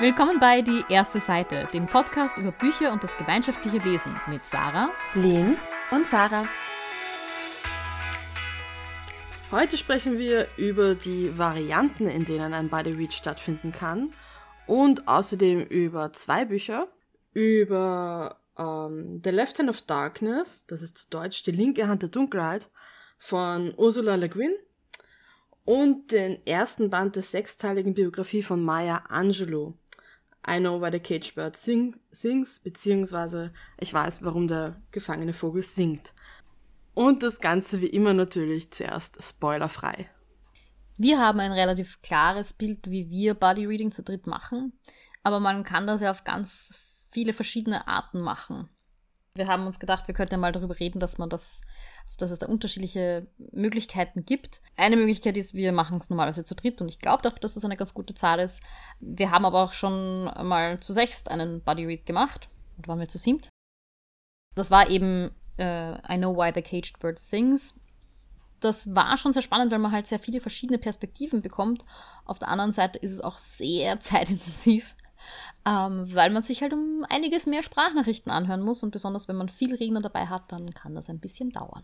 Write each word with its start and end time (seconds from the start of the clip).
Willkommen 0.00 0.38
bei 0.38 0.62
Die 0.62 0.84
erste 0.88 1.18
Seite, 1.18 1.68
dem 1.72 1.86
Podcast 1.86 2.38
über 2.38 2.52
Bücher 2.52 2.92
und 2.92 3.02
das 3.02 3.16
gemeinschaftliche 3.16 3.78
Lesen 3.78 4.14
mit 4.28 4.44
Sarah, 4.44 4.90
Lynn 5.14 5.56
und 5.90 6.06
Sarah. 6.06 6.46
Heute 9.50 9.76
sprechen 9.76 10.16
wir 10.16 10.46
über 10.56 10.94
die 10.94 11.36
Varianten, 11.36 12.06
in 12.06 12.24
denen 12.24 12.54
ein 12.54 12.68
Body 12.68 12.92
Read 12.92 13.12
stattfinden 13.12 13.72
kann 13.72 14.14
und 14.68 15.08
außerdem 15.08 15.62
über 15.62 16.12
zwei 16.12 16.44
Bücher, 16.44 16.86
über 17.32 18.38
ähm, 18.56 19.20
The 19.24 19.30
Left 19.30 19.58
Hand 19.58 19.68
of 19.68 19.82
Darkness, 19.82 20.64
das 20.68 20.80
ist 20.80 20.96
zu 20.96 21.10
Deutsch 21.10 21.42
die 21.42 21.50
linke 21.50 21.88
Hand 21.88 22.02
der 22.02 22.10
Dunkelheit 22.10 22.70
von 23.18 23.74
Ursula 23.76 24.14
Le 24.14 24.28
Guin 24.28 24.54
und 25.64 26.12
den 26.12 26.46
ersten 26.46 26.88
Band 26.88 27.16
der 27.16 27.24
sechsteiligen 27.24 27.94
Biografie 27.94 28.44
von 28.44 28.62
Maya 28.62 29.02
Angelou. 29.08 29.74
I 30.48 30.58
Know 30.58 30.80
Why 30.80 30.90
the 30.90 31.00
Cage 31.00 31.34
Bird 31.34 31.56
sing, 31.56 31.96
Sings, 32.10 32.60
beziehungsweise 32.60 33.52
ich 33.78 33.92
weiß, 33.92 34.22
warum 34.24 34.48
der 34.48 34.80
gefangene 34.90 35.34
Vogel 35.34 35.62
singt. 35.62 36.14
Und 36.94 37.22
das 37.22 37.40
Ganze 37.40 37.80
wie 37.80 37.86
immer 37.86 38.14
natürlich 38.14 38.72
zuerst 38.72 39.22
spoilerfrei. 39.22 40.10
Wir 40.96 41.20
haben 41.20 41.38
ein 41.38 41.52
relativ 41.52 42.02
klares 42.02 42.52
Bild, 42.52 42.90
wie 42.90 43.08
wir 43.08 43.34
Body 43.34 43.66
Reading 43.66 43.92
zu 43.92 44.02
dritt 44.02 44.26
machen, 44.26 44.72
aber 45.22 45.38
man 45.38 45.62
kann 45.62 45.86
das 45.86 46.00
ja 46.00 46.10
auf 46.10 46.24
ganz 46.24 46.74
viele 47.10 47.32
verschiedene 47.32 47.86
Arten 47.86 48.20
machen. 48.20 48.68
Wir 49.34 49.46
haben 49.46 49.66
uns 49.66 49.78
gedacht, 49.78 50.08
wir 50.08 50.14
könnten 50.14 50.40
mal 50.40 50.50
darüber 50.50 50.78
reden, 50.80 50.98
dass 50.98 51.18
man 51.18 51.30
das, 51.30 51.60
also 52.08 52.18
dass 52.18 52.30
es 52.30 52.38
da 52.38 52.46
unterschiedliche 52.46 53.26
Möglichkeiten 53.52 54.24
gibt. 54.24 54.60
Eine 54.76 54.96
Möglichkeit 54.96 55.36
ist, 55.36 55.54
wir 55.54 55.72
machen 55.72 55.98
es 55.98 56.08
normalerweise 56.08 56.44
zu 56.44 56.54
dritt 56.54 56.80
und 56.80 56.88
ich 56.88 56.98
glaube 56.98 57.22
doch, 57.22 57.38
dass 57.38 57.54
das 57.54 57.64
eine 57.64 57.76
ganz 57.76 57.92
gute 57.92 58.14
Zahl 58.14 58.40
ist. 58.40 58.62
Wir 58.98 59.30
haben 59.30 59.44
aber 59.44 59.62
auch 59.62 59.72
schon 59.72 60.24
mal 60.24 60.80
zu 60.80 60.92
sechst 60.92 61.30
einen 61.30 61.60
Body 61.62 61.84
Read 61.84 62.06
gemacht 62.06 62.48
und 62.76 62.88
waren 62.88 62.98
wir 62.98 63.08
zu 63.08 63.18
siebt. 63.18 63.48
Das 64.54 64.70
war 64.70 64.88
eben 64.88 65.30
uh, 65.60 65.98
I 66.08 66.16
Know 66.16 66.34
Why 66.34 66.52
the 66.54 66.62
Caged 66.62 66.98
Bird 66.98 67.18
Sings. 67.18 67.78
Das 68.60 68.94
war 68.94 69.16
schon 69.18 69.32
sehr 69.32 69.42
spannend, 69.42 69.70
weil 69.70 69.78
man 69.78 69.92
halt 69.92 70.08
sehr 70.08 70.18
viele 70.18 70.40
verschiedene 70.40 70.78
Perspektiven 70.78 71.42
bekommt. 71.42 71.84
Auf 72.24 72.38
der 72.38 72.48
anderen 72.48 72.72
Seite 72.72 72.98
ist 72.98 73.12
es 73.12 73.20
auch 73.20 73.38
sehr 73.38 74.00
zeitintensiv 74.00 74.94
ähm, 75.68 76.14
weil 76.14 76.30
man 76.30 76.42
sich 76.42 76.62
halt 76.62 76.72
um 76.72 77.04
einiges 77.10 77.46
mehr 77.46 77.62
Sprachnachrichten 77.62 78.32
anhören 78.32 78.62
muss 78.62 78.82
und 78.82 78.90
besonders 78.90 79.28
wenn 79.28 79.36
man 79.36 79.50
viel 79.50 79.74
Redner 79.74 80.00
dabei 80.00 80.26
hat, 80.26 80.50
dann 80.50 80.70
kann 80.70 80.94
das 80.94 81.10
ein 81.10 81.20
bisschen 81.20 81.50
dauern. 81.50 81.82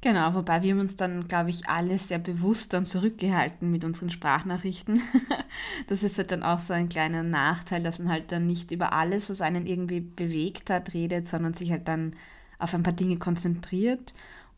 Genau, 0.00 0.32
wobei 0.34 0.62
wir 0.62 0.76
uns 0.76 0.94
dann, 0.94 1.26
glaube 1.26 1.50
ich, 1.50 1.68
alle 1.68 1.98
sehr 1.98 2.20
bewusst 2.20 2.72
dann 2.72 2.84
zurückgehalten 2.84 3.68
mit 3.68 3.84
unseren 3.84 4.10
Sprachnachrichten. 4.10 5.02
das 5.88 6.04
ist 6.04 6.18
halt 6.18 6.30
dann 6.30 6.44
auch 6.44 6.60
so 6.60 6.72
ein 6.72 6.88
kleiner 6.88 7.24
Nachteil, 7.24 7.82
dass 7.82 7.98
man 7.98 8.08
halt 8.08 8.30
dann 8.30 8.46
nicht 8.46 8.70
über 8.70 8.92
alles, 8.92 9.28
was 9.28 9.40
einen 9.40 9.66
irgendwie 9.66 10.00
bewegt 10.00 10.70
hat, 10.70 10.94
redet, 10.94 11.28
sondern 11.28 11.54
sich 11.54 11.72
halt 11.72 11.88
dann 11.88 12.14
auf 12.60 12.74
ein 12.74 12.84
paar 12.84 12.92
Dinge 12.92 13.16
konzentriert. 13.16 14.12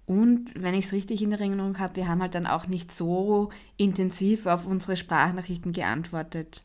Und 0.04 0.50
wenn 0.54 0.74
ich 0.74 0.86
es 0.86 0.92
richtig 0.92 1.22
in 1.22 1.32
Erinnerung 1.32 1.78
habe, 1.78 1.96
wir 1.96 2.08
haben 2.08 2.20
halt 2.20 2.34
dann 2.34 2.46
auch 2.46 2.66
nicht 2.66 2.92
so 2.92 3.48
intensiv 3.78 4.44
auf 4.44 4.66
unsere 4.66 4.98
Sprachnachrichten 4.98 5.72
geantwortet. 5.72 6.60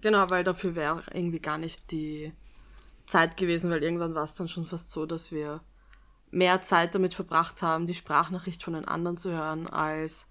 Genau, 0.00 0.30
weil 0.30 0.44
dafür 0.44 0.74
wäre 0.74 1.02
irgendwie 1.12 1.40
gar 1.40 1.58
nicht 1.58 1.90
die 1.90 2.32
Zeit 3.06 3.36
gewesen, 3.36 3.70
weil 3.70 3.82
irgendwann 3.82 4.14
war 4.14 4.24
es 4.24 4.34
dann 4.34 4.48
schon 4.48 4.66
fast 4.66 4.90
so, 4.90 5.06
dass 5.06 5.32
wir 5.32 5.60
mehr 6.30 6.60
Zeit 6.62 6.94
damit 6.94 7.14
verbracht 7.14 7.62
haben, 7.62 7.86
die 7.86 7.94
Sprachnachricht 7.94 8.62
von 8.62 8.74
den 8.74 8.86
anderen 8.86 9.16
zu 9.16 9.30
hören, 9.30 9.66
als 9.66 10.26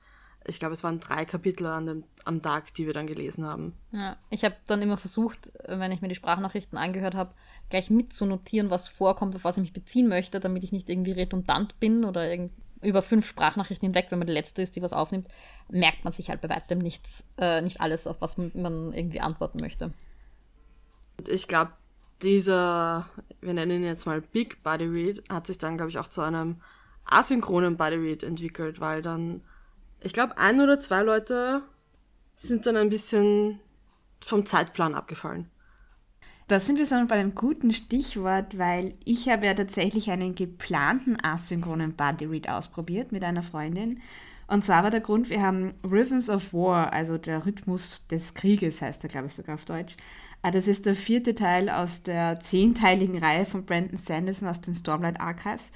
ich 0.48 0.60
glaube, 0.60 0.74
es 0.74 0.84
waren 0.84 1.00
drei 1.00 1.26
Kapitel 1.26 1.66
an 1.66 1.86
dem, 1.88 2.04
am 2.24 2.42
Tag, 2.42 2.74
die 2.76 2.86
wir 2.86 2.94
dann 2.94 3.08
gelesen 3.08 3.46
haben. 3.46 3.74
Ja, 3.92 4.18
ich 4.30 4.44
habe 4.44 4.56
dann 4.68 4.82
immer 4.82 4.98
versucht, 4.98 5.52
wenn 5.68 5.92
ich 5.92 6.02
mir 6.02 6.08
die 6.08 6.16
Sprachnachrichten 6.16 6.78
angehört 6.78 7.16
habe, 7.16 7.34
gleich 7.70 7.90
mitzunotieren, 7.90 8.70
was 8.70 8.88
vorkommt, 8.88 9.36
auf 9.36 9.44
was 9.44 9.58
ich 9.58 9.64
mich 9.64 9.74
beziehen 9.74 10.08
möchte, 10.08 10.40
damit 10.40 10.64
ich 10.64 10.72
nicht 10.72 10.90
irgendwie 10.90 11.14
redundant 11.14 11.80
bin 11.80 12.06
oder 12.06 12.30
irgend 12.30 12.52
über 12.86 13.02
fünf 13.02 13.28
Sprachnachrichten 13.28 13.88
hinweg, 13.88 14.08
wenn 14.10 14.20
man 14.20 14.28
die 14.28 14.34
letzte 14.34 14.62
ist, 14.62 14.76
die 14.76 14.82
was 14.82 14.94
aufnimmt, 14.94 15.28
merkt 15.70 16.04
man 16.04 16.14
sich 16.14 16.30
halt 16.30 16.42
bei 16.42 16.50
weitem 16.50 16.80
nichts, 16.80 17.26
äh, 17.38 17.62
nicht 17.62 17.82
alles, 17.82 18.08
auf 18.08 18.18
was 18.22 18.38
man 18.38 18.94
irgendwie 18.94 19.22
antworten 19.22 19.60
möchte. 19.60 19.92
Ich 21.28 21.48
glaube, 21.48 21.72
dieser, 22.22 23.10
wir 23.42 23.54
nennen 23.54 23.72
ihn 23.72 23.84
jetzt 23.84 24.06
mal 24.06 24.22
Big 24.22 24.64
Body 24.64 24.86
Read, 24.86 25.24
hat 25.30 25.48
sich 25.48 25.58
dann, 25.58 25.78
glaube 25.78 25.90
ich, 25.90 26.00
auch 26.00 26.08
zu 26.08 26.22
einem 26.22 26.62
asynchronen 27.06 27.78
Body 27.78 27.98
Read 27.98 28.24
entwickelt, 28.24 28.80
weil 28.80 29.02
dann, 29.02 29.42
ich 30.02 30.14
glaube, 30.14 30.38
ein 30.38 30.60
oder 30.62 30.80
zwei 30.80 31.02
Leute 31.02 31.62
sind 32.36 32.66
dann 32.66 32.78
ein 32.78 32.90
bisschen 32.90 33.60
vom 34.20 34.46
Zeitplan 34.46 34.96
abgefallen. 34.96 35.50
Da 36.48 36.60
sind 36.60 36.78
wir 36.78 36.86
schon 36.86 37.08
bei 37.08 37.16
einem 37.16 37.34
guten 37.34 37.74
Stichwort, 37.74 38.60
weil 38.60 38.94
ich 39.04 39.30
habe 39.30 39.48
ja 39.48 39.56
tatsächlich 39.56 40.12
einen 40.12 40.36
geplanten 40.36 41.18
asynchronen 41.24 41.96
Body 41.96 42.26
Read 42.26 42.50
ausprobiert 42.50 43.12
mit 43.12 43.24
einer 43.24 43.42
Freundin. 43.42 44.00
Und 44.48 44.64
zwar 44.64 44.84
war 44.84 44.92
der 44.92 45.02
Grund, 45.02 45.32
wir 45.32 45.42
haben 45.42 45.74
Rhythms 45.84 46.30
of 46.30 46.54
War, 46.54 46.94
also 46.94 47.18
der 47.18 47.48
Rhythmus 47.48 48.04
des 48.12 48.36
Krieges 48.36 48.84
heißt 48.84 49.04
er, 49.04 49.10
glaube 49.10 49.26
ich, 49.26 49.34
sogar 49.34 49.56
auf 49.56 49.66
Deutsch. 49.66 49.98
Ah, 50.44 50.52
das 50.52 50.68
ist 50.68 50.86
der 50.86 50.94
vierte 50.94 51.34
Teil 51.34 51.68
aus 51.68 52.04
der 52.04 52.40
zehnteiligen 52.40 53.18
Reihe 53.18 53.48
von 53.48 53.66
Brandon 53.66 53.98
Sanderson 53.98 54.48
aus 54.48 54.62
den 54.62 54.76
Stormlight 54.76 55.20
Archives. 55.20 55.72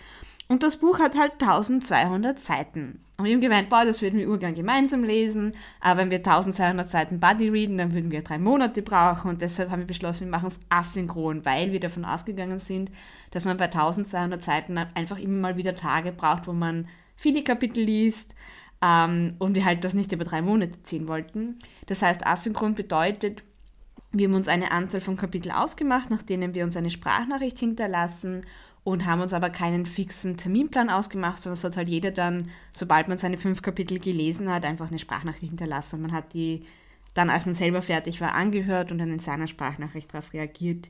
Und 0.51 0.63
das 0.63 0.77
Buch 0.77 0.97
hat 0.97 1.15
halt 1.15 1.33
1200 1.33 2.39
Seiten. 2.39 3.05
Und 3.17 3.25
wir 3.25 3.33
haben 3.33 3.41
gemeint, 3.41 3.69
boah, 3.69 3.85
das 3.85 4.01
würden 4.01 4.17
wir 4.17 4.27
urgern 4.27 4.55
gemeinsam 4.55 5.03
lesen, 5.03 5.53
aber 5.79 5.99
wenn 5.99 6.09
wir 6.09 6.17
1200 6.17 6.89
Seiten 6.89 7.19
Buddy 7.19 7.49
readen, 7.49 7.77
dann 7.77 7.93
würden 7.93 8.09
wir 8.09 8.23
drei 8.23 8.39
Monate 8.39 8.81
brauchen 8.81 9.29
und 9.29 9.41
deshalb 9.43 9.69
haben 9.69 9.81
wir 9.81 9.87
beschlossen, 9.87 10.21
wir 10.21 10.31
machen 10.31 10.47
es 10.47 10.59
asynchron, 10.69 11.45
weil 11.45 11.71
wir 11.71 11.79
davon 11.79 12.03
ausgegangen 12.03 12.57
sind, 12.57 12.89
dass 13.29 13.45
man 13.45 13.57
bei 13.57 13.65
1200 13.65 14.41
Seiten 14.41 14.77
einfach 14.77 15.19
immer 15.19 15.37
mal 15.37 15.57
wieder 15.57 15.75
Tage 15.75 16.11
braucht, 16.11 16.47
wo 16.47 16.53
man 16.53 16.87
viele 17.16 17.43
Kapitel 17.43 17.83
liest 17.83 18.33
ähm, 18.81 19.35
und 19.37 19.53
wir 19.53 19.66
halt 19.66 19.83
das 19.83 19.93
nicht 19.93 20.13
über 20.13 20.23
drei 20.23 20.41
Monate 20.41 20.81
ziehen 20.81 21.07
wollten. 21.07 21.59
Das 21.85 22.01
heißt, 22.01 22.25
asynchron 22.25 22.73
bedeutet, 22.73 23.43
wir 24.11 24.27
haben 24.27 24.35
uns 24.35 24.47
eine 24.47 24.71
Anzahl 24.71 25.01
von 25.01 25.17
Kapiteln 25.17 25.53
ausgemacht, 25.53 26.09
nach 26.09 26.23
denen 26.23 26.55
wir 26.55 26.63
uns 26.63 26.75
eine 26.75 26.89
Sprachnachricht 26.89 27.59
hinterlassen 27.59 28.45
und 28.84 29.06
haben 29.06 29.22
uns 29.22 29.34
aber 29.34 29.50
keinen 29.50 29.85
fixen 29.85 30.38
Terminplan 30.38 30.90
ausgemacht, 30.90 31.40
sondern 31.40 31.57
es 31.57 31.63
hat 31.63 31.78
halt 31.78 31.90
jeder 31.90 32.12
dann, 32.12 32.50
sobald 32.73 33.07
man 33.07 33.17
seine 33.17 33.38
fünf 33.38 33.62
Kapitel 33.62 34.00
gelesen 34.00 34.51
hat, 34.51 34.66
einfach 34.66 34.90
eine 34.90 35.00
Sprachnachricht 35.00 35.50
hinterlassen. 35.50 35.97
Und 35.97 36.01
man 36.03 36.12
hat 36.12 36.34
die 36.34 36.66
dann, 37.13 37.29
als 37.29 37.45
man 37.45 37.56
selber 37.56 37.81
fertig 37.81 38.22
war, 38.22 38.34
angehört 38.34 38.91
und 38.91 39.00
dann 39.00 39.12
in 39.12 39.19
seiner 39.19 39.47
Sprachnachricht 39.47 40.13
darauf 40.13 40.34
reagiert. 40.34 40.90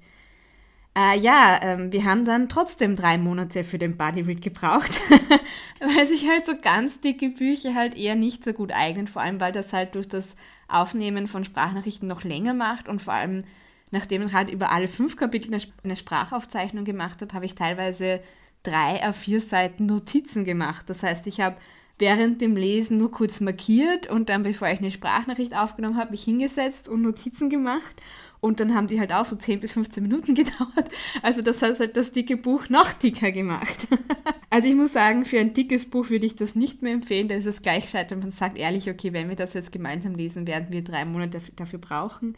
Äh, 0.98 1.20
ja, 1.20 1.60
ähm, 1.62 1.92
wir 1.94 2.04
haben 2.04 2.26
dann 2.26 2.50
trotzdem 2.50 2.96
drei 2.96 3.18
Monate 3.18 3.64
für 3.64 3.78
den 3.78 3.96
Body 3.96 4.22
Read 4.22 4.42
gebraucht, 4.42 5.00
weil 5.80 6.08
sich 6.08 6.28
halt 6.28 6.46
so 6.46 6.54
ganz 6.60 7.00
dicke 7.00 7.30
Bücher 7.30 7.76
halt 7.76 7.96
eher 7.96 8.16
nicht 8.16 8.44
so 8.44 8.54
gut 8.54 8.72
eignen, 8.74 9.08
vor 9.08 9.22
allem 9.22 9.40
weil 9.40 9.52
das 9.52 9.72
halt 9.72 9.96
durch 9.96 10.08
das 10.08 10.36
Aufnehmen 10.68 11.28
von 11.28 11.46
Sprachnachrichten 11.46 12.08
noch 12.08 12.24
länger 12.24 12.54
macht 12.54 12.88
und 12.88 13.02
vor 13.02 13.14
allem 13.14 13.44
nachdem 13.92 14.22
ich 14.24 14.34
halt 14.34 14.50
über 14.50 14.72
alle 14.72 14.88
fünf 14.88 15.16
Kapitel 15.16 15.54
eine 15.84 15.96
Sprachaufzeichnung 15.96 16.86
gemacht 16.86 17.22
habe, 17.22 17.34
habe 17.34 17.46
ich 17.46 17.56
teilweise 17.56 18.22
drei 18.64 19.08
auf 19.08 19.16
vier 19.16 19.42
Seiten 19.42 19.86
Notizen 19.86 20.46
gemacht. 20.46 20.90
Das 20.90 21.04
heißt, 21.04 21.28
ich 21.28 21.42
habe 21.42 21.58
während 22.00 22.42
dem 22.42 22.56
Lesen 22.56 22.98
nur 22.98 23.12
kurz 23.12 23.42
markiert 23.42 24.10
und 24.10 24.30
dann, 24.30 24.44
bevor 24.44 24.70
ich 24.70 24.80
eine 24.80 24.92
Sprachnachricht 24.92 25.54
aufgenommen 25.54 25.98
habe, 25.98 26.12
mich 26.12 26.24
hingesetzt 26.24 26.88
und 26.88 27.02
Notizen 27.02 27.50
gemacht. 27.50 28.02
Und 28.42 28.62
dann 28.62 28.74
haben 28.74 28.88
die 28.88 29.02
halt 29.02 29.12
auch 29.12 29.26
so 29.26 29.36
10 29.36 29.60
bis 29.60 29.74
15 29.74 30.02
Minuten 30.02 30.34
gedauert. 30.36 30.90
Also 31.22 31.42
das 31.42 31.62
hat 31.62 31.80
halt 31.80 31.98
das 31.98 32.14
dicke 32.14 32.38
Buch 32.38 32.70
noch 32.70 32.94
dicker 32.94 33.34
gemacht. 33.34 33.88
also 34.50 34.68
ich 34.70 34.76
muss 34.76 34.94
sagen, 34.94 35.26
für 35.26 35.40
ein 35.40 35.54
dickes 35.54 35.90
Buch 35.90 36.10
würde 36.10 36.26
ich 36.26 36.36
das 36.36 36.56
nicht 36.56 36.82
mehr 36.82 36.94
empfehlen. 36.94 37.28
Da 37.28 37.36
ist 37.36 37.46
es 37.46 37.62
gleich 37.62 37.90
scheitern. 37.90 38.20
Man 38.20 38.32
sagt 38.32 38.58
ehrlich, 38.58 38.90
okay, 38.90 39.12
wenn 39.12 39.28
wir 39.28 39.36
das 39.36 39.54
jetzt 39.54 39.74
gemeinsam 39.74 40.16
lesen, 40.16 40.48
werden 40.48 40.68
wir 40.72 40.84
drei 40.84 41.04
Monate 41.04 41.42
dafür 41.58 41.80
brauchen. 41.80 42.38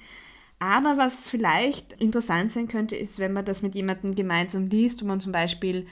Aber 0.62 0.96
was 0.98 1.28
vielleicht 1.28 1.94
interessant 1.94 2.52
sein 2.52 2.68
könnte, 2.68 2.96
ist, 2.96 3.18
wenn 3.18 3.34
man 3.34 3.44
das 3.44 3.64
mit 3.64 3.74
jemandem 3.74 4.14
gemeinsam 4.14 4.68
liest, 4.68 5.02
wo 5.02 5.08
man 5.08 5.20
zum 5.20 5.32
Beispiel 5.32 5.88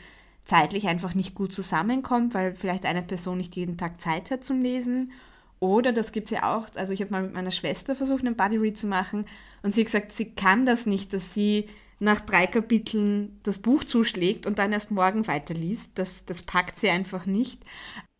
zeitlich 0.45 0.87
einfach 0.87 1.15
nicht 1.15 1.33
gut 1.33 1.53
zusammenkommt, 1.53 2.35
weil 2.35 2.53
vielleicht 2.53 2.85
eine 2.85 3.01
Person 3.01 3.39
nicht 3.39 3.55
jeden 3.55 3.77
Tag 3.77 3.99
Zeit 3.99 4.29
hat 4.29 4.43
zum 4.43 4.61
Lesen. 4.61 5.11
Oder 5.59 5.91
das 5.91 6.11
gibt 6.11 6.25
es 6.25 6.31
ja 6.31 6.55
auch, 6.55 6.67
also 6.75 6.93
ich 6.93 7.01
habe 7.01 7.11
mal 7.11 7.23
mit 7.23 7.33
meiner 7.33 7.49
Schwester 7.49 7.95
versucht, 7.95 8.23
einen 8.23 8.35
Buddy 8.35 8.57
Read 8.57 8.77
zu 8.77 8.85
machen 8.85 9.25
und 9.63 9.73
sie 9.73 9.81
hat 9.81 9.87
gesagt, 9.87 10.15
sie 10.15 10.35
kann 10.35 10.67
das 10.67 10.85
nicht, 10.85 11.13
dass 11.13 11.33
sie 11.33 11.65
nach 11.97 12.21
drei 12.21 12.45
Kapiteln 12.45 13.39
das 13.41 13.57
Buch 13.57 13.83
zuschlägt 13.83 14.45
und 14.45 14.59
dann 14.59 14.71
erst 14.71 14.91
morgen 14.91 15.25
weiterliest. 15.25 15.91
Das, 15.95 16.25
das 16.25 16.43
packt 16.43 16.77
sie 16.77 16.89
einfach 16.89 17.25
nicht, 17.25 17.63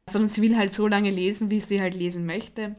sondern 0.09 0.31
sie 0.31 0.41
will 0.41 0.57
halt 0.57 0.73
so 0.73 0.87
lange 0.87 1.11
lesen, 1.11 1.51
wie 1.51 1.61
sie 1.61 1.79
halt 1.79 1.93
lesen 1.93 2.25
möchte. 2.25 2.75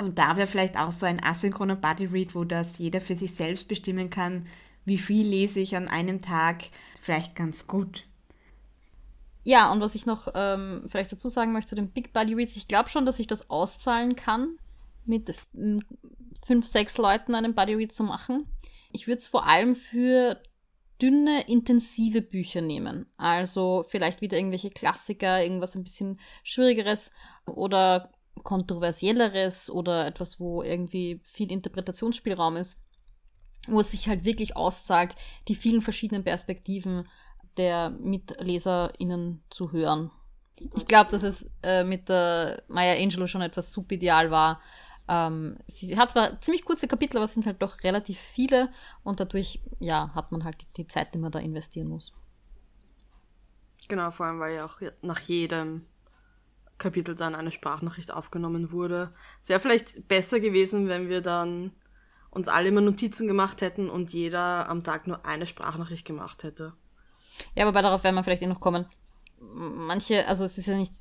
Und 0.00 0.18
da 0.18 0.36
wäre 0.36 0.46
vielleicht 0.46 0.78
auch 0.78 0.92
so 0.92 1.06
ein 1.06 1.22
asynchroner 1.22 1.76
Body 1.76 2.06
Read, 2.06 2.34
wo 2.34 2.44
das 2.44 2.78
jeder 2.78 3.00
für 3.00 3.14
sich 3.14 3.34
selbst 3.34 3.68
bestimmen 3.68 4.10
kann, 4.10 4.46
wie 4.84 4.98
viel 4.98 5.26
lese 5.26 5.60
ich 5.60 5.76
an 5.76 5.88
einem 5.88 6.22
Tag, 6.22 6.64
vielleicht 7.00 7.36
ganz 7.36 7.66
gut. 7.66 8.04
Ja, 9.42 9.70
und 9.72 9.80
was 9.80 9.94
ich 9.94 10.06
noch 10.06 10.28
ähm, 10.34 10.84
vielleicht 10.88 11.12
dazu 11.12 11.28
sagen 11.28 11.52
möchte 11.52 11.70
zu 11.70 11.74
den 11.74 11.90
Big 11.90 12.12
Body 12.12 12.34
Reads, 12.34 12.56
ich 12.56 12.68
glaube 12.68 12.88
schon, 12.88 13.06
dass 13.06 13.18
ich 13.18 13.26
das 13.26 13.50
auszahlen 13.50 14.16
kann 14.16 14.56
mit 15.04 15.34
fünf, 16.44 16.66
sechs 16.66 16.96
Leuten 16.98 17.34
einen 17.34 17.54
Bodyread 17.54 17.92
zu 17.92 18.02
machen. 18.02 18.46
Ich 18.92 19.06
würde 19.06 19.18
es 19.18 19.26
vor 19.26 19.46
allem 19.46 19.76
für 19.76 20.40
dünne, 21.00 21.48
intensive 21.48 22.22
Bücher 22.22 22.60
nehmen. 22.60 23.06
Also 23.16 23.84
vielleicht 23.88 24.20
wieder 24.20 24.36
irgendwelche 24.36 24.70
Klassiker, 24.70 25.42
irgendwas 25.42 25.74
ein 25.74 25.84
bisschen 25.84 26.20
schwierigeres 26.42 27.10
oder 27.46 28.10
kontroversielleres 28.42 29.70
oder 29.70 30.06
etwas, 30.06 30.40
wo 30.40 30.62
irgendwie 30.62 31.20
viel 31.24 31.50
Interpretationsspielraum 31.52 32.56
ist, 32.56 32.84
wo 33.66 33.80
es 33.80 33.90
sich 33.90 34.08
halt 34.08 34.24
wirklich 34.24 34.56
auszahlt, 34.56 35.14
die 35.48 35.54
vielen 35.54 35.82
verschiedenen 35.82 36.24
Perspektiven 36.24 37.08
der 37.56 37.90
MitleserInnen 37.90 39.42
zu 39.50 39.72
hören. 39.72 40.10
Ich 40.76 40.86
glaube, 40.86 41.10
dass 41.10 41.22
es 41.22 41.50
äh, 41.62 41.84
mit 41.84 42.08
der 42.08 42.62
Maya 42.68 43.02
Angelou 43.02 43.26
schon 43.26 43.40
etwas 43.40 43.72
subideal 43.72 44.30
war. 44.30 44.60
Ähm, 45.08 45.58
sie 45.66 45.96
hat 45.96 46.12
zwar 46.12 46.38
ziemlich 46.40 46.64
kurze 46.64 46.86
Kapitel, 46.86 47.16
aber 47.16 47.24
es 47.24 47.34
sind 47.34 47.46
halt 47.46 47.62
doch 47.62 47.82
relativ 47.82 48.18
viele 48.18 48.70
und 49.02 49.20
dadurch, 49.20 49.60
ja, 49.78 50.12
hat 50.14 50.32
man 50.32 50.44
halt 50.44 50.60
die, 50.60 50.66
die 50.76 50.86
Zeit, 50.86 51.14
die 51.14 51.18
man 51.18 51.32
da 51.32 51.38
investieren 51.38 51.88
muss. 51.88 52.12
Genau, 53.88 54.10
vor 54.10 54.26
allem, 54.26 54.38
weil 54.38 54.54
ja 54.54 54.66
auch 54.66 54.78
nach 55.02 55.20
jedem 55.20 55.86
Kapitel 56.80 57.14
dann 57.14 57.36
eine 57.36 57.52
Sprachnachricht 57.52 58.12
aufgenommen 58.12 58.72
wurde. 58.72 59.12
Es 59.40 59.48
wäre 59.48 59.60
vielleicht 59.60 60.08
besser 60.08 60.40
gewesen, 60.40 60.88
wenn 60.88 61.08
wir 61.08 61.20
dann 61.20 61.70
uns 62.30 62.48
alle 62.48 62.68
immer 62.68 62.80
Notizen 62.80 63.28
gemacht 63.28 63.60
hätten 63.60 63.88
und 63.88 64.12
jeder 64.12 64.68
am 64.68 64.82
Tag 64.82 65.06
nur 65.06 65.24
eine 65.24 65.46
Sprachnachricht 65.46 66.04
gemacht 66.04 66.42
hätte. 66.42 66.72
Ja, 67.54 67.66
wobei 67.66 67.82
darauf 67.82 68.02
werden 68.02 68.16
wir 68.16 68.24
vielleicht 68.24 68.42
eh 68.42 68.46
noch 68.46 68.60
kommen. 68.60 68.86
Manche, 69.40 70.26
also 70.26 70.44
es 70.44 70.58
ist 70.58 70.66
ja 70.66 70.76
nicht, 70.76 70.92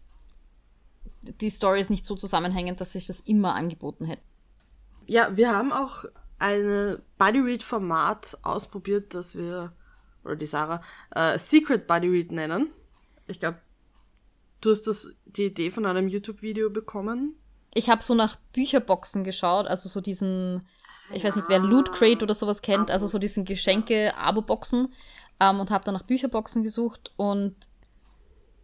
die 1.22 1.50
Story 1.50 1.80
ist 1.82 1.90
nicht 1.90 2.06
so 2.06 2.16
zusammenhängend, 2.16 2.80
dass 2.80 2.94
sich 2.94 3.08
das 3.08 3.20
immer 3.22 3.56
angeboten 3.56 4.06
hätte. 4.06 4.22
Ja, 5.06 5.36
wir 5.36 5.52
haben 5.52 5.72
auch 5.72 6.06
ein 6.38 7.02
Bodyread-Format 7.18 8.40
ausprobiert, 8.44 9.14
das 9.14 9.36
wir, 9.36 9.74
oder 10.24 10.36
die 10.36 10.46
Sarah, 10.46 10.82
äh, 11.12 11.38
Secret 11.38 11.88
Bodyread 11.88 12.32
nennen. 12.32 12.70
Ich 13.28 13.40
glaube, 13.40 13.60
du 14.62 14.72
hast 14.72 14.84
das, 14.88 15.10
die 15.26 15.46
Idee 15.46 15.72
von 15.72 15.86
einem 15.86 16.08
YouTube-Video 16.08 16.70
bekommen. 16.70 17.36
Ich 17.74 17.90
habe 17.90 18.04
so 18.04 18.16
nach 18.16 18.38
Bücherboxen 18.54 19.24
geschaut, 19.24 19.68
also 19.68 19.90
so 19.90 20.02
diesen, 20.02 20.68
ich 21.14 21.24
weiß 21.24 21.36
nicht, 21.36 21.50
wer 21.50 21.60
Loot 21.60 21.94
Crate 21.94 22.24
oder 22.24 22.34
sowas 22.34 22.62
kennt, 22.62 22.90
also 22.90 23.08
so 23.08 23.20
diesen 23.20 23.46
Geschenke-Abo-Boxen 23.46 24.94
ähm, 25.40 25.60
und 25.60 25.70
habe 25.70 25.86
dann 25.86 25.94
nach 25.94 26.04
Bücherboxen 26.04 26.64
gesucht 26.64 27.12
und 27.16 27.56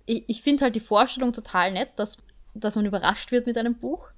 ich, 0.06 0.24
ich 0.28 0.42
finde 0.42 0.66
halt 0.66 0.76
die 0.76 0.80
Vorstellung 0.80 1.34
total 1.34 1.72
nett, 1.72 1.90
dass, 1.98 2.18
dass 2.54 2.76
man 2.76 2.86
überrascht 2.86 3.32
wird 3.32 3.48
mit 3.48 3.58
einem 3.58 3.76
Buch. 3.76 4.10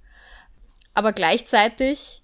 Aber 0.93 1.13
gleichzeitig, 1.13 2.23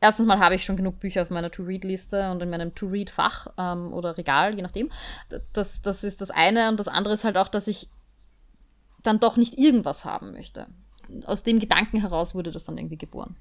erstens 0.00 0.26
mal 0.26 0.40
habe 0.40 0.56
ich 0.56 0.64
schon 0.64 0.76
genug 0.76 1.00
Bücher 1.00 1.22
auf 1.22 1.30
meiner 1.30 1.50
To-Read-Liste 1.50 2.30
und 2.30 2.42
in 2.42 2.50
meinem 2.50 2.74
To-Read-Fach 2.74 3.46
ähm, 3.56 3.92
oder 3.92 4.18
Regal, 4.18 4.54
je 4.54 4.62
nachdem. 4.62 4.90
Das, 5.52 5.80
das 5.80 6.04
ist 6.04 6.20
das 6.20 6.30
eine. 6.30 6.68
Und 6.68 6.80
das 6.80 6.88
andere 6.88 7.14
ist 7.14 7.24
halt 7.24 7.36
auch, 7.36 7.48
dass 7.48 7.68
ich 7.68 7.88
dann 9.02 9.20
doch 9.20 9.36
nicht 9.36 9.58
irgendwas 9.58 10.04
haben 10.04 10.32
möchte. 10.32 10.68
Aus 11.24 11.42
dem 11.42 11.58
Gedanken 11.58 12.00
heraus 12.00 12.34
wurde 12.34 12.50
das 12.50 12.64
dann 12.64 12.78
irgendwie 12.78 12.98
geboren. 12.98 13.36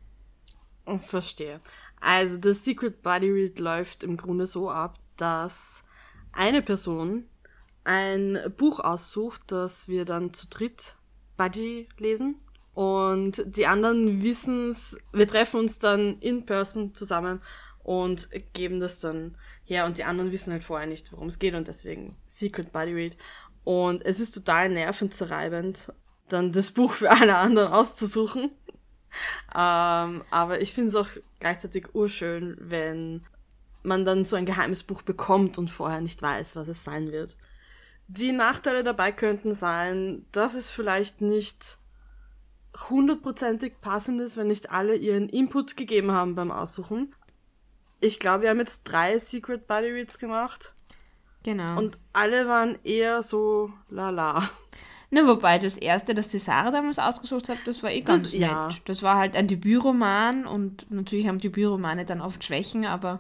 Verstehe. 1.07 1.61
Also 1.99 2.37
das 2.37 2.63
Secret 2.63 3.01
Body 3.01 3.29
Read 3.29 3.59
läuft 3.59 4.03
im 4.03 4.17
Grunde 4.17 4.47
so 4.47 4.69
ab, 4.69 4.99
dass 5.17 5.83
eine 6.31 6.61
Person 6.61 7.25
ein 7.83 8.39
Buch 8.57 8.79
aussucht, 8.79 9.41
das 9.47 9.87
wir 9.87 10.05
dann 10.05 10.33
zu 10.33 10.47
dritt 10.47 10.97
Buddy 11.37 11.87
lesen. 11.97 12.35
Und 12.73 13.43
die 13.45 13.67
anderen 13.67 14.23
wissen 14.23 14.69
es, 14.69 14.97
wir 15.11 15.27
treffen 15.27 15.59
uns 15.59 15.79
dann 15.79 16.19
in 16.19 16.45
person 16.45 16.95
zusammen 16.95 17.41
und 17.83 18.29
geben 18.53 18.79
das 18.79 18.99
dann 18.99 19.35
her. 19.65 19.85
Und 19.85 19.97
die 19.97 20.03
anderen 20.03 20.31
wissen 20.31 20.53
halt 20.53 20.63
vorher 20.63 20.87
nicht, 20.87 21.11
worum 21.11 21.27
es 21.27 21.39
geht 21.39 21.55
und 21.55 21.67
deswegen 21.67 22.15
Secret 22.25 22.71
Buddy 22.71 22.93
Read. 22.93 23.17
Und 23.63 24.05
es 24.05 24.19
ist 24.19 24.31
total 24.33 24.69
nervenzerreibend, 24.69 25.93
dann 26.29 26.51
das 26.51 26.71
Buch 26.71 26.93
für 26.93 27.11
alle 27.11 27.37
anderen 27.37 27.71
auszusuchen. 27.71 28.51
ähm, 29.55 30.23
aber 30.31 30.61
ich 30.61 30.73
finde 30.73 30.89
es 30.89 30.95
auch 30.95 31.09
gleichzeitig 31.39 31.93
urschön, 31.93 32.57
wenn 32.59 33.25
man 33.83 34.05
dann 34.05 34.25
so 34.25 34.35
ein 34.35 34.45
geheimes 34.45 34.83
Buch 34.83 35.01
bekommt 35.01 35.57
und 35.57 35.69
vorher 35.69 36.01
nicht 36.01 36.21
weiß, 36.21 36.55
was 36.55 36.67
es 36.67 36.83
sein 36.83 37.11
wird. 37.11 37.35
Die 38.07 38.31
Nachteile 38.31 38.83
dabei 38.83 39.11
könnten 39.11 39.53
sein, 39.53 40.25
dass 40.31 40.53
es 40.53 40.69
vielleicht 40.69 41.21
nicht 41.21 41.77
hundertprozentig 42.89 43.79
passend 43.81 44.21
ist, 44.21 44.37
wenn 44.37 44.47
nicht 44.47 44.71
alle 44.71 44.95
ihren 44.95 45.29
Input 45.29 45.77
gegeben 45.77 46.11
haben 46.11 46.35
beim 46.35 46.51
Aussuchen. 46.51 47.15
Ich 47.99 48.19
glaube, 48.19 48.43
wir 48.43 48.49
haben 48.49 48.59
jetzt 48.59 48.83
drei 48.83 49.19
Secret 49.19 49.67
Body 49.67 49.91
Reads 49.91 50.17
gemacht. 50.19 50.73
Genau. 51.43 51.77
Und 51.77 51.97
alle 52.13 52.47
waren 52.47 52.77
eher 52.83 53.23
so 53.23 53.71
lala. 53.89 54.49
Ne, 55.13 55.27
wobei 55.27 55.59
das 55.59 55.75
erste, 55.75 56.15
das 56.15 56.29
die 56.29 56.39
Sarah 56.39 56.71
damals 56.71 56.97
ausgesucht 56.97 57.49
hat, 57.49 57.57
das 57.65 57.83
war 57.83 57.91
eh 57.91 57.99
ganz 57.99 58.23
das, 58.23 58.31
nett. 58.33 58.41
Ja. 58.41 58.69
Das 58.85 59.03
war 59.03 59.17
halt 59.17 59.35
ein 59.35 59.49
Debütroman 59.49 60.45
und 60.45 60.89
natürlich 60.89 61.27
haben 61.27 61.39
Debütromane 61.39 62.05
dann 62.05 62.21
oft 62.21 62.43
Schwächen, 62.43 62.85
aber 62.85 63.19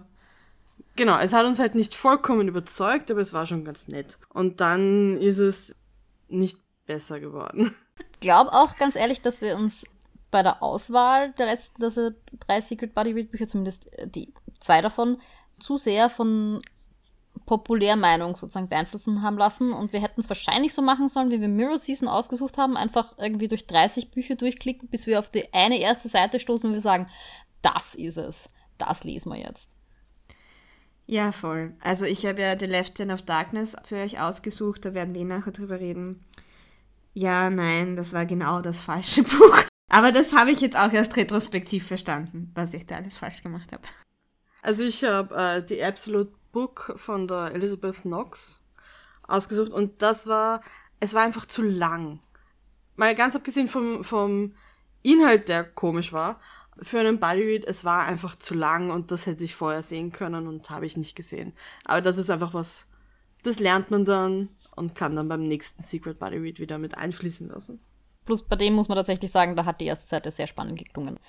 Genau, 0.95 1.17
es 1.17 1.33
hat 1.33 1.45
uns 1.45 1.59
halt 1.59 1.75
nicht 1.75 1.95
vollkommen 1.95 2.47
überzeugt, 2.47 3.09
aber 3.11 3.21
es 3.21 3.33
war 3.33 3.45
schon 3.45 3.63
ganz 3.63 3.87
nett. 3.87 4.17
Und 4.29 4.59
dann 4.59 5.17
ist 5.17 5.37
es 5.37 5.75
nicht 6.27 6.59
besser 6.85 7.19
geworden. 7.19 7.73
Ich 8.13 8.19
glaube 8.19 8.53
auch 8.53 8.77
ganz 8.77 8.95
ehrlich, 8.95 9.21
dass 9.21 9.41
wir 9.41 9.55
uns 9.55 9.83
bei 10.29 10.43
der 10.43 10.61
Auswahl 10.61 11.31
der 11.33 11.47
letzten, 11.47 11.83
also 11.83 12.11
drei 12.45 12.61
Secret 12.61 12.93
Body 12.93 13.13
Read 13.13 13.31
Bücher, 13.31 13.47
zumindest 13.47 13.91
äh, 13.97 14.07
die 14.07 14.33
zwei 14.59 14.81
davon, 14.81 15.17
zu 15.59 15.77
sehr 15.77 16.09
von 16.09 16.61
Populärmeinung 17.45 18.35
sozusagen 18.35 18.69
beeinflussen 18.69 19.21
haben 19.21 19.37
lassen. 19.37 19.73
Und 19.73 19.93
wir 19.93 20.01
hätten 20.01 20.21
es 20.21 20.29
wahrscheinlich 20.29 20.73
so 20.73 20.81
machen 20.81 21.09
sollen, 21.09 21.31
wie 21.31 21.41
wir 21.41 21.47
Mirror 21.47 21.77
Season 21.77 22.07
ausgesucht 22.07 22.57
haben, 22.57 22.77
einfach 22.77 23.17
irgendwie 23.17 23.47
durch 23.47 23.67
30 23.67 24.11
Bücher 24.11 24.35
durchklicken, 24.35 24.89
bis 24.89 25.07
wir 25.07 25.19
auf 25.19 25.29
die 25.29 25.53
eine 25.53 25.79
erste 25.79 26.09
Seite 26.09 26.39
stoßen 26.39 26.67
und 26.67 26.73
wir 26.73 26.81
sagen, 26.81 27.09
das 27.61 27.95
ist 27.95 28.17
es. 28.17 28.49
Das 28.77 29.03
lesen 29.03 29.31
wir 29.31 29.39
jetzt. 29.39 29.69
Ja, 31.07 31.31
voll. 31.31 31.73
Also 31.81 32.05
ich 32.05 32.25
habe 32.25 32.41
ja 32.41 32.57
The 32.57 32.65
Left 32.67 32.99
Hand 32.99 33.11
of 33.11 33.21
Darkness 33.23 33.75
für 33.83 33.97
euch 33.97 34.19
ausgesucht, 34.19 34.85
da 34.85 34.93
werden 34.93 35.13
wir 35.13 35.25
nachher 35.25 35.51
drüber 35.51 35.79
reden. 35.79 36.23
Ja, 37.13 37.49
nein, 37.49 37.97
das 37.97 38.13
war 38.13 38.25
genau 38.25 38.61
das 38.61 38.81
falsche 38.81 39.23
Buch. 39.23 39.63
Aber 39.89 40.13
das 40.13 40.31
habe 40.31 40.51
ich 40.51 40.61
jetzt 40.61 40.77
auch 40.77 40.93
erst 40.93 41.17
retrospektiv 41.17 41.85
verstanden, 41.85 42.51
was 42.55 42.73
ich 42.73 42.85
da 42.85 42.95
alles 42.95 43.17
falsch 43.17 43.43
gemacht 43.43 43.73
habe. 43.73 43.83
Also 44.61 44.83
ich 44.83 45.03
habe 45.03 45.35
äh, 45.35 45.65
die 45.65 45.83
Absolute 45.83 46.31
Book 46.51 46.93
von 46.97 47.27
der 47.27 47.53
Elizabeth 47.53 48.01
Knox 48.01 48.61
ausgesucht 49.23 49.71
und 49.71 50.01
das 50.01 50.27
war, 50.27 50.61
es 50.99 51.13
war 51.13 51.23
einfach 51.23 51.45
zu 51.45 51.61
lang. 51.61 52.19
Mal 52.95 53.15
ganz 53.15 53.35
abgesehen 53.35 53.67
vom, 53.67 54.03
vom 54.03 54.53
Inhalt, 55.01 55.47
der 55.47 55.63
komisch 55.63 56.13
war, 56.13 56.39
für 56.81 56.99
einen 56.99 57.19
Bodyread, 57.19 57.65
es 57.65 57.85
war 57.85 58.05
einfach 58.05 58.35
zu 58.35 58.53
lang 58.53 58.91
und 58.91 59.11
das 59.11 59.25
hätte 59.25 59.43
ich 59.43 59.55
vorher 59.55 59.83
sehen 59.83 60.11
können 60.11 60.47
und 60.47 60.69
habe 60.69 60.85
ich 60.85 60.97
nicht 60.97 61.15
gesehen. 61.15 61.53
Aber 61.85 62.01
das 62.01 62.17
ist 62.17 62.29
einfach 62.29 62.53
was, 62.53 62.87
das 63.43 63.59
lernt 63.59 63.91
man 63.91 64.05
dann 64.05 64.49
und 64.75 64.95
kann 64.95 65.15
dann 65.15 65.27
beim 65.27 65.43
nächsten 65.43 65.83
Secret 65.83 66.19
Bodyread 66.19 66.59
wieder 66.59 66.77
mit 66.77 66.97
einfließen 66.97 67.49
lassen. 67.49 67.79
Plus 68.25 68.43
bei 68.43 68.55
dem 68.55 68.73
muss 68.73 68.87
man 68.87 68.95
tatsächlich 68.95 69.31
sagen, 69.31 69.55
da 69.55 69.65
hat 69.65 69.81
die 69.81 69.85
erste 69.85 70.07
Seite 70.07 70.31
sehr 70.31 70.47
spannend 70.47 70.77
geklungen. 70.77 71.19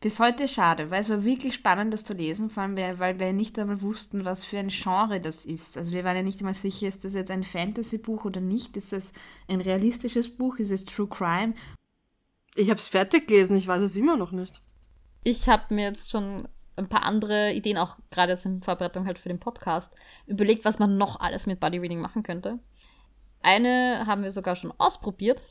Bis 0.00 0.18
heute 0.18 0.48
schade, 0.48 0.90
weil 0.90 1.02
es 1.02 1.10
war 1.10 1.24
wirklich 1.24 1.52
spannend, 1.52 1.92
das 1.92 2.04
zu 2.04 2.14
lesen, 2.14 2.48
vor 2.48 2.62
allem 2.62 2.76
weil 2.98 3.20
wir 3.20 3.34
nicht 3.34 3.58
einmal 3.58 3.82
wussten, 3.82 4.24
was 4.24 4.46
für 4.46 4.58
ein 4.58 4.68
Genre 4.68 5.20
das 5.20 5.44
ist. 5.44 5.76
Also 5.76 5.92
wir 5.92 6.04
waren 6.04 6.16
ja 6.16 6.22
nicht 6.22 6.40
einmal 6.40 6.54
sicher, 6.54 6.88
ist 6.88 7.04
das 7.04 7.12
jetzt 7.12 7.30
ein 7.30 7.44
Fantasy-Buch 7.44 8.24
oder 8.24 8.40
nicht? 8.40 8.78
Ist 8.78 8.94
das 8.94 9.12
ein 9.46 9.60
realistisches 9.60 10.34
Buch? 10.34 10.56
Ist 10.56 10.70
es 10.70 10.86
True 10.86 11.06
Crime? 11.06 11.52
Ich 12.54 12.70
habe 12.70 12.80
es 12.80 12.88
fertig 12.88 13.28
gelesen, 13.28 13.58
ich 13.58 13.68
weiß 13.68 13.82
es 13.82 13.94
immer 13.94 14.16
noch 14.16 14.32
nicht. 14.32 14.62
Ich 15.22 15.50
habe 15.50 15.74
mir 15.74 15.84
jetzt 15.84 16.10
schon 16.10 16.48
ein 16.76 16.88
paar 16.88 17.02
andere 17.02 17.52
Ideen, 17.52 17.76
auch 17.76 17.98
gerade 18.10 18.38
in 18.42 18.62
Vorbereitung 18.62 19.04
halt 19.04 19.18
für 19.18 19.28
den 19.28 19.38
Podcast, 19.38 19.94
überlegt, 20.26 20.64
was 20.64 20.78
man 20.78 20.96
noch 20.96 21.20
alles 21.20 21.46
mit 21.46 21.60
Bodyreading 21.60 22.00
machen 22.00 22.22
könnte. 22.22 22.58
Eine 23.42 24.04
haben 24.06 24.22
wir 24.22 24.32
sogar 24.32 24.56
schon 24.56 24.72
ausprobiert 24.78 25.44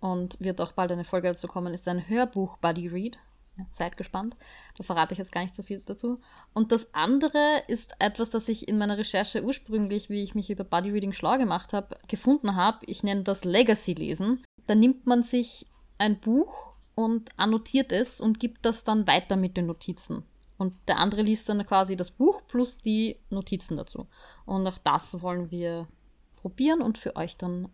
und 0.00 0.36
wird 0.40 0.60
auch 0.60 0.72
bald 0.72 0.92
eine 0.92 1.04
Folge 1.04 1.28
dazu 1.28 1.48
kommen, 1.48 1.72
ist 1.72 1.88
ein 1.88 2.06
Hörbuch 2.06 2.58
Bodyread. 2.58 3.18
Ja, 3.58 3.66
seid 3.70 3.96
gespannt. 3.96 4.36
Da 4.76 4.84
verrate 4.84 5.12
ich 5.12 5.18
jetzt 5.18 5.32
gar 5.32 5.42
nicht 5.42 5.54
so 5.54 5.62
viel 5.62 5.82
dazu. 5.84 6.20
Und 6.54 6.72
das 6.72 6.94
andere 6.94 7.62
ist 7.68 7.92
etwas, 7.98 8.30
das 8.30 8.48
ich 8.48 8.66
in 8.66 8.78
meiner 8.78 8.96
Recherche 8.96 9.42
ursprünglich, 9.42 10.08
wie 10.08 10.22
ich 10.22 10.34
mich 10.34 10.48
über 10.48 10.64
Bodyreading 10.64 11.12
schlau 11.12 11.36
gemacht 11.36 11.72
habe, 11.72 11.98
gefunden 12.08 12.56
habe. 12.56 12.78
Ich 12.86 13.02
nenne 13.02 13.24
das 13.24 13.44
Legacy-Lesen. 13.44 14.42
Da 14.66 14.74
nimmt 14.74 15.06
man 15.06 15.22
sich 15.22 15.66
ein 15.98 16.18
Buch 16.18 16.72
und 16.94 17.30
annotiert 17.38 17.92
es 17.92 18.20
und 18.20 18.40
gibt 18.40 18.64
das 18.64 18.84
dann 18.84 19.06
weiter 19.06 19.36
mit 19.36 19.56
den 19.56 19.66
Notizen. 19.66 20.24
Und 20.56 20.76
der 20.88 20.98
andere 20.98 21.22
liest 21.22 21.48
dann 21.48 21.66
quasi 21.66 21.96
das 21.96 22.10
Buch 22.10 22.42
plus 22.46 22.78
die 22.78 23.16
Notizen 23.30 23.76
dazu. 23.76 24.06
Und 24.46 24.66
auch 24.66 24.78
das 24.78 25.20
wollen 25.20 25.50
wir 25.50 25.88
probieren 26.36 26.80
und 26.80 26.98
für 26.98 27.16
euch 27.16 27.36
dann 27.36 27.68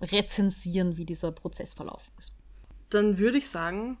rezensieren, 0.00 0.96
wie 0.96 1.06
dieser 1.06 1.32
Prozess 1.32 1.74
verlaufen 1.74 2.12
ist. 2.18 2.34
Dann 2.90 3.18
würde 3.18 3.38
ich 3.38 3.48
sagen, 3.48 3.98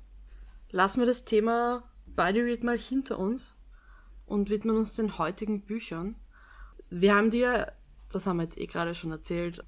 lassen 0.74 0.98
wir 0.98 1.06
das 1.06 1.24
Thema 1.24 1.84
Body 2.04 2.40
Read 2.40 2.64
mal 2.64 2.76
hinter 2.76 3.20
uns 3.20 3.56
und 4.26 4.50
widmen 4.50 4.76
uns 4.76 4.94
den 4.94 5.18
heutigen 5.18 5.60
Büchern. 5.60 6.16
Wir 6.90 7.14
haben 7.14 7.30
dir, 7.30 7.72
das 8.10 8.26
haben 8.26 8.38
wir 8.38 8.42
jetzt 8.42 8.58
eh 8.58 8.66
gerade 8.66 8.96
schon 8.96 9.12
erzählt, 9.12 9.64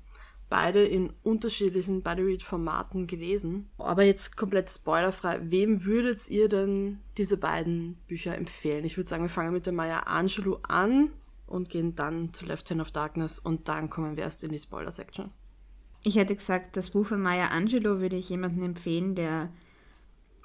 beide 0.49 0.85
in 0.85 1.13
unterschiedlichen 1.23 2.03
Body 2.03 2.23
Read 2.23 2.43
Formaten 2.43 3.07
gelesen. 3.07 3.71
Aber 3.79 4.03
jetzt 4.03 4.37
komplett 4.37 4.69
spoilerfrei. 4.69 5.39
Wem 5.45 5.85
würdet 5.85 6.29
ihr 6.29 6.49
denn 6.49 6.99
diese 7.19 7.37
beiden 7.37 7.99
Bücher 8.09 8.37
empfehlen? 8.37 8.85
Ich 8.85 8.97
würde 8.97 9.09
sagen, 9.09 9.23
wir 9.23 9.31
fangen 9.31 9.53
mit 9.53 9.67
der 9.67 9.75
Maya 9.75 10.01
Angelou 10.01 10.59
an 10.67 11.11
und 11.47 11.71
gehen 11.71 11.95
dann 11.95 12.35
zu 12.35 12.47
Left 12.47 12.69
Hand 12.69 12.81
of 12.81 12.91
Darkness 12.91 13.39
und 13.39 13.69
dann 13.69 13.91
kommen 13.91 14.17
wir 14.17 14.25
erst 14.25 14.43
in 14.43 14.51
die 14.51 14.59
Spoiler-Section. 14.59 15.31
Ich 16.03 16.17
hätte 16.17 16.35
gesagt, 16.35 16.77
das 16.77 16.91
Buch 16.91 17.07
von 17.07 17.23
Maya 17.23 17.49
Angelou 17.49 18.01
würde 18.01 18.17
ich 18.17 18.29
jemandem 18.29 18.65
empfehlen, 18.65 19.15
der 19.15 19.53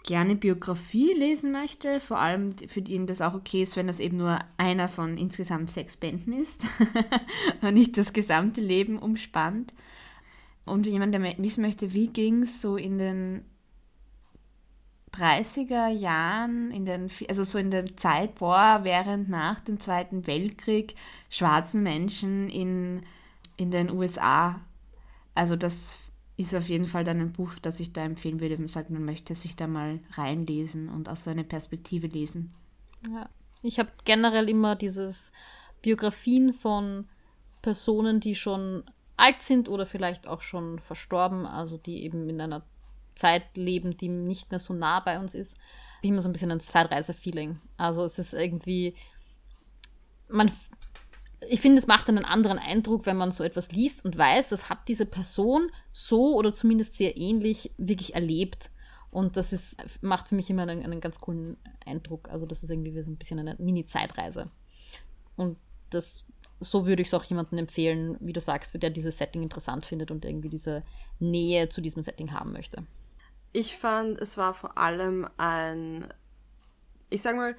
gerne 0.04 0.36
Biografie 0.36 1.14
lesen 1.14 1.52
möchte, 1.52 2.00
vor 2.00 2.20
allem 2.20 2.56
für 2.68 2.80
ihn 2.80 3.06
das 3.06 3.22
auch 3.22 3.34
okay 3.34 3.62
ist, 3.62 3.76
wenn 3.76 3.88
das 3.88 4.00
eben 4.00 4.18
nur 4.18 4.40
einer 4.58 4.88
von 4.88 5.18
insgesamt 5.18 5.70
sechs 5.70 5.96
Bänden 5.96 6.34
ist 6.34 6.64
und 7.62 7.74
nicht 7.74 7.98
das 7.98 8.14
gesamte 8.14 8.62
Leben 8.62 8.98
umspannt. 8.98 9.74
Und 10.66 10.86
jemand, 10.86 11.14
der 11.14 11.22
wissen 11.38 11.62
möchte, 11.62 11.94
wie 11.94 12.08
ging 12.08 12.44
es 12.44 12.62
so 12.62 12.78
in 12.78 12.98
den 12.98 13.46
30er 15.14 15.90
Jahren, 15.90 16.72
in 16.72 16.86
den, 16.86 17.10
also 17.28 17.44
so 17.44 17.58
in 17.58 17.72
der 17.72 17.96
Zeit 17.98 18.40
vor, 18.40 18.80
während, 18.84 19.30
nach 19.30 19.60
dem 19.60 19.80
Zweiten 19.80 20.26
Weltkrieg, 20.26 20.96
schwarzen 21.30 21.84
Menschen 21.84 22.50
in, 22.50 23.04
in 23.58 23.72
den 23.72 23.92
USA. 23.92 24.62
Also 25.36 25.56
das 25.56 25.98
ist 26.42 26.56
auf 26.56 26.70
jeden 26.70 26.86
Fall 26.86 27.04
dann 27.04 27.20
ein 27.20 27.34
Buch, 27.34 27.54
das 27.62 27.80
ich 27.80 27.94
da 27.94 28.04
empfehlen 28.04 28.40
würde, 28.40 28.54
wenn 28.54 28.62
man 28.62 28.68
sagt, 28.68 28.90
man 28.90 29.06
möchte 29.06 29.36
sich 29.36 29.56
da 29.56 29.68
mal 29.68 30.00
reinlesen 30.12 30.90
und 30.90 31.10
aus 31.10 31.24
seiner 31.24 31.44
Perspektive 31.44 32.08
lesen. 32.08 32.54
Ja. 33.12 33.30
Ich 33.64 33.80
habe 33.80 33.92
generell 34.06 34.50
immer 34.50 34.76
dieses 34.76 35.32
Biografien 35.82 36.54
von 36.54 37.08
Personen, 37.62 38.20
die 38.20 38.36
schon 38.36 38.84
alt 39.18 39.42
sind 39.42 39.70
oder 39.70 39.86
vielleicht 39.86 40.28
auch 40.28 40.42
schon 40.42 40.80
verstorben, 40.80 41.46
also 41.46 41.78
die 41.78 42.04
eben 42.04 42.28
in 42.28 42.42
einer 42.42 42.64
Zeit 43.16 43.56
leben, 43.56 43.98
die 43.98 44.10
nicht 44.10 44.50
mehr 44.50 44.60
so 44.60 44.74
nah 44.74 45.00
bei 45.00 45.20
uns 45.20 45.36
ist, 45.36 45.56
habe 45.98 46.08
ich 46.08 46.10
immer 46.10 46.22
so 46.22 46.30
ein 46.30 46.32
bisschen 46.32 46.52
ein 46.52 46.60
Zeitreise-Feeling. 46.60 47.60
Also 47.78 48.04
es 48.04 48.18
ist 48.18 48.34
irgendwie, 48.34 48.96
man 50.28 50.52
ich 51.50 51.62
finde, 51.62 51.80
es 51.80 51.88
macht 51.88 52.08
einen 52.08 52.26
anderen 52.26 52.60
Eindruck, 52.60 53.06
wenn 53.06 53.18
man 53.18 53.32
so 53.32 53.44
etwas 53.44 53.72
liest 53.72 54.06
und 54.06 54.18
weiß, 54.18 54.50
das 54.50 54.70
hat 54.70 54.88
diese 54.88 55.06
Person 55.06 55.72
so 55.92 56.36
oder 56.36 56.54
zumindest 56.54 56.96
sehr 56.96 57.18
ähnlich 57.18 57.72
wirklich 57.78 58.14
erlebt. 58.14 58.72
Und 59.10 59.36
das 59.38 59.52
ist, 59.52 59.76
macht 60.02 60.30
für 60.30 60.36
mich 60.36 60.50
immer 60.50 60.62
einen, 60.64 60.84
einen 60.84 61.02
ganz 61.02 61.20
coolen 61.20 61.58
Eindruck. 61.86 62.30
Also, 62.30 62.46
das 62.46 62.64
ist 62.64 62.70
irgendwie 62.70 63.02
so 63.02 63.12
ein 63.12 63.18
bisschen 63.18 63.40
eine 63.40 63.56
Mini-Zeitreise. 63.60 64.50
Und 65.36 65.58
das, 65.90 66.26
so 66.60 66.86
würde 66.86 67.02
ich 67.02 67.10
es 67.10 67.14
auch 67.14 67.24
jemandem 67.26 67.58
empfehlen, 67.58 68.18
wie 68.22 68.34
du 68.34 68.40
sagst, 68.40 68.82
der 68.82 68.90
dieses 68.90 69.18
Setting 69.18 69.44
interessant 69.44 69.86
findet 69.86 70.12
und 70.12 70.24
irgendwie 70.24 70.50
diese 70.50 70.84
Nähe 71.20 71.68
zu 71.68 71.82
diesem 71.82 72.02
Setting 72.04 72.32
haben 72.32 72.54
möchte. 72.54 72.86
Ich 73.52 73.76
fand, 73.76 74.22
es 74.22 74.38
war 74.38 74.54
vor 74.54 74.78
allem 74.78 75.28
ein, 75.38 76.14
ich 77.10 77.22
sag 77.22 77.36
mal, 77.36 77.58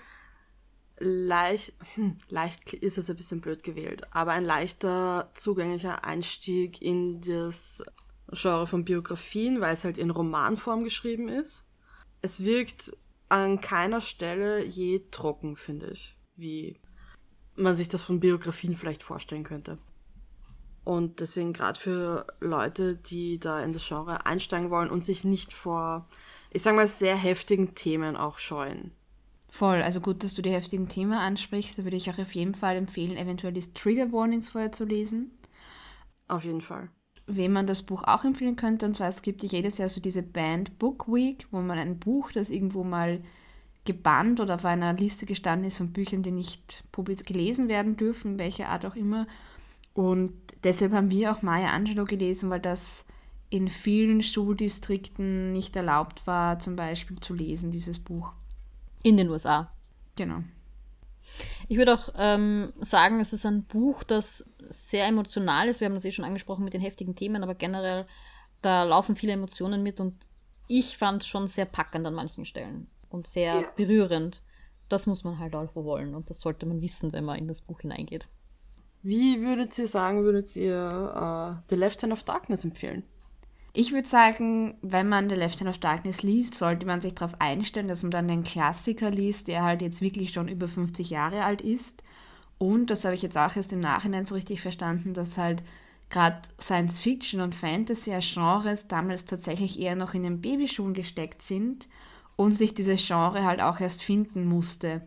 leicht, 1.03 1.75
hm, 1.95 2.17
leicht 2.29 2.73
ist 2.73 2.99
es 2.99 3.11
ein 3.11 3.17
bisschen 3.17 3.41
blöd 3.41 3.63
gewählt, 3.63 4.03
aber 4.11 4.33
ein 4.33 4.45
leichter 4.45 5.31
zugänglicher 5.35 6.05
Einstieg 6.05 6.81
in 6.81 7.21
das 7.21 7.83
Genre 8.31 8.67
von 8.67 8.85
Biografien, 8.85 9.61
weil 9.61 9.75
es 9.75 9.85
halt 9.85 9.99
in 9.99 10.11
Romanform 10.11 10.85
geschrieben 10.85 11.29
ist. 11.29 11.65
Es 12.23 12.45
wirkt 12.45 12.97
an 13.29 13.61
keiner 13.61 14.01
Stelle 14.01 14.65
je 14.65 15.03
trocken, 15.11 15.57
finde 15.57 15.91
ich, 15.91 16.17
wie 16.37 16.79
man 17.57 17.77
sich 17.77 17.89
das 17.89 18.03
von 18.03 18.21
Biografien 18.21 18.77
vielleicht 18.77 19.03
vorstellen 19.03 19.45
könnte. 19.45 19.79
Und 20.85 21.21
deswegen 21.21 21.53
gerade 21.53 21.79
für 21.79 22.27
Leute, 22.41 22.97
die 22.97 23.39
da 23.39 23.63
in 23.63 23.73
das 23.73 23.87
Genre 23.87 24.27
einsteigen 24.27 24.71
wollen 24.71 24.91
und 24.91 25.01
sich 25.01 25.25
nicht 25.25 25.53
vor, 25.53 26.09
ich 26.51 26.63
sag 26.63 26.75
mal, 26.75 26.89
sehr 26.89 27.17
heftigen 27.17 27.75
Themen 27.75 28.17
auch 28.17 28.39
scheuen. 28.39 28.93
Voll, 29.55 29.83
also 29.83 30.01
gut, 30.01 30.25
dass 30.25 30.33
du 30.33 30.41
die 30.41 30.51
heftigen 30.51 30.89
Themen 30.89 31.13
ansprichst. 31.13 31.79
Da 31.79 31.85
würde 31.85 31.99
ich 31.99 32.11
auch 32.11 32.19
auf 32.19 32.35
jeden 32.35 32.55
Fall 32.55 32.75
empfehlen, 32.75 33.19
eventuell 33.19 33.53
die 33.53 33.61
Trigger 33.75 34.11
Warnings 34.11 34.49
vorher 34.49 34.73
zu 34.73 34.87
lesen. 34.87 35.31
Auf 36.27 36.45
jeden 36.45 36.63
Fall. 36.63 36.89
Wem 37.27 37.53
man 37.53 37.67
das 37.67 37.83
Buch 37.83 38.03
auch 38.05 38.25
empfehlen 38.25 38.57
könnte, 38.57 38.87
und 38.87 38.97
zwar 38.97 39.09
es 39.09 39.21
gibt 39.21 39.43
jedes 39.43 39.77
Jahr 39.77 39.91
so 39.91 40.01
diese 40.01 40.23
Band 40.23 40.79
Book 40.79 41.07
Week, 41.07 41.47
wo 41.51 41.61
man 41.61 41.79
ein 41.79 41.99
Buch, 41.99 42.33
das 42.33 42.49
irgendwo 42.49 42.83
mal 42.83 43.21
gebannt 43.85 44.41
oder 44.41 44.55
auf 44.55 44.65
einer 44.65 44.95
Liste 44.95 45.27
gestanden 45.27 45.69
ist 45.69 45.77
von 45.77 45.93
Büchern, 45.93 46.23
die 46.23 46.31
nicht 46.31 46.85
publik 46.91 47.27
gelesen 47.27 47.69
werden 47.69 47.99
dürfen, 47.99 48.39
welcher 48.39 48.71
Art 48.71 48.87
auch 48.87 48.97
immer. 48.97 49.27
Und 49.93 50.33
deshalb 50.65 50.93
haben 50.93 51.11
wir 51.11 51.31
auch 51.31 51.43
Maya 51.43 51.73
Angelou 51.73 52.05
gelesen, 52.05 52.49
weil 52.49 52.61
das 52.61 53.05
in 53.51 53.69
vielen 53.69 54.23
Schuldistrikten 54.23 55.53
nicht 55.53 55.77
erlaubt 55.77 56.27
war, 56.27 56.59
zum 56.59 56.75
Beispiel 56.75 57.21
zu 57.21 57.35
lesen, 57.35 57.71
dieses 57.71 57.99
Buch. 57.99 58.33
In 59.03 59.17
den 59.17 59.29
USA. 59.29 59.73
Genau. 60.17 60.43
Ich 61.69 61.79
würde 61.79 61.95
auch 61.95 62.09
ähm, 62.17 62.73
sagen, 62.81 63.21
es 63.21 63.33
ist 63.33 63.47
ein 63.47 63.65
Buch, 63.65 64.03
das 64.03 64.45
sehr 64.69 65.07
emotional 65.07 65.69
ist. 65.69 65.81
Wir 65.81 65.87
haben 65.87 65.95
das 65.95 66.05
eh 66.05 66.13
schon 66.13 66.25
angesprochen 66.25 66.65
mit 66.65 66.75
den 66.75 66.81
heftigen 66.81 67.15
Themen, 67.15 67.43
aber 67.43 67.55
generell, 67.55 68.07
da 68.61 68.83
laufen 68.83 69.17
viele 69.17 69.33
Emotionen 69.33 69.83
mit 69.83 70.01
und 70.01 70.15
ich 70.69 70.97
fand 70.97 71.23
es 71.23 71.29
schon 71.29 71.49
sehr 71.49 71.65
packend 71.65 72.07
an 72.07 72.15
manchen 72.15 72.45
Stellen 72.45 72.89
und 73.09 73.27
sehr 73.27 73.61
ja. 73.61 73.69
berührend. 73.77 74.43
Das 74.89 75.07
muss 75.07 75.25
man 75.25 75.39
halt 75.39 75.55
auch 75.55 75.75
wollen 75.75 76.15
und 76.15 76.29
das 76.31 76.41
sollte 76.41 76.67
man 76.67 76.83
wissen, 76.83 77.13
wenn 77.13 77.25
man 77.25 77.39
in 77.39 77.49
das 77.49 77.63
Buch 77.63 77.81
hineingeht. 77.81 78.29
Wie 79.03 79.41
würdet 79.41 79.77
ihr 79.79 79.89
sagen, 79.89 80.23
würdet 80.23 80.55
ihr 80.55 81.57
uh, 81.59 81.63
The 81.69 81.77
Left 81.77 82.03
Hand 82.03 82.13
of 82.13 82.23
Darkness 82.23 82.65
empfehlen? 82.65 83.03
Ich 83.75 83.93
würde 83.93 84.09
sagen, 84.09 84.75
wenn 84.83 85.09
man 85.09 85.31
The 85.31 85.35
Left 85.35 85.61
Hand 85.61 85.71
of 85.71 85.79
Darkness 85.79 86.23
liest, 86.23 86.55
sollte 86.55 86.85
man 86.85 87.01
sich 87.01 87.15
darauf 87.15 87.41
einstellen, 87.41 87.89
dass 87.89 88.03
man 88.03 88.11
dann 88.11 88.29
den 88.29 88.45
Klassiker 88.45 89.11
liest, 89.11 89.49
der 89.49 89.63
halt 89.63 89.81
jetzt 89.81 90.03
wirklich 90.03 90.33
schon 90.33 90.49
über 90.49 90.69
50 90.69 91.09
Jahre 91.09 91.45
alt 91.45 91.63
ist. 91.63 92.03
Und, 92.59 92.91
das 92.91 93.05
habe 93.05 93.15
ich 93.15 93.23
jetzt 93.23 93.39
auch 93.39 93.57
erst 93.57 93.73
im 93.73 93.81
Nachhinein 93.81 94.27
so 94.27 94.35
richtig 94.35 94.61
verstanden, 94.61 95.15
dass 95.15 95.39
halt 95.39 95.63
gerade 96.11 96.43
Science 96.61 97.01
Fiction 97.01 97.41
und 97.41 97.55
Fantasy 97.55 98.13
als 98.13 98.35
Genres 98.35 98.89
damals 98.89 99.25
tatsächlich 99.25 99.81
eher 99.81 99.97
noch 99.97 100.13
in 100.13 100.23
den 100.23 100.43
Babyschuhen 100.43 100.93
gesteckt 100.93 101.41
sind 101.41 101.89
und 102.37 102.53
sich 102.53 102.75
dieses 102.75 103.05
Genre 103.07 103.45
halt 103.45 103.63
auch 103.63 103.81
erst 103.81 104.03
finden 104.03 104.45
musste. 104.45 105.01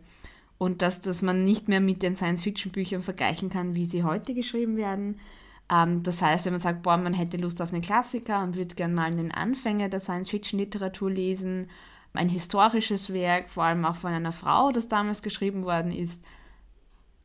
Und 0.58 0.82
dass 0.82 1.00
das 1.00 1.22
man 1.22 1.44
nicht 1.44 1.68
mehr 1.68 1.80
mit 1.80 2.02
den 2.02 2.16
Science-Fiction-Büchern 2.16 3.00
vergleichen 3.00 3.48
kann, 3.48 3.76
wie 3.76 3.84
sie 3.84 4.02
heute 4.02 4.34
geschrieben 4.34 4.76
werden, 4.76 5.20
das 5.68 6.22
heißt, 6.22 6.44
wenn 6.44 6.52
man 6.52 6.60
sagt, 6.60 6.82
boah, 6.82 6.96
man 6.96 7.14
hätte 7.14 7.36
Lust 7.38 7.60
auf 7.60 7.72
einen 7.72 7.82
Klassiker 7.82 8.42
und 8.42 8.54
würde 8.54 8.74
gerne 8.76 8.94
mal 8.94 9.06
einen 9.10 9.32
Anfänger 9.32 9.88
der 9.88 10.00
Science-Fiction-Literatur 10.00 11.10
lesen, 11.10 11.68
ein 12.12 12.28
historisches 12.28 13.12
Werk, 13.12 13.50
vor 13.50 13.64
allem 13.64 13.84
auch 13.84 13.96
von 13.96 14.12
einer 14.12 14.32
Frau, 14.32 14.70
das 14.70 14.88
damals 14.88 15.22
geschrieben 15.22 15.64
worden 15.64 15.92
ist, 15.92 16.24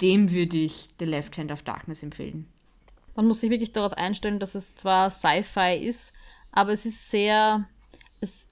dem 0.01 0.31
würde 0.31 0.57
ich 0.57 0.89
The 1.00 1.05
Left 1.05 1.38
Hand 1.38 1.51
of 1.51 1.62
Darkness 1.62 2.01
empfehlen. 2.03 2.48
Man 3.15 3.27
muss 3.27 3.41
sich 3.41 3.51
wirklich 3.51 3.74
darauf 3.74 3.93
einstellen, 3.93 4.39
dass 4.39 4.55
es 4.55 4.75
zwar 4.75 5.10
Sci-Fi 5.12 5.77
ist, 5.77 6.12
aber 6.51 6.71
es 6.71 6.86
ist 6.86 7.10
sehr, 7.12 7.65
es 8.19 8.48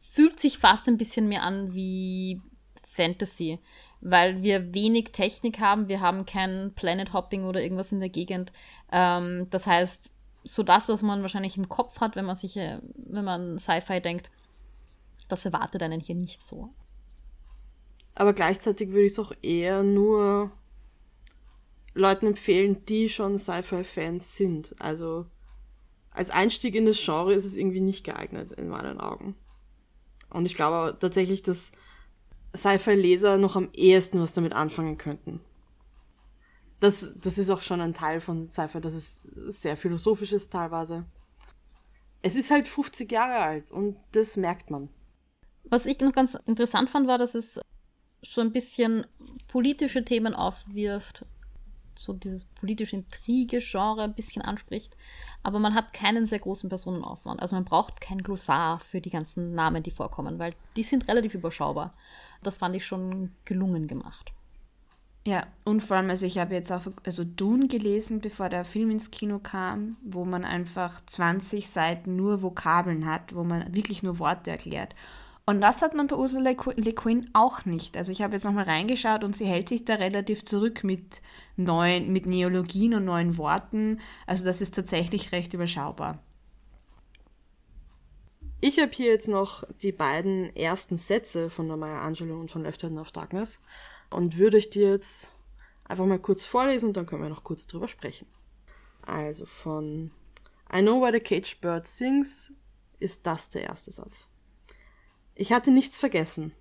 fühlt 0.00 0.40
sich 0.40 0.58
fast 0.58 0.88
ein 0.88 0.98
bisschen 0.98 1.28
mehr 1.28 1.44
an 1.44 1.74
wie 1.74 2.40
Fantasy 2.84 3.60
weil 4.00 4.42
wir 4.42 4.74
wenig 4.74 5.12
Technik 5.12 5.60
haben. 5.60 5.88
Wir 5.88 6.00
haben 6.00 6.26
kein 6.26 6.72
Planet 6.74 7.12
Hopping 7.12 7.44
oder 7.44 7.62
irgendwas 7.62 7.92
in 7.92 8.00
der 8.00 8.08
Gegend. 8.08 8.52
Ähm, 8.92 9.48
das 9.50 9.66
heißt, 9.66 10.10
so 10.44 10.62
das, 10.62 10.88
was 10.88 11.02
man 11.02 11.22
wahrscheinlich 11.22 11.56
im 11.56 11.68
Kopf 11.68 12.00
hat, 12.00 12.16
wenn 12.16 12.24
man 12.24 12.36
sich, 12.36 12.56
äh, 12.56 12.78
wenn 12.94 13.24
man 13.24 13.58
Sci-Fi 13.58 14.00
denkt, 14.00 14.30
das 15.28 15.44
erwartet 15.44 15.82
einen 15.82 16.00
hier 16.00 16.14
nicht 16.14 16.42
so. 16.42 16.70
Aber 18.14 18.32
gleichzeitig 18.32 18.90
würde 18.90 19.04
ich 19.04 19.12
es 19.12 19.18
auch 19.18 19.32
eher 19.42 19.82
nur 19.82 20.50
Leuten 21.94 22.26
empfehlen, 22.26 22.84
die 22.86 23.08
schon 23.08 23.38
Sci-Fi-Fans 23.38 24.36
sind. 24.36 24.74
Also 24.78 25.26
als 26.10 26.30
Einstieg 26.30 26.74
in 26.74 26.86
das 26.86 27.02
Genre 27.02 27.34
ist 27.34 27.44
es 27.44 27.56
irgendwie 27.56 27.80
nicht 27.80 28.04
geeignet, 28.04 28.52
in 28.52 28.68
meinen 28.68 29.00
Augen. 29.00 29.36
Und 30.30 30.46
ich 30.46 30.54
glaube 30.54 30.96
tatsächlich, 30.98 31.42
dass 31.42 31.72
Sci-Fi-Leser 32.56 33.38
noch 33.38 33.56
am 33.56 33.70
ehesten 33.72 34.20
was 34.20 34.32
damit 34.32 34.52
anfangen 34.52 34.98
könnten. 34.98 35.40
Das, 36.80 37.12
das 37.20 37.38
ist 37.38 37.50
auch 37.50 37.60
schon 37.60 37.80
ein 37.80 37.94
Teil 37.94 38.20
von 38.20 38.48
Sci-Fi, 38.48 38.80
das 38.80 38.94
ist 38.94 39.20
sehr 39.48 39.76
philosophisch 39.76 40.32
ist 40.32 40.52
teilweise. 40.52 41.04
Es 42.22 42.34
ist 42.34 42.50
halt 42.50 42.68
50 42.68 43.10
Jahre 43.10 43.36
alt 43.36 43.70
und 43.70 43.96
das 44.12 44.36
merkt 44.36 44.70
man. 44.70 44.88
Was 45.64 45.86
ich 45.86 46.00
noch 46.00 46.12
ganz 46.12 46.34
interessant 46.46 46.88
fand, 46.88 47.06
war, 47.06 47.18
dass 47.18 47.34
es 47.34 47.60
so 48.22 48.40
ein 48.40 48.52
bisschen 48.52 49.06
politische 49.48 50.04
Themen 50.04 50.34
aufwirft. 50.34 51.24
So 51.98 52.12
dieses 52.12 52.44
politische 52.44 52.96
Intrige-Genre 52.96 54.04
ein 54.04 54.14
bisschen 54.14 54.42
anspricht. 54.42 54.96
Aber 55.42 55.58
man 55.58 55.74
hat 55.74 55.92
keinen 55.92 56.26
sehr 56.26 56.38
großen 56.38 56.68
Personenaufwand. 56.68 57.42
Also 57.42 57.56
man 57.56 57.64
braucht 57.64 58.00
kein 58.00 58.22
Glossar 58.22 58.80
für 58.80 59.00
die 59.00 59.10
ganzen 59.10 59.54
Namen, 59.54 59.82
die 59.82 59.90
vorkommen, 59.90 60.38
weil 60.38 60.54
die 60.76 60.84
sind 60.84 61.08
relativ 61.08 61.34
überschaubar. 61.34 61.92
Das 62.42 62.58
fand 62.58 62.76
ich 62.76 62.86
schon 62.86 63.32
gelungen 63.44 63.88
gemacht. 63.88 64.32
Ja, 65.26 65.46
und 65.64 65.82
vor 65.82 65.96
allem, 65.98 66.08
also 66.08 66.24
ich 66.24 66.38
habe 66.38 66.54
jetzt 66.54 66.72
auch 66.72 66.86
also 67.04 67.24
Dune 67.24 67.66
gelesen, 67.66 68.20
bevor 68.20 68.48
der 68.48 68.64
Film 68.64 68.90
ins 68.90 69.10
Kino 69.10 69.38
kam, 69.38 69.96
wo 70.00 70.24
man 70.24 70.44
einfach 70.44 71.04
20 71.04 71.68
Seiten 71.68 72.16
nur 72.16 72.40
Vokabeln 72.40 73.04
hat, 73.04 73.34
wo 73.34 73.44
man 73.44 73.74
wirklich 73.74 74.02
nur 74.02 74.20
Worte 74.20 74.50
erklärt. 74.50 74.94
Und 75.48 75.62
das 75.62 75.80
hat 75.80 75.94
man 75.94 76.08
bei 76.08 76.16
Ursula 76.16 76.54
Le 76.76 76.92
Guin 76.92 77.30
auch 77.32 77.64
nicht. 77.64 77.96
Also 77.96 78.12
ich 78.12 78.20
habe 78.20 78.34
jetzt 78.34 78.44
nochmal 78.44 78.64
reingeschaut 78.64 79.24
und 79.24 79.34
sie 79.34 79.46
hält 79.46 79.70
sich 79.70 79.82
da 79.82 79.94
relativ 79.94 80.44
zurück 80.44 80.84
mit 80.84 81.22
neuen, 81.56 82.12
mit 82.12 82.26
Neologien 82.26 82.92
und 82.92 83.06
neuen 83.06 83.38
Worten. 83.38 83.98
Also 84.26 84.44
das 84.44 84.60
ist 84.60 84.74
tatsächlich 84.74 85.32
recht 85.32 85.54
überschaubar. 85.54 86.18
Ich 88.60 88.78
habe 88.78 88.92
hier 88.92 89.06
jetzt 89.06 89.26
noch 89.26 89.64
die 89.80 89.90
beiden 89.90 90.54
ersten 90.54 90.98
Sätze 90.98 91.48
von 91.48 91.66
der 91.66 91.78
Maya 91.78 92.02
Angelou 92.02 92.38
und 92.38 92.50
von 92.50 92.62
Left 92.62 92.82
Hand 92.82 92.98
of 92.98 93.12
Darkness 93.12 93.58
und 94.10 94.36
würde 94.36 94.58
ich 94.58 94.68
dir 94.68 94.90
jetzt 94.90 95.30
einfach 95.84 96.04
mal 96.04 96.18
kurz 96.18 96.44
vorlesen 96.44 96.88
und 96.88 96.98
dann 96.98 97.06
können 97.06 97.22
wir 97.22 97.30
noch 97.30 97.44
kurz 97.44 97.66
drüber 97.66 97.88
sprechen. 97.88 98.26
Also 99.00 99.46
von 99.46 100.10
I 100.70 100.82
know 100.82 101.00
why 101.00 101.10
the 101.10 101.20
caged 101.20 101.62
bird 101.62 101.86
sings 101.86 102.52
ist 103.00 103.26
das 103.26 103.48
der 103.48 103.62
erste 103.62 103.92
Satz. 103.92 104.28
Ich 105.40 105.52
hatte 105.52 105.70
nichts 105.70 106.00
vergessen. 106.00 106.52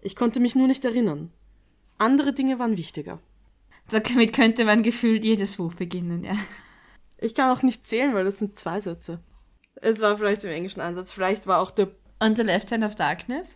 Ich 0.00 0.16
konnte 0.16 0.40
mich 0.40 0.54
nur 0.54 0.68
nicht 0.68 0.86
erinnern. 0.86 1.30
Andere 1.98 2.32
Dinge 2.32 2.58
waren 2.58 2.78
wichtiger. 2.78 3.20
Damit 3.90 4.32
könnte 4.32 4.64
man 4.64 4.82
gefühlt 4.82 5.22
jedes 5.22 5.56
Buch 5.56 5.74
beginnen, 5.74 6.24
ja. 6.24 6.34
Ich 7.18 7.34
kann 7.34 7.54
auch 7.54 7.62
nicht 7.62 7.86
zählen, 7.86 8.14
weil 8.14 8.24
das 8.24 8.38
sind 8.38 8.58
zwei 8.58 8.80
Sätze. 8.80 9.20
Es 9.74 10.00
war 10.00 10.16
vielleicht 10.16 10.44
im 10.44 10.50
englischen 10.50 10.80
Ansatz. 10.80 11.12
Vielleicht 11.12 11.46
war 11.46 11.60
auch 11.60 11.70
der. 11.70 11.88
Und 12.18 12.38
The 12.38 12.42
Left 12.42 12.72
Hand 12.72 12.84
of 12.84 12.94
Darkness? 12.94 13.48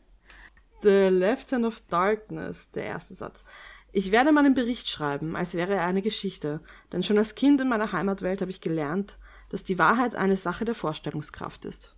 The 0.83 1.09
Left 1.09 1.51
Hand 1.53 1.65
of 1.65 1.81
Darkness, 1.89 2.71
der 2.73 2.85
erste 2.85 3.15
Satz. 3.15 3.45
Ich 3.93 4.13
werde 4.13 4.31
meinen 4.31 4.53
Bericht 4.53 4.91
schreiben, 4.91 5.37
als 5.37 5.55
wäre 5.55 5.73
er 5.73 5.87
eine 5.87 6.03
Geschichte, 6.03 6.61
denn 6.93 7.03
schon 7.03 7.17
als 7.17 7.35
Kind 7.35 7.63
in 7.63 7.69
meiner 7.69 7.93
Heimatwelt 7.93 8.43
habe 8.43 8.51
ich 8.51 8.61
gelernt, 8.61 9.17
dass 9.49 9.65
die 9.65 9.79
Wahrheit 9.79 10.15
eine 10.15 10.37
Sache 10.37 10.67
der 10.67 10.75
Vorstellungskraft 10.75 11.65
ist. 11.65 11.97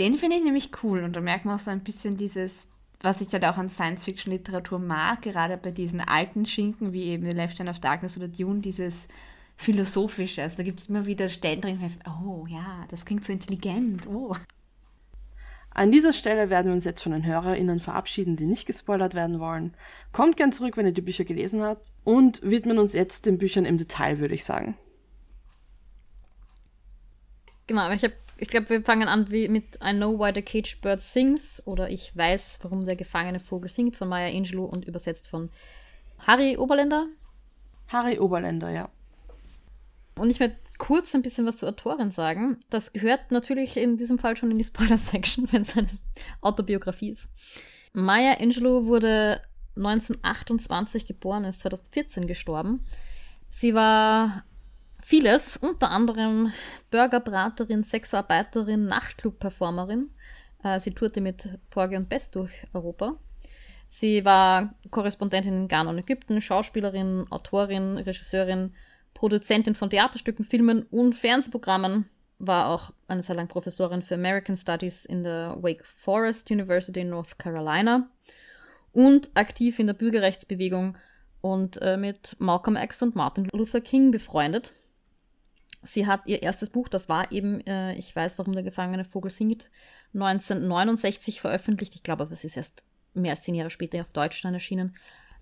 Den 0.00 0.14
finde 0.14 0.36
ich 0.36 0.42
nämlich 0.42 0.70
cool 0.82 1.04
und 1.04 1.14
da 1.14 1.20
merkt 1.20 1.44
man 1.44 1.56
auch 1.56 1.60
so 1.60 1.70
ein 1.70 1.84
bisschen 1.84 2.16
dieses, 2.16 2.68
was 3.02 3.20
ich 3.20 3.30
halt 3.32 3.44
auch 3.44 3.58
an 3.58 3.68
Science-Fiction-Literatur 3.68 4.78
mag, 4.78 5.20
gerade 5.20 5.58
bei 5.58 5.70
diesen 5.70 6.00
alten 6.00 6.46
Schinken 6.46 6.94
wie 6.94 7.04
eben 7.04 7.26
The 7.26 7.32
Left 7.32 7.60
Hand 7.60 7.68
of 7.68 7.80
Darkness 7.80 8.16
oder 8.16 8.26
Dune, 8.26 8.60
dieses 8.60 9.08
philosophische. 9.58 10.40
Also 10.40 10.56
da 10.56 10.62
gibt 10.62 10.80
es 10.80 10.88
immer 10.88 11.04
wieder 11.04 11.28
Stellen 11.28 11.60
drin, 11.60 11.78
oh 12.24 12.46
ja, 12.48 12.86
das 12.88 13.04
klingt 13.04 13.26
so 13.26 13.32
intelligent, 13.32 14.06
oh. 14.06 14.34
An 15.72 15.92
dieser 15.92 16.14
Stelle 16.14 16.48
werden 16.48 16.68
wir 16.68 16.72
uns 16.72 16.84
jetzt 16.84 17.02
von 17.02 17.12
den 17.12 17.26
HörerInnen 17.26 17.78
verabschieden, 17.78 18.36
die 18.36 18.46
nicht 18.46 18.66
gespoilert 18.66 19.12
werden 19.12 19.38
wollen. 19.38 19.74
Kommt 20.12 20.38
gern 20.38 20.50
zurück, 20.50 20.78
wenn 20.78 20.86
ihr 20.86 20.92
die 20.92 21.02
Bücher 21.02 21.24
gelesen 21.24 21.62
habt 21.62 21.92
und 22.04 22.40
widmen 22.42 22.78
uns 22.78 22.94
jetzt 22.94 23.26
den 23.26 23.36
Büchern 23.36 23.66
im 23.66 23.76
Detail, 23.76 24.18
würde 24.18 24.34
ich 24.34 24.44
sagen. 24.44 24.78
Genau, 27.66 27.82
aber 27.82 27.94
ich 27.94 28.02
habe 28.02 28.14
ich 28.40 28.48
glaube, 28.48 28.70
wir 28.70 28.82
fangen 28.82 29.06
an 29.06 29.26
mit 29.28 29.78
I 29.84 29.92
Know 29.92 30.18
Why 30.18 30.32
the 30.34 30.42
Caged 30.42 30.80
Bird 30.80 31.00
Sings 31.00 31.62
oder 31.66 31.90
Ich 31.90 32.16
weiß, 32.16 32.60
warum 32.62 32.86
der 32.86 32.96
gefangene 32.96 33.38
Vogel 33.38 33.70
singt 33.70 33.96
von 33.96 34.08
Maya 34.08 34.34
Angelou 34.34 34.64
und 34.64 34.86
übersetzt 34.86 35.28
von 35.28 35.50
Harry 36.26 36.56
Oberländer. 36.56 37.06
Harry 37.88 38.18
Oberländer, 38.18 38.70
ja. 38.70 38.88
Und 40.16 40.30
ich 40.30 40.40
werde 40.40 40.56
kurz 40.78 41.14
ein 41.14 41.22
bisschen 41.22 41.44
was 41.44 41.58
zur 41.58 41.68
Autorin 41.68 42.10
sagen. 42.10 42.58
Das 42.70 42.92
gehört 42.92 43.30
natürlich 43.30 43.76
in 43.76 43.98
diesem 43.98 44.18
Fall 44.18 44.36
schon 44.36 44.50
in 44.50 44.58
die 44.58 44.64
Spoiler-Section, 44.64 45.48
wenn 45.52 45.62
es 45.62 45.76
eine 45.76 45.88
Autobiografie 46.40 47.10
ist. 47.10 47.28
Maya 47.92 48.38
Angelou 48.40 48.86
wurde 48.86 49.42
1928 49.76 51.06
geboren, 51.06 51.44
ist 51.44 51.60
2014 51.60 52.26
gestorben. 52.26 52.84
Sie 53.50 53.74
war 53.74 54.44
vieles, 55.02 55.56
unter 55.56 55.90
anderem 55.90 56.52
Burgerbraterin, 56.90 57.84
Sexarbeiterin, 57.84 58.86
Nachtclub-Performerin. 58.86 60.10
Äh, 60.62 60.80
sie 60.80 60.92
tourte 60.92 61.20
mit 61.20 61.48
Porgy 61.70 61.96
und 61.96 62.08
Bess 62.08 62.30
durch 62.30 62.52
Europa. 62.72 63.16
Sie 63.88 64.24
war 64.24 64.74
Korrespondentin 64.90 65.54
in 65.54 65.68
Ghana 65.68 65.90
und 65.90 65.98
Ägypten, 65.98 66.40
Schauspielerin, 66.40 67.26
Autorin, 67.30 67.96
Regisseurin, 67.96 68.72
Produzentin 69.14 69.74
von 69.74 69.90
Theaterstücken, 69.90 70.44
Filmen 70.44 70.82
und 70.90 71.14
Fernsehprogrammen, 71.14 72.08
war 72.38 72.68
auch 72.68 72.92
eine 73.06 73.22
Zeit 73.22 73.36
lang 73.36 73.48
Professorin 73.48 74.02
für 74.02 74.14
American 74.14 74.56
Studies 74.56 75.04
in 75.04 75.24
der 75.24 75.58
Wake 75.60 75.84
Forest 75.84 76.50
University 76.50 77.00
in 77.00 77.10
North 77.10 77.38
Carolina 77.38 78.08
und 78.92 79.30
aktiv 79.34 79.78
in 79.78 79.88
der 79.88 79.94
Bürgerrechtsbewegung 79.94 80.96
und 81.40 81.80
äh, 81.82 81.96
mit 81.96 82.36
Malcolm 82.38 82.76
X 82.76 83.02
und 83.02 83.14
Martin 83.14 83.48
Luther 83.52 83.80
King 83.80 84.10
befreundet. 84.10 84.72
Sie 85.82 86.06
hat 86.06 86.22
ihr 86.26 86.42
erstes 86.42 86.70
Buch, 86.70 86.88
das 86.88 87.08
war 87.08 87.32
eben 87.32 87.60
äh, 87.66 87.94
Ich 87.94 88.14
weiß, 88.14 88.38
warum 88.38 88.52
der 88.52 88.62
gefangene 88.62 89.04
Vogel 89.04 89.30
singt, 89.30 89.70
1969 90.14 91.40
veröffentlicht. 91.40 91.94
Ich 91.94 92.02
glaube, 92.02 92.24
es 92.24 92.44
ist 92.44 92.56
erst 92.56 92.84
mehr 93.14 93.32
als 93.32 93.42
zehn 93.42 93.54
Jahre 93.54 93.70
später 93.70 94.00
auf 94.00 94.12
Deutsch 94.12 94.42
dann 94.42 94.54
erschienen. 94.54 94.96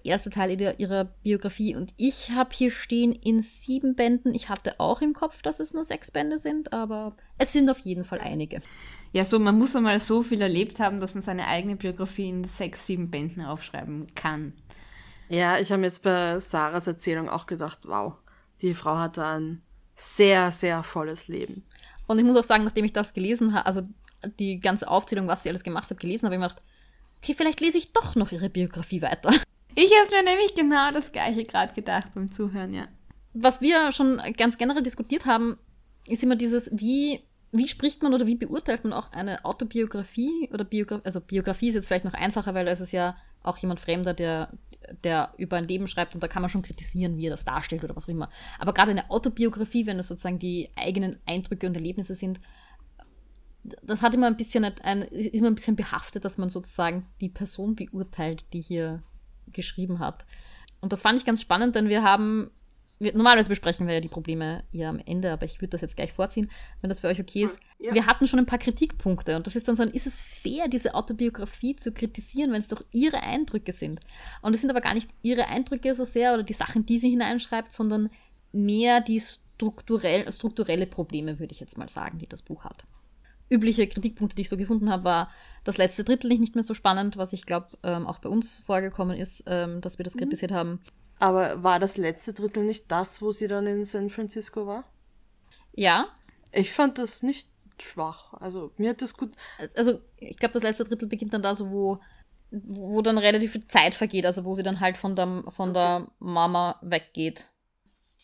Erster 0.05 0.31
Teil 0.31 0.61
ihrer, 0.61 0.79
ihrer 0.79 1.05
Biografie. 1.05 1.74
Und 1.74 1.92
ich 1.96 2.31
habe 2.31 2.51
hier 2.55 2.70
stehen 2.70 3.12
in 3.12 3.42
sieben 3.42 3.96
Bänden. 3.96 4.33
Ich 4.33 4.48
hatte 4.48 4.79
auch 4.79 5.03
im 5.03 5.12
Kopf, 5.12 5.42
dass 5.42 5.59
es 5.59 5.74
nur 5.74 5.85
sechs 5.85 6.12
Bände 6.12 6.38
sind, 6.38 6.72
aber 6.72 7.16
es 7.37 7.53
sind 7.53 7.68
auf 7.68 7.81
jeden 7.81 8.05
Fall 8.05 8.20
einige. 8.20 8.61
Ja, 9.12 9.24
so 9.24 9.40
man 9.40 9.59
muss 9.59 9.74
einmal 9.74 9.98
so 9.98 10.22
viel 10.22 10.40
erlebt 10.40 10.79
haben, 10.79 11.01
dass 11.01 11.14
man 11.14 11.22
seine 11.22 11.48
eigene 11.48 11.74
Biografie 11.74 12.29
in 12.29 12.44
sechs, 12.44 12.87
sieben 12.87 13.11
Bänden 13.11 13.42
aufschreiben 13.42 14.07
kann. 14.14 14.53
Ja, 15.29 15.59
ich 15.59 15.72
habe 15.72 15.83
jetzt 15.83 16.03
bei 16.05 16.38
Sarahs 16.38 16.87
Erzählung 16.87 17.29
auch 17.29 17.46
gedacht, 17.46 17.81
wow, 17.85 18.14
die 18.62 18.74
Frau 18.74 18.98
hat 18.98 19.18
da 19.18 19.37
ein 19.37 19.62
sehr, 19.98 20.52
sehr 20.52 20.82
volles 20.82 21.28
Leben. 21.28 21.64
Und 22.06 22.18
ich 22.18 22.24
muss 22.24 22.37
auch 22.37 22.44
sagen, 22.44 22.64
nachdem 22.64 22.84
ich 22.84 22.92
das 22.92 23.12
gelesen 23.12 23.52
habe, 23.52 23.66
also 23.66 23.82
die 24.38 24.61
ganze 24.61 24.88
Aufzählung, 24.88 25.26
was 25.26 25.42
sie 25.42 25.50
alles 25.50 25.64
gemacht 25.64 25.90
hat, 25.90 26.00
gelesen 26.00 26.26
habe, 26.26 26.37
ich 26.37 26.40
mir 26.40 26.48
gedacht, 26.48 26.62
okay, 27.20 27.34
vielleicht 27.34 27.61
lese 27.61 27.78
ich 27.78 27.92
doch 27.92 28.14
noch 28.14 28.32
ihre 28.32 28.48
Biografie 28.48 29.02
weiter. 29.02 29.30
Ich 29.74 29.92
habe 29.92 30.11
mir 30.11 30.24
nämlich 30.24 30.54
genau 30.56 30.90
das 30.90 31.12
gleiche 31.12 31.44
gerade 31.44 31.72
gedacht 31.72 32.08
beim 32.12 32.32
Zuhören, 32.32 32.74
ja. 32.74 32.88
Was 33.32 33.61
wir 33.61 33.92
schon 33.92 34.20
ganz 34.37 34.58
generell 34.58 34.82
diskutiert 34.82 35.24
haben, 35.24 35.56
ist 36.04 36.24
immer 36.24 36.34
dieses, 36.34 36.68
wie, 36.72 37.20
wie 37.52 37.68
spricht 37.68 38.02
man 38.02 38.12
oder 38.12 38.26
wie 38.26 38.34
beurteilt 38.34 38.82
man 38.82 38.92
auch 38.92 39.12
eine 39.12 39.44
Autobiografie 39.44 40.50
oder 40.52 40.64
Biografie, 40.64 41.04
also 41.04 41.20
Biografie 41.20 41.68
ist 41.68 41.76
jetzt 41.76 41.87
vielleicht 41.87 42.06
noch 42.06 42.14
einfacher, 42.14 42.54
weil 42.54 42.66
es 42.66 42.80
ist 42.80 42.90
ja 42.90 43.16
auch 43.44 43.58
jemand 43.58 43.78
Fremder, 43.78 44.14
der 44.14 44.48
der 45.05 45.33
über 45.37 45.57
ein 45.57 45.64
Leben 45.64 45.88
schreibt 45.88 46.14
und 46.14 46.22
da 46.22 46.29
kann 46.29 46.42
man 46.42 46.51
schon 46.51 46.62
kritisieren, 46.62 47.16
wie 47.16 47.27
er 47.27 47.31
das 47.31 47.44
darstellt 47.44 47.85
oder 47.85 47.96
was 47.96 48.05
auch 48.05 48.09
immer. 48.09 48.31
Aber 48.59 48.72
gerade 48.72 48.90
eine 48.90 49.11
Autobiografie, 49.11 49.87
wenn 49.87 49.98
es 49.98 50.09
sozusagen 50.09 50.38
die 50.38 50.70
eigenen 50.77 51.18
Eindrücke 51.27 51.66
und 51.66 51.77
Erlebnisse 51.77 52.14
sind, 52.14 52.40
das 53.83 54.03
hat 54.03 54.14
immer 54.14 54.27
ein 54.27 54.37
bisschen 54.37 54.64
ein, 54.64 55.03
ist 55.03 55.35
immer 55.35 55.48
ein 55.48 55.55
bisschen 55.55 55.77
behaftet, 55.77 56.24
dass 56.24 56.38
man 56.38 56.48
sozusagen 56.48 57.07
die 57.20 57.29
Person 57.29 57.74
beurteilt, 57.74 58.44
die 58.53 58.61
hier 58.61 59.03
geschrieben 59.53 59.98
hat. 59.98 60.24
Und 60.81 60.92
das 60.92 61.03
fand 61.03 61.18
ich 61.18 61.27
ganz 61.27 61.40
spannend, 61.40 61.74
denn 61.74 61.88
wir 61.88 62.03
haben 62.03 62.51
wir, 62.98 63.14
normalerweise 63.14 63.48
besprechen 63.48 63.87
wir 63.87 63.94
ja 63.94 64.00
die 64.00 64.08
Probleme 64.08 64.64
eher 64.72 64.88
am 64.88 64.98
Ende, 64.98 65.32
aber 65.32 65.46
ich 65.46 65.61
würde 65.61 65.70
das 65.70 65.82
jetzt 65.82 65.96
gleich 65.96 66.12
vorziehen, 66.12 66.50
wenn 66.80 66.88
das 66.88 67.00
für 67.00 67.08
euch 67.08 67.20
okay 67.20 67.44
ist. 67.44 67.58
Ja. 67.78 67.94
Wir 67.94 68.06
hatten 68.06 68.26
schon 68.26 68.38
ein 68.38 68.46
paar 68.46 68.58
Kritikpunkte 68.58 69.37
und 69.37 69.46
das 69.46 69.56
ist 69.56 69.68
dann 69.68 69.76
so, 69.76 69.84
ist 69.84 70.06
es 70.06 70.22
fair, 70.22 70.68
diese 70.68 70.94
Autobiografie 70.94 71.76
zu 71.76 71.92
kritisieren, 71.92 72.52
wenn 72.52 72.61
es 72.61 72.68
doch 72.68 72.84
ihre 72.90 73.22
Eindrücke 73.22 73.72
sind? 73.72 74.00
Und 74.42 74.54
es 74.54 74.61
sind 74.61 74.70
aber 74.70 74.80
gar 74.80 74.94
nicht 74.94 75.11
ihre 75.22 75.46
Eindrücke 75.46 75.94
so 75.94 76.04
sehr 76.04 76.34
oder 76.34 76.42
die 76.42 76.54
Sachen, 76.54 76.87
die 76.87 76.98
sie 76.98 77.11
hineinschreibt, 77.11 77.72
sondern 77.72 78.11
mehr 78.52 79.00
die 79.00 79.20
strukturell, 79.20 80.30
strukturelle 80.32 80.87
Probleme, 80.87 81.38
würde 81.38 81.52
ich 81.52 81.61
jetzt 81.61 81.78
mal 81.78 81.88
sagen, 81.88 82.18
die 82.18 82.28
das 82.28 82.42
Buch 82.42 82.64
hat. 82.64 82.84
Übliche 83.50 83.87
Kritikpunkte, 83.87 84.37
die 84.37 84.42
ich 84.42 84.48
so 84.48 84.56
gefunden 84.56 84.90
habe, 84.90 85.04
war 85.04 85.30
das 85.64 85.78
letzte 85.78 86.04
Drittel 86.04 86.37
nicht 86.38 86.54
mehr 86.54 86.64
so 86.64 86.74
spannend, 86.74 87.16
was 87.16 87.32
ich 87.32 87.46
glaube 87.46 87.68
ähm, 87.82 88.06
auch 88.06 88.18
bei 88.18 88.28
uns 88.28 88.58
vorgekommen 88.58 89.16
ist, 89.16 89.44
ähm, 89.46 89.80
dass 89.80 89.98
wir 89.98 90.04
das 90.04 90.14
mhm. 90.14 90.20
kritisiert 90.20 90.52
haben. 90.52 90.80
Aber 91.18 91.62
war 91.62 91.81
das 91.81 91.96
letzte 91.96 92.33
Drittel 92.33 92.64
nicht 92.64 92.90
das, 92.90 93.20
wo 93.20 93.33
sie 93.33 93.48
dann 93.48 93.66
in 93.66 93.85
San 93.85 94.11
Francisco 94.11 94.66
war? 94.66 94.85
Ja. 95.74 96.09
Ich 96.52 96.72
fand 96.72 96.98
das 96.98 97.22
nicht 97.22 97.48
schwach. 97.81 98.35
Also 98.35 98.72
mir 98.76 98.90
hat 98.90 99.02
das 99.02 99.14
gut. 99.14 99.33
Also 99.76 100.00
ich 100.16 100.37
glaube, 100.37 100.54
das 100.54 100.62
letzte 100.62 100.85
Drittel 100.85 101.09
beginnt 101.09 101.33
dann 101.33 101.42
da 101.42 101.54
so, 101.54 101.70
wo, 101.70 102.00
wo 102.50 103.02
dann 103.02 103.18
relativ 103.18 103.52
viel 103.52 103.66
Zeit 103.66 103.94
vergeht, 103.94 104.26
also 104.26 104.44
wo 104.44 104.54
sie 104.54 104.62
dann 104.62 104.81
halt 104.81 104.96
von 104.96 105.16
der, 105.16 105.44
von 105.48 105.74
der 105.74 106.09
Mama 106.18 106.78
weggeht. 106.83 107.50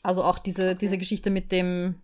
Also 0.02 0.22
auch 0.22 0.38
diese, 0.38 0.70
okay. 0.70 0.78
diese 0.80 0.98
Geschichte 0.98 1.30
mit 1.30 1.50
dem, 1.50 2.02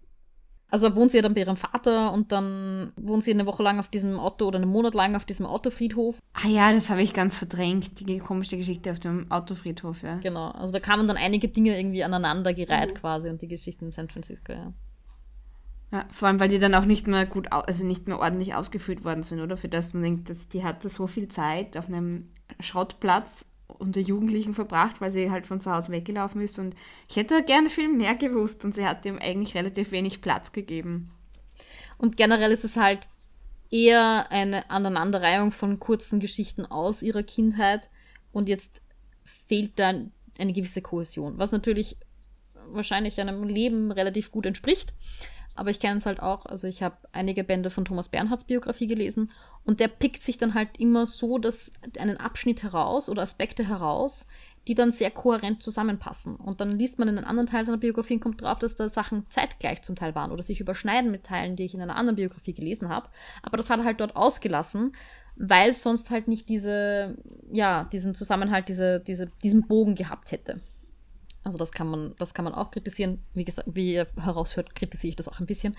Also 0.70 0.94
wohnt 0.94 1.10
sie 1.10 1.18
ja 1.18 1.22
dann 1.22 1.34
bei 1.34 1.40
ihrem 1.40 1.56
Vater 1.56 2.12
und 2.12 2.32
dann 2.32 2.92
wohnt 2.96 3.24
sie 3.24 3.32
eine 3.32 3.46
Woche 3.46 3.62
lang 3.62 3.80
auf 3.80 3.88
diesem 3.88 4.18
Auto 4.18 4.46
oder 4.46 4.58
einen 4.58 4.70
Monat 4.70 4.94
lang 4.94 5.16
auf 5.16 5.24
diesem 5.24 5.46
Autofriedhof. 5.46 6.18
Ah 6.32 6.48
ja, 6.48 6.72
das 6.72 6.90
habe 6.90 7.02
ich 7.02 7.12
ganz 7.12 7.36
verdrängt, 7.36 8.00
die 8.00 8.18
komische 8.18 8.56
Geschichte 8.56 8.90
auf 8.90 9.00
dem 9.00 9.30
Autofriedhof, 9.30 10.02
ja. 10.02 10.16
Genau, 10.16 10.50
also 10.50 10.72
da 10.72 10.80
kamen 10.80 11.08
dann 11.08 11.16
einige 11.16 11.48
Dinge 11.48 11.76
irgendwie 11.78 12.04
aneinandergereiht 12.04 12.94
mhm. 12.94 12.98
quasi 12.98 13.28
und 13.28 13.42
die 13.42 13.48
Geschichten 13.48 13.86
in 13.86 13.90
San 13.90 14.08
Francisco, 14.08 14.52
ja. 14.52 14.72
Ja, 15.92 16.06
vor 16.12 16.28
allem, 16.28 16.38
weil 16.38 16.48
die 16.48 16.60
dann 16.60 16.74
auch 16.76 16.84
nicht 16.84 17.08
mehr 17.08 17.26
gut, 17.26 17.48
also 17.50 17.84
nicht 17.84 18.06
mehr 18.06 18.20
ordentlich 18.20 18.54
ausgeführt 18.54 19.04
worden 19.04 19.24
sind, 19.24 19.40
oder? 19.40 19.56
Für 19.56 19.68
das 19.68 19.92
man 19.92 20.04
denkt, 20.04 20.30
dass 20.30 20.46
die 20.46 20.62
hatte 20.62 20.88
so 20.88 21.08
viel 21.08 21.26
Zeit 21.26 21.76
auf 21.76 21.88
einem 21.88 22.28
Schrottplatz 22.60 23.44
unter 23.78 24.00
Jugendlichen 24.00 24.54
verbracht, 24.54 25.00
weil 25.00 25.10
sie 25.10 25.30
halt 25.30 25.46
von 25.46 25.60
zu 25.60 25.70
Hause 25.72 25.92
weggelaufen 25.92 26.40
ist. 26.40 26.58
Und 26.58 26.74
ich 27.08 27.16
hätte 27.16 27.42
gerne 27.42 27.68
viel 27.68 27.88
mehr 27.88 28.14
gewusst 28.14 28.64
und 28.64 28.74
sie 28.74 28.86
hat 28.86 29.04
dem 29.04 29.18
eigentlich 29.18 29.54
relativ 29.54 29.90
wenig 29.92 30.20
Platz 30.20 30.52
gegeben. 30.52 31.10
Und 31.98 32.16
generell 32.16 32.52
ist 32.52 32.64
es 32.64 32.76
halt 32.76 33.08
eher 33.70 34.30
eine 34.30 34.68
Aneinanderreihung 34.70 35.52
von 35.52 35.78
kurzen 35.78 36.20
Geschichten 36.20 36.66
aus 36.66 37.02
ihrer 37.02 37.22
Kindheit 37.22 37.88
und 38.32 38.48
jetzt 38.48 38.80
fehlt 39.24 39.78
dann 39.78 40.12
eine 40.38 40.52
gewisse 40.52 40.82
Kohäsion, 40.82 41.38
was 41.38 41.52
natürlich 41.52 41.96
wahrscheinlich 42.72 43.20
einem 43.20 43.44
Leben 43.44 43.92
relativ 43.92 44.30
gut 44.30 44.46
entspricht 44.46 44.94
aber 45.60 45.68
ich 45.68 45.78
kenne 45.78 45.98
es 45.98 46.06
halt 46.06 46.20
auch, 46.20 46.46
also 46.46 46.66
ich 46.66 46.82
habe 46.82 46.96
einige 47.12 47.44
Bände 47.44 47.68
von 47.68 47.84
Thomas 47.84 48.08
Bernhards 48.08 48.46
Biografie 48.46 48.86
gelesen 48.86 49.30
und 49.66 49.78
der 49.78 49.88
pickt 49.88 50.22
sich 50.22 50.38
dann 50.38 50.54
halt 50.54 50.70
immer 50.78 51.04
so 51.06 51.36
dass 51.36 51.70
einen 51.98 52.16
Abschnitt 52.16 52.62
heraus 52.62 53.10
oder 53.10 53.20
Aspekte 53.20 53.68
heraus, 53.68 54.26
die 54.66 54.74
dann 54.74 54.92
sehr 54.92 55.10
kohärent 55.10 55.62
zusammenpassen. 55.62 56.36
Und 56.36 56.62
dann 56.62 56.78
liest 56.78 56.98
man 56.98 57.08
in 57.08 57.18
einem 57.18 57.26
anderen 57.26 57.46
Teil 57.46 57.62
seiner 57.66 57.76
Biografie 57.76 58.14
und 58.14 58.20
kommt 58.20 58.40
drauf, 58.40 58.58
dass 58.58 58.74
da 58.74 58.88
Sachen 58.88 59.26
zeitgleich 59.28 59.82
zum 59.82 59.96
Teil 59.96 60.14
waren 60.14 60.32
oder 60.32 60.42
sich 60.42 60.60
überschneiden 60.60 61.10
mit 61.10 61.24
Teilen, 61.24 61.56
die 61.56 61.66
ich 61.66 61.74
in 61.74 61.82
einer 61.82 61.96
anderen 61.96 62.16
Biografie 62.16 62.54
gelesen 62.54 62.88
habe. 62.88 63.10
Aber 63.42 63.58
das 63.58 63.68
hat 63.68 63.80
er 63.80 63.84
halt 63.84 64.00
dort 64.00 64.16
ausgelassen, 64.16 64.92
weil 65.36 65.68
es 65.68 65.82
sonst 65.82 66.08
halt 66.08 66.26
nicht 66.26 66.48
diese, 66.48 67.18
ja, 67.52 67.84
diesen 67.84 68.14
Zusammenhalt, 68.14 68.70
diese, 68.70 69.00
diese, 69.00 69.26
diesen 69.42 69.66
Bogen 69.68 69.94
gehabt 69.94 70.32
hätte. 70.32 70.62
Also 71.50 71.58
das 71.58 71.72
kann 71.72 71.90
man, 71.90 72.14
das 72.16 72.32
kann 72.32 72.44
man 72.44 72.54
auch 72.54 72.70
kritisieren. 72.70 73.24
Wie 73.34 73.44
gesagt, 73.44 73.66
wie 73.74 73.94
ihr 73.94 74.06
heraushört, 74.16 74.76
kritisiere 74.76 75.10
ich 75.10 75.16
das 75.16 75.26
auch 75.26 75.40
ein 75.40 75.46
bisschen. 75.46 75.76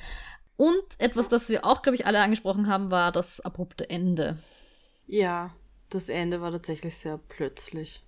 Und 0.58 0.84
etwas, 0.98 1.30
das 1.30 1.48
wir 1.48 1.64
auch, 1.64 1.82
glaube 1.82 1.96
ich, 1.96 2.06
alle 2.06 2.20
angesprochen 2.20 2.68
haben, 2.68 2.92
war 2.92 3.14
das 3.14 3.40
abrupte 3.40 3.90
Ende. 3.90 4.38
Ja, 5.08 5.56
das 5.90 6.10
Ende 6.10 6.42
war 6.42 6.52
tatsächlich 6.52 6.98
sehr 6.98 7.22
plötzlich. 7.30 8.04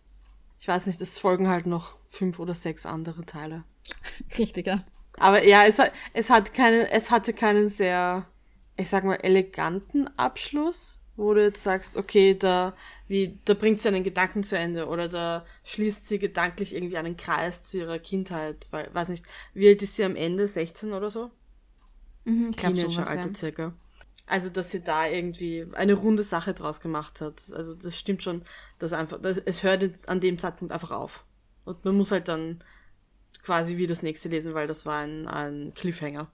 Ich 0.60 0.68
weiß 0.68 0.88
nicht, 0.88 1.00
es 1.00 1.20
folgen 1.20 1.48
halt 1.48 1.68
noch 1.68 1.96
fünf 2.10 2.38
oder 2.38 2.54
sechs 2.54 2.86
andere 2.86 3.26
Teile. 3.26 3.64
Richtig, 4.38 4.68
ja. 4.68 4.84
Aber 5.20 5.46
ja, 5.46 5.64
es, 5.64 5.80
hat, 5.80 5.94
es, 6.12 6.30
hat 6.30 6.54
keine, 6.54 6.92
es 6.92 7.12
hatte 7.12 7.32
keinen 7.32 7.70
sehr, 7.70 8.26
ich 8.76 8.90
sag 8.90 9.06
mal, 9.06 9.16
eleganten 9.16 10.10
Abschluss 10.18 11.00
wo 11.16 11.34
du 11.34 11.44
jetzt 11.44 11.64
sagst, 11.64 11.98
okay, 11.98 12.36
da, 12.38 12.74
wie, 13.14 13.38
da 13.46 13.54
bringt 13.54 13.80
sie 13.80 13.90
einen 13.90 14.04
Gedanken 14.04 14.44
zu 14.44 14.58
Ende 14.58 14.88
oder 14.88 15.08
da 15.08 15.46
schließt 15.66 16.08
sie 16.08 16.18
gedanklich 16.18 16.74
irgendwie 16.74 16.98
einen 16.98 17.16
Kreis 17.16 17.62
zu 17.62 17.78
ihrer 17.78 18.00
Kindheit, 18.00 18.66
weil, 18.72 18.90
weiß 18.92 19.10
nicht, 19.10 19.24
wie 19.54 19.68
alt 19.70 19.84
ist 19.84 19.96
sie 19.96 20.04
am 20.04 20.16
Ende? 20.16 20.48
16 20.48 20.92
oder 20.94 21.12
so? 21.12 21.30
Mhm, 22.26 22.56
Teenager-Alter 22.56 23.28
ja. 23.28 23.36
circa. 23.36 23.74
Also, 24.26 24.50
dass 24.50 24.72
sie 24.72 24.82
da 24.82 25.06
irgendwie 25.06 25.68
eine 25.74 25.94
runde 25.94 26.24
Sache 26.24 26.56
draus 26.56 26.82
gemacht 26.82 27.22
hat. 27.22 27.44
Also, 27.54 27.76
das 27.76 28.00
stimmt 28.00 28.24
schon, 28.24 28.42
dass 28.80 28.94
einfach, 28.94 29.22
das, 29.22 29.38
es 29.38 29.62
hört 29.62 29.92
an 30.08 30.20
dem 30.20 30.40
Zeitpunkt 30.40 30.74
einfach 30.74 30.90
auf. 30.90 31.24
Und 31.66 31.86
man 31.86 31.96
muss 31.96 32.10
halt 32.10 32.28
dann 32.30 32.64
quasi 33.44 33.78
wie 33.78 33.86
das 33.86 34.02
nächste 34.02 34.30
lesen, 34.30 34.56
weil 34.56 34.66
das 34.66 34.88
war 34.88 35.02
ein, 35.02 35.28
ein 35.28 35.74
Cliffhanger. 35.76 36.32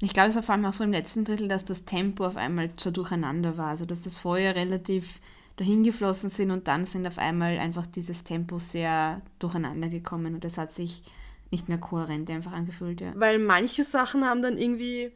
Und 0.00 0.06
ich 0.06 0.14
glaube, 0.14 0.30
es 0.30 0.36
war 0.36 0.42
vor 0.42 0.54
allem 0.54 0.64
auch 0.64 0.72
so 0.72 0.84
im 0.84 0.92
letzten 0.92 1.26
Drittel, 1.26 1.48
dass 1.48 1.66
das 1.66 1.84
Tempo 1.84 2.24
auf 2.24 2.36
einmal 2.36 2.70
so 2.78 2.90
durcheinander 2.90 3.58
war. 3.58 3.68
Also, 3.68 3.84
dass 3.84 4.04
das 4.04 4.16
vorher 4.16 4.56
relativ 4.56 5.20
dahingeflossen 5.56 6.30
sind 6.30 6.50
und 6.50 6.66
dann 6.66 6.84
sind 6.84 7.06
auf 7.06 7.18
einmal 7.18 7.58
einfach 7.58 7.86
dieses 7.86 8.24
Tempo 8.24 8.58
sehr 8.58 9.22
durcheinander 9.38 9.88
gekommen 9.88 10.34
und 10.34 10.44
es 10.44 10.58
hat 10.58 10.72
sich 10.72 11.02
nicht 11.50 11.68
mehr 11.68 11.78
kohärent 11.78 12.28
einfach 12.30 12.52
angefühlt, 12.52 13.00
ja. 13.00 13.12
Weil 13.14 13.38
manche 13.38 13.84
Sachen 13.84 14.24
haben 14.24 14.42
dann 14.42 14.58
irgendwie 14.58 15.12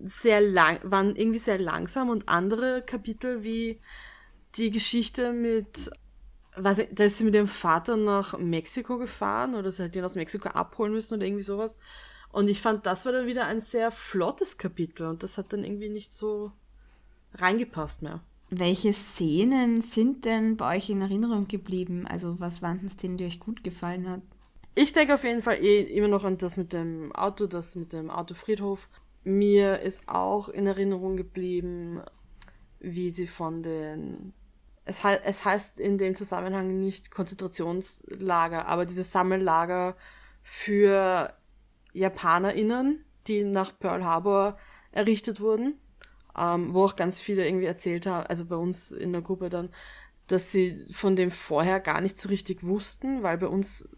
sehr 0.00 0.40
lang, 0.40 0.78
waren 0.84 1.16
irgendwie 1.16 1.38
sehr 1.38 1.58
langsam 1.58 2.08
und 2.08 2.28
andere 2.28 2.82
Kapitel 2.82 3.42
wie 3.42 3.80
die 4.54 4.70
Geschichte 4.70 5.32
mit, 5.32 5.90
was, 6.56 6.80
da 6.92 7.04
ist 7.04 7.18
sie 7.18 7.24
mit 7.24 7.34
ihrem 7.34 7.48
Vater 7.48 7.96
nach 7.96 8.38
Mexiko 8.38 8.96
gefahren 8.96 9.54
oder 9.54 9.70
sie 9.70 9.82
hat 9.84 9.96
ihn 9.96 10.04
aus 10.04 10.14
Mexiko 10.14 10.48
abholen 10.48 10.92
müssen 10.92 11.14
oder 11.14 11.26
irgendwie 11.26 11.42
sowas. 11.42 11.78
Und 12.30 12.48
ich 12.48 12.60
fand, 12.60 12.86
das 12.86 13.04
war 13.04 13.12
dann 13.12 13.26
wieder 13.26 13.46
ein 13.46 13.60
sehr 13.60 13.90
flottes 13.90 14.56
Kapitel 14.56 15.06
und 15.06 15.22
das 15.22 15.38
hat 15.38 15.52
dann 15.52 15.64
irgendwie 15.64 15.88
nicht 15.88 16.12
so 16.12 16.52
reingepasst 17.34 18.02
mehr. 18.02 18.20
Welche 18.50 18.92
Szenen 18.94 19.82
sind 19.82 20.24
denn 20.24 20.56
bei 20.56 20.76
euch 20.76 20.88
in 20.88 21.02
Erinnerung 21.02 21.48
geblieben? 21.48 22.06
Also 22.06 22.40
was 22.40 22.62
waren 22.62 22.78
denn 22.78 22.88
Szenen, 22.88 23.18
die 23.18 23.26
euch 23.26 23.40
gut 23.40 23.62
gefallen 23.62 24.08
hat? 24.08 24.22
Ich 24.74 24.92
denke 24.92 25.14
auf 25.14 25.24
jeden 25.24 25.42
Fall 25.42 25.62
eh 25.62 25.82
immer 25.82 26.08
noch 26.08 26.24
an 26.24 26.38
das 26.38 26.56
mit 26.56 26.72
dem 26.72 27.12
Auto, 27.12 27.46
das 27.46 27.74
mit 27.74 27.92
dem 27.92 28.10
Autofriedhof. 28.10 28.88
Mir 29.24 29.80
ist 29.80 30.08
auch 30.08 30.48
in 30.48 30.66
Erinnerung 30.66 31.16
geblieben, 31.16 32.00
wie 32.78 33.10
sie 33.10 33.26
von 33.26 33.62
den 33.62 34.32
es, 34.88 35.02
he 35.02 35.16
es 35.22 35.44
heißt 35.44 35.78
in 35.78 35.98
dem 35.98 36.14
Zusammenhang 36.14 36.80
nicht 36.80 37.10
Konzentrationslager, 37.10 38.66
aber 38.66 38.86
dieses 38.86 39.12
Sammellager 39.12 39.96
für 40.42 41.34
JapanerInnen, 41.92 43.04
die 43.26 43.44
nach 43.44 43.78
Pearl 43.78 44.04
Harbor 44.04 44.56
errichtet 44.90 45.40
wurden, 45.40 45.74
ähm, 46.38 46.74
wo 46.74 46.84
auch 46.84 46.96
ganz 46.96 47.20
viele 47.20 47.46
irgendwie 47.46 47.66
erzählt 47.66 48.06
haben, 48.06 48.26
also 48.26 48.44
bei 48.44 48.56
uns 48.56 48.90
in 48.90 49.12
der 49.12 49.22
Gruppe 49.22 49.48
dann, 49.48 49.70
dass 50.26 50.52
sie 50.52 50.86
von 50.92 51.16
dem 51.16 51.30
vorher 51.30 51.80
gar 51.80 52.00
nicht 52.00 52.18
so 52.18 52.28
richtig 52.28 52.64
wussten, 52.64 53.22
weil 53.22 53.38
bei 53.38 53.46
uns 53.46 53.88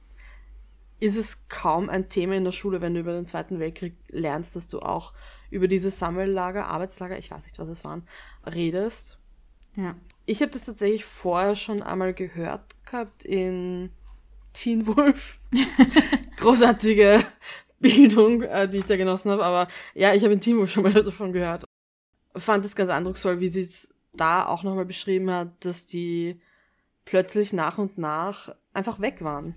ist 1.01 1.17
es 1.17 1.49
kaum 1.49 1.89
ein 1.89 2.09
Thema 2.09 2.37
in 2.37 2.45
der 2.45 2.53
Schule, 2.53 2.81
wenn 2.81 2.95
du 2.95 3.01
über 3.01 3.13
den 3.13 3.27
Zweiten 3.27 3.59
Weltkrieg 3.59 3.95
lernst, 4.09 4.55
dass 4.55 4.69
du 4.69 4.81
auch 4.81 5.15
über 5.51 5.67
diese 5.67 5.91
Sammellager, 5.91 6.67
Arbeitslager, 6.67 7.19
ich 7.19 7.31
weiß 7.31 7.45
nicht, 7.45 7.59
was 7.59 7.69
es 7.69 7.85
waren, 7.85 8.07
redest. 8.47 9.19
Ja. 9.77 9.95
Ich 10.27 10.43
habe 10.43 10.53
das 10.53 10.67
tatsächlich 10.67 11.05
vorher 11.05 11.57
schon 11.57 11.83
einmal 11.83 12.15
gehört 12.15 12.63
gehabt 12.85 13.25
in 13.25 13.91
Teen 14.53 14.87
Wolf. 14.87 15.41
Großartige 16.37 17.25
Bildung, 17.81 18.43
äh, 18.43 18.69
die 18.69 18.79
ich 18.79 18.85
da 18.85 18.97
genossen 18.97 19.31
habe. 19.31 19.45
Aber 19.45 19.69
ja, 19.95 20.15
ich 20.15 20.23
habe 20.23 20.35
in 20.35 20.41
Timo 20.41 20.67
schon 20.67 20.85
mal 20.85 20.93
davon 20.93 21.33
gehört. 21.33 21.65
Fand 22.37 22.65
es 22.65 22.77
ganz 22.77 22.91
eindrucksvoll, 22.91 23.41
wie 23.41 23.49
sie 23.49 23.63
es 23.63 23.89
da 24.13 24.47
auch 24.47 24.63
nochmal 24.63 24.85
beschrieben 24.85 25.31
hat, 25.31 25.65
dass 25.65 25.87
die 25.87 26.41
plötzlich 27.05 27.53
nach 27.53 27.79
und 27.79 27.99
nach 27.99 28.55
einfach 28.73 29.01
weg 29.01 29.23
waren. 29.23 29.55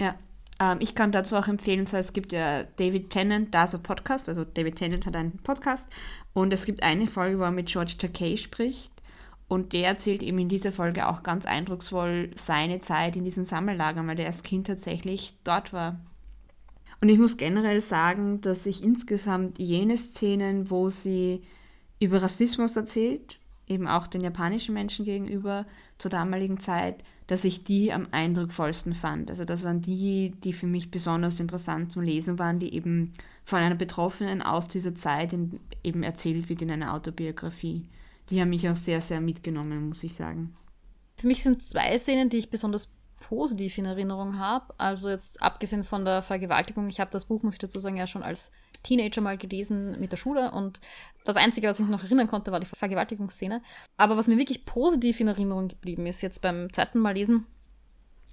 Ja, 0.00 0.16
ähm, 0.60 0.78
ich 0.80 0.94
kann 0.94 1.12
dazu 1.12 1.36
auch 1.36 1.48
empfehlen, 1.48 1.86
so, 1.86 1.96
es 1.96 2.12
gibt 2.12 2.32
ja 2.32 2.64
David 2.64 3.10
Tennant, 3.10 3.54
da 3.54 3.66
so 3.66 3.78
Podcast, 3.78 4.28
also 4.28 4.44
David 4.44 4.76
Tennant 4.76 5.06
hat 5.06 5.16
einen 5.16 5.38
Podcast 5.38 5.92
und 6.32 6.52
es 6.52 6.64
gibt 6.64 6.82
eine 6.82 7.06
Folge, 7.06 7.38
wo 7.38 7.42
er 7.42 7.50
mit 7.50 7.66
George 7.66 7.94
Takei 7.98 8.36
spricht 8.36 8.92
und 9.48 9.72
der 9.72 9.88
erzählt 9.88 10.22
eben 10.22 10.38
in 10.38 10.48
dieser 10.48 10.72
Folge 10.72 11.08
auch 11.08 11.22
ganz 11.22 11.46
eindrucksvoll 11.46 12.30
seine 12.36 12.80
Zeit 12.80 13.16
in 13.16 13.24
diesen 13.24 13.44
Sammellagern, 13.44 14.06
weil 14.06 14.16
der 14.16 14.26
als 14.26 14.42
Kind 14.42 14.66
tatsächlich 14.66 15.34
dort 15.44 15.72
war. 15.72 16.00
Und 17.00 17.10
ich 17.10 17.18
muss 17.18 17.36
generell 17.36 17.80
sagen, 17.80 18.40
dass 18.40 18.66
ich 18.66 18.82
insgesamt 18.82 19.58
jene 19.58 19.96
Szenen, 19.96 20.70
wo 20.70 20.88
sie 20.88 21.42
über 21.98 22.22
Rassismus 22.22 22.76
erzählt, 22.76 23.38
eben 23.66 23.88
auch 23.88 24.06
den 24.06 24.20
japanischen 24.20 24.74
Menschen 24.74 25.04
gegenüber 25.04 25.66
zur 25.98 26.10
damaligen 26.10 26.60
Zeit, 26.60 27.02
dass 27.26 27.44
ich 27.44 27.64
die 27.64 27.92
am 27.92 28.06
eindrucksvollsten 28.12 28.94
fand. 28.94 29.30
Also 29.30 29.44
das 29.44 29.64
waren 29.64 29.82
die, 29.82 30.34
die 30.44 30.52
für 30.52 30.66
mich 30.66 30.90
besonders 30.90 31.40
interessant 31.40 31.92
zum 31.92 32.02
Lesen 32.02 32.38
waren, 32.38 32.60
die 32.60 32.72
eben 32.74 33.14
von 33.44 33.58
einer 33.58 33.74
Betroffenen 33.74 34.42
aus 34.42 34.68
dieser 34.68 34.94
Zeit 34.94 35.32
in, 35.32 35.58
eben 35.82 36.02
erzählt 36.02 36.48
wird 36.48 36.62
in 36.62 36.70
einer 36.70 36.94
Autobiografie. 36.94 37.88
Die 38.30 38.40
haben 38.40 38.50
mich 38.50 38.68
auch 38.68 38.76
sehr, 38.76 39.00
sehr 39.00 39.20
mitgenommen, 39.20 39.88
muss 39.88 40.04
ich 40.04 40.14
sagen. 40.14 40.54
Für 41.16 41.26
mich 41.26 41.42
sind 41.42 41.64
zwei 41.64 41.98
Szenen, 41.98 42.28
die 42.28 42.38
ich 42.38 42.50
besonders 42.50 42.90
positiv 43.20 43.78
in 43.78 43.86
Erinnerung 43.86 44.38
habe. 44.38 44.74
Also 44.78 45.08
jetzt 45.08 45.40
abgesehen 45.42 45.84
von 45.84 46.04
der 46.04 46.22
Vergewaltigung, 46.22 46.88
ich 46.88 47.00
habe 47.00 47.10
das 47.10 47.24
Buch, 47.24 47.42
muss 47.42 47.54
ich 47.54 47.60
dazu 47.60 47.80
sagen, 47.80 47.96
ja 47.96 48.06
schon 48.06 48.22
als 48.22 48.52
Teenager 48.82 49.20
mal 49.20 49.38
gelesen 49.38 49.98
mit 50.00 50.12
der 50.12 50.16
Schule 50.16 50.50
und 50.50 50.80
das 51.24 51.36
Einzige, 51.36 51.68
was 51.68 51.78
ich 51.78 51.86
mich 51.86 51.90
noch 51.90 52.04
erinnern 52.04 52.28
konnte, 52.28 52.52
war 52.52 52.60
die 52.60 52.66
Vergewaltigungsszene. 52.66 53.62
Aber 53.96 54.16
was 54.16 54.28
mir 54.28 54.38
wirklich 54.38 54.64
positiv 54.64 55.18
in 55.20 55.28
Erinnerung 55.28 55.68
geblieben 55.68 56.06
ist, 56.06 56.22
jetzt 56.22 56.40
beim 56.40 56.72
zweiten 56.72 57.00
Mal 57.00 57.14
lesen, 57.14 57.46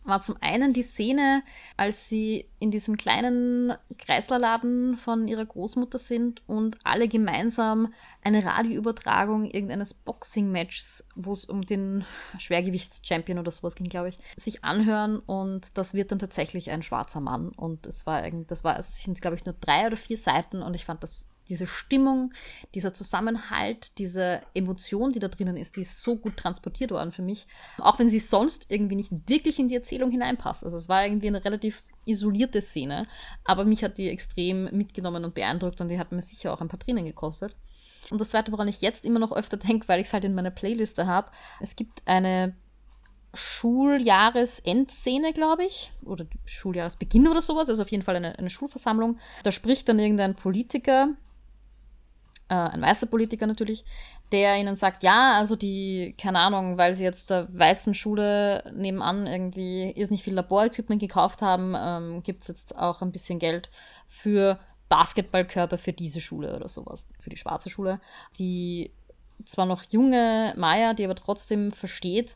war 0.04 0.22
zum 0.22 0.36
einen 0.42 0.74
die 0.74 0.84
Szene, 0.84 1.44
als 1.78 2.10
sie 2.10 2.46
in 2.60 2.72
diesem 2.72 2.98
kleinen 2.98 3.74
Kreislerladen 3.98 4.98
von 4.98 5.28
ihrer 5.28 5.46
Großmutter 5.46 6.00
sind 6.00 6.42
und 6.48 6.78
alle 6.84 7.08
gemeinsam 7.08 7.94
eine 8.24 8.44
Radioübertragung 8.44 9.46
irgendeines 9.46 9.94
Boxing-Matches, 9.94 11.06
wo 11.16 11.34
es 11.34 11.46
um 11.46 11.62
den 11.62 12.06
Schwergewichts-Champion 12.38 13.40
oder 13.40 13.52
sowas 13.52 13.76
ging, 13.76 13.90
glaube 13.90 14.10
ich, 14.10 14.18
sich 14.38 14.64
anhören. 14.64 15.20
Und 15.20 15.78
das 15.78 15.94
wird 15.94 16.12
dann 16.12 16.20
tatsächlich 16.20 16.72
ein 16.72 16.84
schwarzer 16.84 17.20
Mann. 17.20 17.50
Und 17.50 17.86
es 17.86 18.06
war, 18.06 18.24
das 18.48 18.64
war, 18.64 18.80
es 18.80 19.04
sind, 19.04 19.22
glaube 19.22 19.36
ich, 19.36 19.46
nur 19.46 19.56
drei 19.60 19.88
oder 19.88 19.98
vier 19.98 20.18
Seiten. 20.18 20.62
Und 20.62 20.74
ich 20.74 20.86
fand 20.86 21.04
das 21.04 21.33
diese 21.50 21.68
Stimmung, 21.68 22.34
dieser 22.74 22.94
Zusammenhalt, 22.94 23.98
diese 23.98 24.42
Emotion, 24.54 25.12
die 25.12 25.20
da 25.20 25.28
drinnen 25.28 25.58
ist, 25.58 25.76
die 25.76 25.82
ist 25.82 26.02
so 26.02 26.16
gut 26.16 26.38
transportiert 26.38 26.92
worden 26.92 27.12
für 27.12 27.22
mich. 27.22 27.48
Auch 27.78 28.00
wenn 28.00 28.10
sie 28.10 28.20
sonst 28.20 28.68
irgendwie 28.70 28.96
nicht 28.96 29.12
wirklich 29.28 29.60
in 29.60 29.68
die 29.68 29.76
Erzählung 29.76 30.12
hineinpasst. 30.12 30.64
Also 30.64 30.78
es 30.78 30.90
war 30.90 31.06
irgendwie 31.06 31.28
eine 31.28 31.44
relativ 31.44 31.84
isolierte 32.06 32.62
Szene, 32.62 33.08
aber 33.44 33.66
mich 33.66 33.84
hat 33.84 33.98
die 33.98 34.10
extrem 34.10 34.66
mitgenommen 34.76 35.24
und 35.24 35.36
beeindruckt 35.36 35.80
und 35.82 35.90
die 35.90 36.00
hat 36.00 36.12
mir 36.12 36.22
sicher 36.22 36.54
auch 36.54 36.62
ein 36.62 36.68
paar 36.68 36.80
Tränen 36.80 37.06
gekostet. 37.06 37.56
Und 38.10 38.20
das 38.20 38.30
zweite, 38.30 38.52
woran 38.52 38.68
ich 38.68 38.82
jetzt 38.82 39.06
immer 39.06 39.20
noch 39.20 39.32
öfter 39.32 39.58
denke, 39.58 39.88
weil 39.88 40.02
ich 40.02 40.08
es 40.08 40.14
halt 40.14 40.26
in 40.26 40.36
meiner 40.36 40.52
Playliste 40.52 41.08
habe, 41.08 41.32
es 41.62 41.76
gibt 41.76 42.02
eine 42.06 42.56
Schuljahresendszene, 43.34 45.34
glaube 45.34 45.66
ich, 45.66 45.92
oder 46.06 46.26
Schuljahresbeginn 46.46 47.28
oder 47.28 47.42
sowas, 47.42 47.70
also 47.70 47.82
auf 47.82 47.92
jeden 47.92 48.04
Fall 48.04 48.16
eine, 48.16 48.38
eine 48.38 48.50
Schulversammlung. 48.50 49.18
Da 49.44 49.52
spricht 49.52 49.90
dann 49.90 50.00
irgendein 50.00 50.36
Politiker 50.36 51.10
äh, 52.54 52.70
ein 52.70 52.82
weißer 52.82 53.08
Politiker 53.08 53.48
natürlich, 53.48 53.84
der 54.32 54.58
ihnen 54.60 54.76
sagt, 54.76 55.02
ja, 55.02 55.34
also 55.40 55.56
die, 55.56 56.14
keine 56.20 56.40
Ahnung, 56.40 56.78
weil 56.78 56.94
sie 56.94 57.04
jetzt 57.04 57.32
der 57.32 57.48
weißen 57.52 57.96
Schule 57.96 58.72
nebenan 58.76 59.26
irgendwie 59.26 59.90
ist 59.90 60.12
nicht 60.12 60.24
viel 60.24 60.36
Laborequipment 60.36 61.02
gekauft 61.02 61.42
haben, 61.42 61.76
ähm, 61.76 62.22
gibt 62.22 62.44
es 62.44 62.50
jetzt 62.50 62.78
auch 62.78 63.02
ein 63.02 63.12
bisschen 63.12 63.40
Geld 63.40 63.72
für 64.08 64.60
Basketballkörper 64.90 65.80
für 65.80 65.94
diese 65.94 66.22
Schule 66.22 66.56
oder 66.56 66.68
sowas, 66.68 67.10
für 67.20 67.32
die 67.32 67.38
schwarze 67.38 67.72
Schule. 67.72 68.00
Die 68.38 68.92
zwar 69.46 69.66
noch 69.66 69.84
junge 69.90 70.54
Maya, 70.56 70.94
die 70.94 71.06
aber 71.06 71.16
trotzdem 71.16 71.72
versteht, 71.72 72.36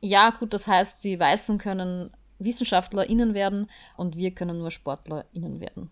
ja, 0.00 0.30
gut, 0.30 0.54
das 0.54 0.66
heißt, 0.66 1.04
die 1.04 1.20
Weißen 1.20 1.58
können 1.58 2.10
WissenschaftlerInnen 2.38 3.34
werden 3.34 3.70
und 3.96 4.16
wir 4.16 4.32
können 4.32 4.58
nur 4.58 4.70
SportlerInnen 4.70 5.60
werden 5.60 5.90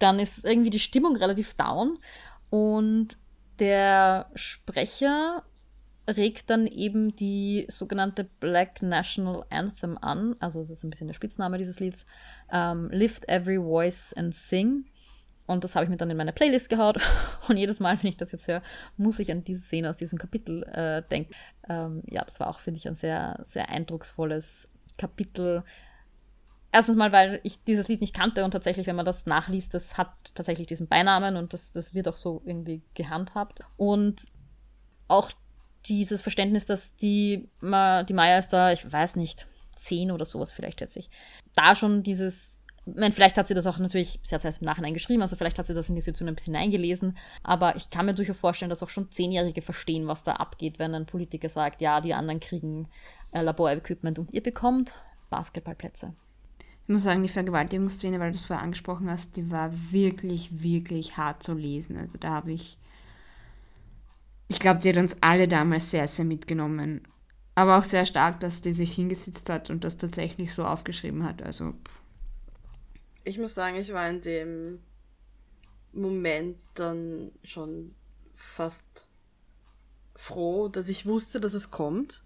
dann 0.00 0.18
ist 0.18 0.44
irgendwie 0.44 0.70
die 0.70 0.80
Stimmung 0.80 1.14
relativ 1.16 1.54
down 1.54 1.98
und 2.50 3.16
der 3.58 4.30
Sprecher 4.34 5.44
regt 6.08 6.50
dann 6.50 6.66
eben 6.66 7.14
die 7.14 7.66
sogenannte 7.68 8.24
Black 8.24 8.82
National 8.82 9.44
Anthem 9.50 9.96
an, 9.98 10.34
also 10.40 10.60
es 10.60 10.70
ist 10.70 10.82
ein 10.82 10.90
bisschen 10.90 11.06
der 11.06 11.14
Spitzname 11.14 11.58
dieses 11.58 11.78
Lieds, 11.80 12.04
ähm, 12.50 12.88
Lift 12.90 13.28
Every 13.28 13.58
Voice 13.58 14.12
and 14.14 14.34
Sing. 14.34 14.86
Und 15.46 15.64
das 15.64 15.74
habe 15.74 15.84
ich 15.84 15.90
mir 15.90 15.96
dann 15.96 16.10
in 16.10 16.16
meine 16.16 16.32
Playlist 16.32 16.68
gehaut. 16.68 16.98
Und 17.48 17.56
jedes 17.56 17.80
Mal, 17.80 18.00
wenn 18.00 18.10
ich 18.10 18.16
das 18.16 18.30
jetzt 18.30 18.46
höre, 18.46 18.62
muss 18.96 19.18
ich 19.18 19.32
an 19.32 19.42
diese 19.42 19.62
Szene 19.62 19.90
aus 19.90 19.96
diesem 19.96 20.16
Kapitel 20.16 20.62
äh, 20.62 21.02
denken. 21.10 21.34
Ähm, 21.68 22.02
ja, 22.08 22.24
das 22.24 22.38
war 22.38 22.48
auch, 22.48 22.60
finde 22.60 22.78
ich, 22.78 22.86
ein 22.86 22.94
sehr, 22.94 23.44
sehr 23.48 23.68
eindrucksvolles 23.68 24.68
Kapitel, 24.96 25.64
Erstens 26.72 26.96
mal, 26.96 27.10
weil 27.10 27.40
ich 27.42 27.64
dieses 27.64 27.88
Lied 27.88 28.00
nicht 28.00 28.14
kannte 28.14 28.44
und 28.44 28.52
tatsächlich, 28.52 28.86
wenn 28.86 28.96
man 28.96 29.04
das 29.04 29.26
nachliest, 29.26 29.74
das 29.74 29.98
hat 29.98 30.12
tatsächlich 30.34 30.68
diesen 30.68 30.86
Beinamen 30.86 31.36
und 31.36 31.52
das, 31.52 31.72
das 31.72 31.94
wird 31.94 32.06
auch 32.06 32.16
so 32.16 32.42
irgendwie 32.44 32.82
gehandhabt. 32.94 33.60
Und 33.76 34.22
auch 35.08 35.32
dieses 35.86 36.22
Verständnis, 36.22 36.66
dass 36.66 36.94
die, 36.96 37.48
die 37.60 38.14
Maya 38.14 38.38
ist 38.38 38.50
da, 38.50 38.72
ich 38.72 38.90
weiß 38.90 39.16
nicht, 39.16 39.48
zehn 39.76 40.10
oder 40.10 40.24
sowas 40.24 40.52
vielleicht 40.52 40.80
schätze 40.80 41.00
ich, 41.00 41.10
da 41.54 41.74
schon 41.74 42.02
dieses, 42.02 42.58
ich 42.86 42.94
meine, 42.94 43.12
vielleicht 43.12 43.36
hat 43.36 43.48
sie 43.48 43.54
das 43.54 43.66
auch 43.66 43.78
natürlich, 43.78 44.20
sie 44.22 44.34
hat 44.34 44.40
es 44.40 44.44
erst 44.44 44.62
im 44.62 44.66
Nachhinein 44.66 44.94
geschrieben, 44.94 45.22
also 45.22 45.36
vielleicht 45.36 45.58
hat 45.58 45.66
sie 45.66 45.74
das 45.74 45.88
in 45.88 45.94
die 45.94 46.00
Situation 46.00 46.28
ein 46.28 46.34
bisschen 46.34 46.54
eingelesen, 46.54 47.16
aber 47.42 47.76
ich 47.76 47.90
kann 47.90 48.06
mir 48.06 48.14
durchaus 48.14 48.38
vorstellen, 48.38 48.70
dass 48.70 48.82
auch 48.82 48.90
schon 48.90 49.10
Zehnjährige 49.10 49.62
verstehen, 49.62 50.06
was 50.06 50.22
da 50.22 50.34
abgeht, 50.34 50.78
wenn 50.78 50.94
ein 50.94 51.06
Politiker 51.06 51.48
sagt, 51.48 51.80
ja, 51.80 52.00
die 52.00 52.14
anderen 52.14 52.40
kriegen 52.40 52.88
äh, 53.32 53.42
Laborequipment 53.42 54.18
und 54.18 54.32
ihr 54.32 54.42
bekommt 54.42 54.94
Basketballplätze. 55.30 56.14
Ich 56.90 56.92
muss 56.92 57.04
sagen, 57.04 57.22
die 57.22 57.28
Vergewaltigungsszene, 57.28 58.18
weil 58.18 58.32
du 58.32 58.36
es 58.36 58.46
vorher 58.46 58.64
angesprochen 58.64 59.08
hast, 59.08 59.36
die 59.36 59.48
war 59.48 59.70
wirklich, 59.92 60.60
wirklich 60.60 61.16
hart 61.16 61.40
zu 61.40 61.54
lesen. 61.54 61.96
Also 61.96 62.18
da 62.18 62.30
habe 62.30 62.50
ich, 62.50 62.78
ich 64.48 64.58
glaube, 64.58 64.80
die 64.80 64.88
hat 64.88 64.96
uns 64.96 65.16
alle 65.20 65.46
damals 65.46 65.92
sehr, 65.92 66.08
sehr 66.08 66.24
mitgenommen. 66.24 67.02
Aber 67.54 67.78
auch 67.78 67.84
sehr 67.84 68.06
stark, 68.06 68.40
dass 68.40 68.60
die 68.60 68.72
sich 68.72 68.92
hingesetzt 68.92 69.48
hat 69.48 69.70
und 69.70 69.84
das 69.84 69.98
tatsächlich 69.98 70.52
so 70.52 70.64
aufgeschrieben 70.64 71.22
hat. 71.22 71.42
Also. 71.42 71.74
Ich 73.22 73.38
muss 73.38 73.54
sagen, 73.54 73.76
ich 73.76 73.92
war 73.92 74.10
in 74.10 74.20
dem 74.20 74.80
Moment 75.92 76.56
dann 76.74 77.30
schon 77.44 77.94
fast 78.34 79.06
froh, 80.16 80.66
dass 80.66 80.88
ich 80.88 81.06
wusste, 81.06 81.38
dass 81.38 81.54
es 81.54 81.70
kommt. 81.70 82.24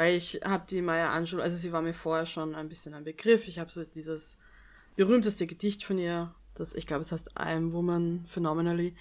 Weil 0.00 0.16
ich 0.16 0.40
habe 0.46 0.64
die 0.66 0.80
Maya 0.80 1.12
Angelou, 1.12 1.42
also 1.42 1.58
sie 1.58 1.72
war 1.72 1.82
mir 1.82 1.92
vorher 1.92 2.24
schon 2.24 2.54
ein 2.54 2.70
bisschen 2.70 2.94
ein 2.94 3.04
Begriff. 3.04 3.46
Ich 3.46 3.58
habe 3.58 3.70
so 3.70 3.84
dieses 3.84 4.38
berühmteste 4.96 5.46
Gedicht 5.46 5.84
von 5.84 5.98
ihr, 5.98 6.34
das 6.54 6.72
ich 6.72 6.86
glaube, 6.86 7.02
es 7.02 7.12
heißt 7.12 7.32
I 7.38 7.52
am 7.52 7.74
Woman 7.74 8.24
Phenomenally. 8.26 8.96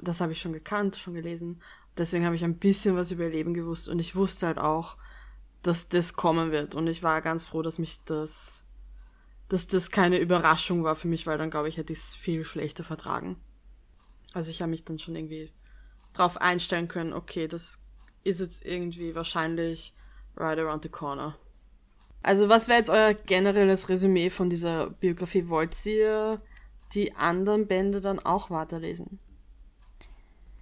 Das 0.00 0.20
habe 0.20 0.30
ich 0.30 0.40
schon 0.40 0.52
gekannt, 0.52 0.94
schon 0.94 1.14
gelesen. 1.14 1.60
Deswegen 1.98 2.24
habe 2.26 2.36
ich 2.36 2.44
ein 2.44 2.58
bisschen 2.58 2.94
was 2.94 3.10
über 3.10 3.24
ihr 3.24 3.30
Leben 3.30 3.54
gewusst 3.54 3.88
und 3.88 3.98
ich 3.98 4.14
wusste 4.14 4.46
halt 4.46 4.58
auch, 4.58 4.98
dass 5.62 5.88
das 5.88 6.12
kommen 6.12 6.52
wird. 6.52 6.76
Und 6.76 6.86
ich 6.86 7.02
war 7.02 7.20
ganz 7.20 7.46
froh, 7.46 7.62
dass 7.62 7.80
mich 7.80 7.98
das, 8.04 8.64
dass 9.48 9.66
das 9.66 9.90
keine 9.90 10.20
Überraschung 10.20 10.84
war 10.84 10.94
für 10.94 11.08
mich, 11.08 11.26
weil 11.26 11.38
dann 11.38 11.50
glaube 11.50 11.68
ich, 11.68 11.76
hätte 11.76 11.92
ich 11.92 11.98
es 11.98 12.14
viel 12.14 12.44
schlechter 12.44 12.84
vertragen. 12.84 13.34
Also 14.32 14.52
ich 14.52 14.62
habe 14.62 14.70
mich 14.70 14.84
dann 14.84 15.00
schon 15.00 15.16
irgendwie 15.16 15.50
drauf 16.12 16.40
einstellen 16.40 16.86
können, 16.86 17.12
okay, 17.12 17.48
das 17.48 17.80
ist 18.22 18.38
jetzt 18.38 18.64
irgendwie 18.64 19.16
wahrscheinlich 19.16 19.92
right 20.36 20.58
around 20.58 20.82
the 20.82 20.88
corner. 20.88 21.36
Also 22.22 22.48
was 22.48 22.68
wäre 22.68 22.78
jetzt 22.78 22.90
euer 22.90 23.14
generelles 23.14 23.88
Resümee 23.88 24.30
von 24.30 24.48
dieser 24.48 24.90
Biografie? 24.90 25.48
Wollt 25.48 25.74
ihr 25.84 26.40
die 26.94 27.14
anderen 27.14 27.66
Bände 27.66 28.00
dann 28.00 28.18
auch 28.18 28.50
weiterlesen? 28.50 29.18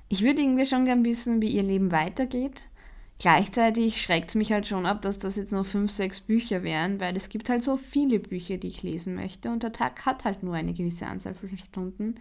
Ich 0.08 0.22
würde 0.22 0.42
irgendwie 0.42 0.66
schon 0.66 0.84
gern 0.84 1.04
wissen, 1.04 1.40
wie 1.40 1.48
ihr 1.48 1.62
Leben 1.62 1.92
weitergeht. 1.92 2.60
Gleichzeitig 3.18 4.02
schreckt 4.02 4.30
es 4.30 4.34
mich 4.34 4.52
halt 4.52 4.66
schon 4.66 4.84
ab, 4.84 5.00
dass 5.02 5.20
das 5.20 5.36
jetzt 5.36 5.52
nur 5.52 5.64
fünf, 5.64 5.92
sechs 5.92 6.20
Bücher 6.20 6.64
wären, 6.64 6.98
weil 6.98 7.14
es 7.14 7.28
gibt 7.28 7.48
halt 7.48 7.62
so 7.62 7.76
viele 7.76 8.18
Bücher, 8.18 8.56
die 8.56 8.66
ich 8.66 8.82
lesen 8.82 9.14
möchte 9.14 9.48
und 9.50 9.62
der 9.62 9.72
Tag 9.72 10.04
hat 10.04 10.24
halt 10.24 10.42
nur 10.42 10.54
eine 10.54 10.72
gewisse 10.72 11.06
Anzahl 11.06 11.34
von 11.34 11.56
Stunden. 11.56 12.16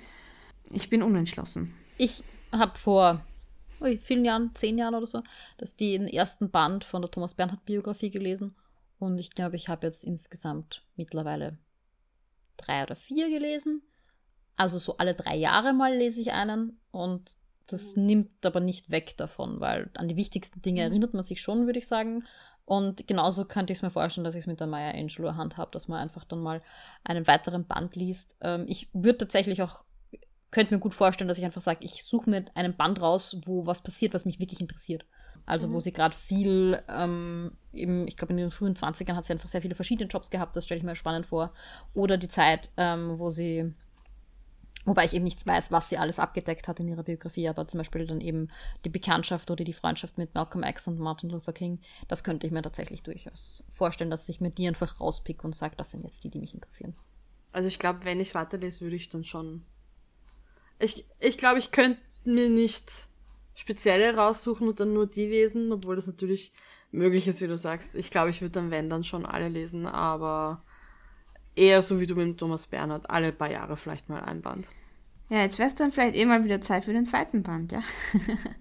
Ich 0.70 0.92
bin 0.92 1.02
unentschlossen. 1.02 1.74
Ich 1.98 2.24
habe 2.52 2.78
vor 2.78 3.22
ui, 3.82 3.98
vielen 3.98 4.26
Jahren, 4.26 4.52
zehn 4.54 4.78
Jahren 4.78 4.96
oder 4.96 5.08
so, 5.08 5.22
dass 5.58 5.76
die 5.76 5.98
den 5.98 6.08
ersten 6.08 6.52
Band 6.52 6.84
von 6.84 7.02
der 7.02 7.12
Thomas 7.12 7.34
Bernhard 7.34 7.66
Biografie 7.66 8.12
gelesen. 8.12 8.56
Und 9.00 9.18
ich 9.18 9.32
glaube, 9.32 9.56
ich 9.56 9.68
habe 9.68 9.88
jetzt 9.88 10.04
insgesamt 10.04 10.84
mittlerweile 10.96 11.58
drei 12.58 12.84
oder 12.84 12.96
vier 12.96 13.30
gelesen. 13.30 13.82
Also 14.56 14.78
so 14.78 14.98
alle 14.98 15.16
drei 15.16 15.36
Jahre 15.36 15.74
mal 15.74 15.96
lese 15.96 16.22
ich 16.22 16.32
einen 16.34 16.80
und 16.92 17.36
das 17.66 17.96
mhm. 17.96 18.06
nimmt 18.06 18.46
aber 18.46 18.60
nicht 18.60 18.92
weg 18.92 19.18
davon, 19.18 19.60
weil 19.60 19.90
an 19.96 20.08
die 20.08 20.16
wichtigsten 20.16 20.62
Dinge 20.62 20.82
mhm. 20.82 20.92
erinnert 20.92 21.14
man 21.14 21.24
sich 21.24 21.42
schon, 21.42 21.66
würde 21.66 21.80
ich 21.80 21.88
sagen. 21.88 22.24
Und 22.66 23.08
genauso 23.08 23.46
könnte 23.46 23.74
ich 23.74 23.80
es 23.80 23.84
mir 23.84 23.90
vorstellen, 23.90 24.24
dass 24.24 24.36
ich 24.36 24.42
es 24.42 24.48
mit 24.48 24.60
der 24.60 24.68
Maya 24.68 24.92
Angelou 24.92 25.36
handhabe, 25.36 25.72
dass 25.72 25.88
man 25.88 26.00
einfach 26.00 26.24
dann 26.26 26.42
mal 26.42 26.62
einen 27.04 27.28
weiteren 27.28 27.66
Band 27.66 27.96
liest. 27.96 28.36
Ähm, 28.42 28.66
ich 28.68 28.88
würde 28.94 29.18
tatsächlich 29.20 29.62
auch 29.62 29.84
könnte 30.52 30.74
mir 30.74 30.80
gut 30.80 30.94
vorstellen, 30.94 31.28
dass 31.30 31.38
ich 31.38 31.46
einfach 31.46 31.62
sage, 31.62 31.80
ich 31.82 32.04
suche 32.04 32.30
mir 32.30 32.46
einen 32.54 32.76
Band 32.76 33.02
raus, 33.02 33.38
wo 33.46 33.66
was 33.66 33.82
passiert, 33.82 34.14
was 34.14 34.26
mich 34.26 34.40
wirklich 34.40 34.62
interessiert. 34.62 35.06
Also 35.46 35.68
mhm. 35.68 35.74
wo 35.74 35.80
sie 35.80 35.94
gerade 35.94 36.16
viel, 36.16 36.82
ähm, 36.88 37.54
eben, 37.74 38.08
ich 38.08 38.18
glaube 38.18 38.34
in 38.34 38.38
den 38.38 38.52
frühen 38.52 38.76
20ern 38.76 39.16
hat 39.16 39.26
sie 39.26 39.34
einfach 39.34 39.50
sehr 39.50 39.62
viele 39.62 39.76
verschiedene 39.76 40.10
Jobs 40.10 40.30
gehabt, 40.30 40.56
das 40.56 40.66
stelle 40.66 40.80
ich 40.80 40.86
mir 40.86 40.96
spannend 40.96 41.26
vor. 41.26 41.54
Oder 41.94 42.18
die 42.18 42.28
Zeit, 42.28 42.70
ähm, 42.78 43.18
wo 43.18 43.30
sie, 43.30 43.74
wobei 44.86 45.06
ich 45.06 45.14
eben 45.14 45.24
nichts 45.24 45.48
weiß, 45.48 45.72
was 45.72 45.90
sie 45.90 45.98
alles 45.98 46.20
abgedeckt 46.20 46.68
hat 46.68 46.80
in 46.80 46.90
ihrer 46.90 47.04
Biografie, 47.04 47.48
aber 47.48 47.68
zum 47.68 47.80
Beispiel 47.80 48.06
dann 48.06 48.22
eben 48.22 48.50
die 48.86 48.90
Bekanntschaft 48.90 49.50
oder 49.50 49.64
die 49.64 49.74
Freundschaft 49.74 50.18
mit 50.18 50.36
Malcolm 50.36 50.64
X 50.64 50.88
und 50.88 51.00
Martin 51.00 51.30
Luther 51.30 51.54
King, 51.54 51.80
das 52.08 52.24
könnte 52.24 52.46
ich 52.46 52.54
mir 52.54 52.62
tatsächlich 52.62 53.02
durchaus 53.04 53.64
vorstellen, 53.70 54.12
dass 54.12 54.30
ich 54.30 54.42
mir 54.42 54.52
die 54.52 54.68
einfach 54.68 55.00
rauspicke 55.00 55.44
und 55.44 55.56
sage, 55.56 55.76
das 55.78 55.92
sind 55.92 56.04
jetzt 56.04 56.24
die, 56.24 56.30
die 56.30 56.40
mich 56.40 56.54
interessieren. 56.54 56.94
Also 57.52 57.68
ich 57.68 57.80
glaube, 57.80 58.02
wenn 58.04 58.20
ich 58.20 58.36
weiterlese, 58.36 58.82
würde 58.82 58.96
ich 58.96 59.10
dann 59.10 59.24
schon 59.24 59.66
ich, 60.82 61.06
ich 61.20 61.38
glaube, 61.38 61.60
ich 61.60 61.72
könnte 61.72 62.02
mir 62.24 62.50
nicht 62.50 62.92
spezielle 63.56 64.16
raussuchen 64.16 64.68
und 64.68 64.80
dann 64.80 64.94
nur 64.94 65.08
die 65.08 65.28
lesen, 65.28 65.72
obwohl 65.72 65.96
das 65.96 66.08
natürlich 66.08 66.52
möglich 66.92 67.28
ist, 67.28 67.42
wie 67.42 67.48
du 67.48 67.58
sagst. 67.58 67.96
Ich 67.96 68.12
glaube, 68.12 68.30
ich 68.30 68.42
würde 68.42 68.54
dann, 68.54 68.72
wenn, 68.72 68.90
dann 68.90 69.04
schon 69.04 69.26
alle 69.26 69.50
lesen, 69.50 69.86
aber 69.86 70.64
eher 71.56 71.82
so 71.82 72.00
wie 72.00 72.08
du 72.08 72.16
mit 72.16 72.26
dem 72.26 72.38
Thomas 72.38 72.68
Bernhard, 72.68 73.10
alle 73.10 73.32
paar 73.32 73.52
Jahre 73.52 73.78
vielleicht 73.78 74.10
mal 74.10 74.22
ein 74.22 74.42
Band. 74.42 74.68
Ja, 75.30 75.40
jetzt 75.40 75.60
wäre 75.60 75.70
es 75.70 75.76
dann 75.76 75.92
vielleicht 75.92 76.16
eh 76.16 76.26
mal 76.26 76.44
wieder 76.44 76.60
Zeit 76.62 76.86
für 76.86 76.94
den 76.94 77.06
zweiten 77.06 77.44
Band, 77.44 77.72
ja? 77.72 77.82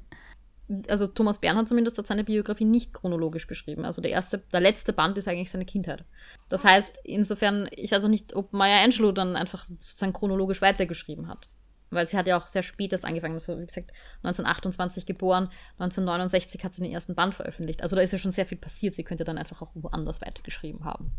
also 0.89 1.09
Thomas 1.09 1.41
Bernhard 1.41 1.69
zumindest 1.69 1.99
hat 1.99 2.07
seine 2.07 2.25
Biografie 2.25 2.65
nicht 2.65 2.93
chronologisch 2.93 3.49
geschrieben. 3.49 3.85
Also 3.85 4.01
der 4.01 4.13
erste, 4.13 4.39
der 4.39 4.61
letzte 4.61 4.93
Band 4.93 5.19
ist 5.19 5.27
eigentlich 5.27 5.51
seine 5.51 5.65
Kindheit. 5.65 6.05
Das 6.49 6.65
heißt, 6.65 7.01
insofern, 7.05 7.69
ich 7.73 7.91
weiß 7.91 8.05
auch 8.05 8.09
nicht, 8.09 8.35
ob 8.35 8.53
Maya 8.53 8.85
Angelou 8.85 9.11
dann 9.13 9.35
einfach 9.35 9.67
sozusagen 9.67 10.13
chronologisch 10.13 10.63
weitergeschrieben 10.63 11.29
hat. 11.29 11.49
Weil 11.91 12.07
sie 12.07 12.17
hat 12.17 12.27
ja 12.27 12.37
auch 12.37 12.47
sehr 12.47 12.63
spät 12.63 12.93
erst 12.93 13.05
angefangen. 13.05 13.35
Also, 13.35 13.61
wie 13.61 13.67
gesagt, 13.67 13.93
1928 14.23 15.07
geboren, 15.07 15.51
1969 15.79 16.65
hat 16.65 16.75
sie 16.75 16.83
den 16.83 16.93
ersten 16.93 17.15
Band 17.15 17.35
veröffentlicht. 17.35 17.83
Also 17.83 17.97
da 17.97 18.03
ist 18.03 18.13
ja 18.13 18.19
schon 18.19 18.31
sehr 18.31 18.47
viel 18.47 18.59
passiert. 18.59 18.95
Sie 18.95 19.05
könnte 19.05 19.25
dann 19.25 19.39
einfach 19.39 19.61
auch 19.63 19.71
woanders 19.75 20.21
weitergeschrieben 20.21 20.85
haben. 20.85 21.13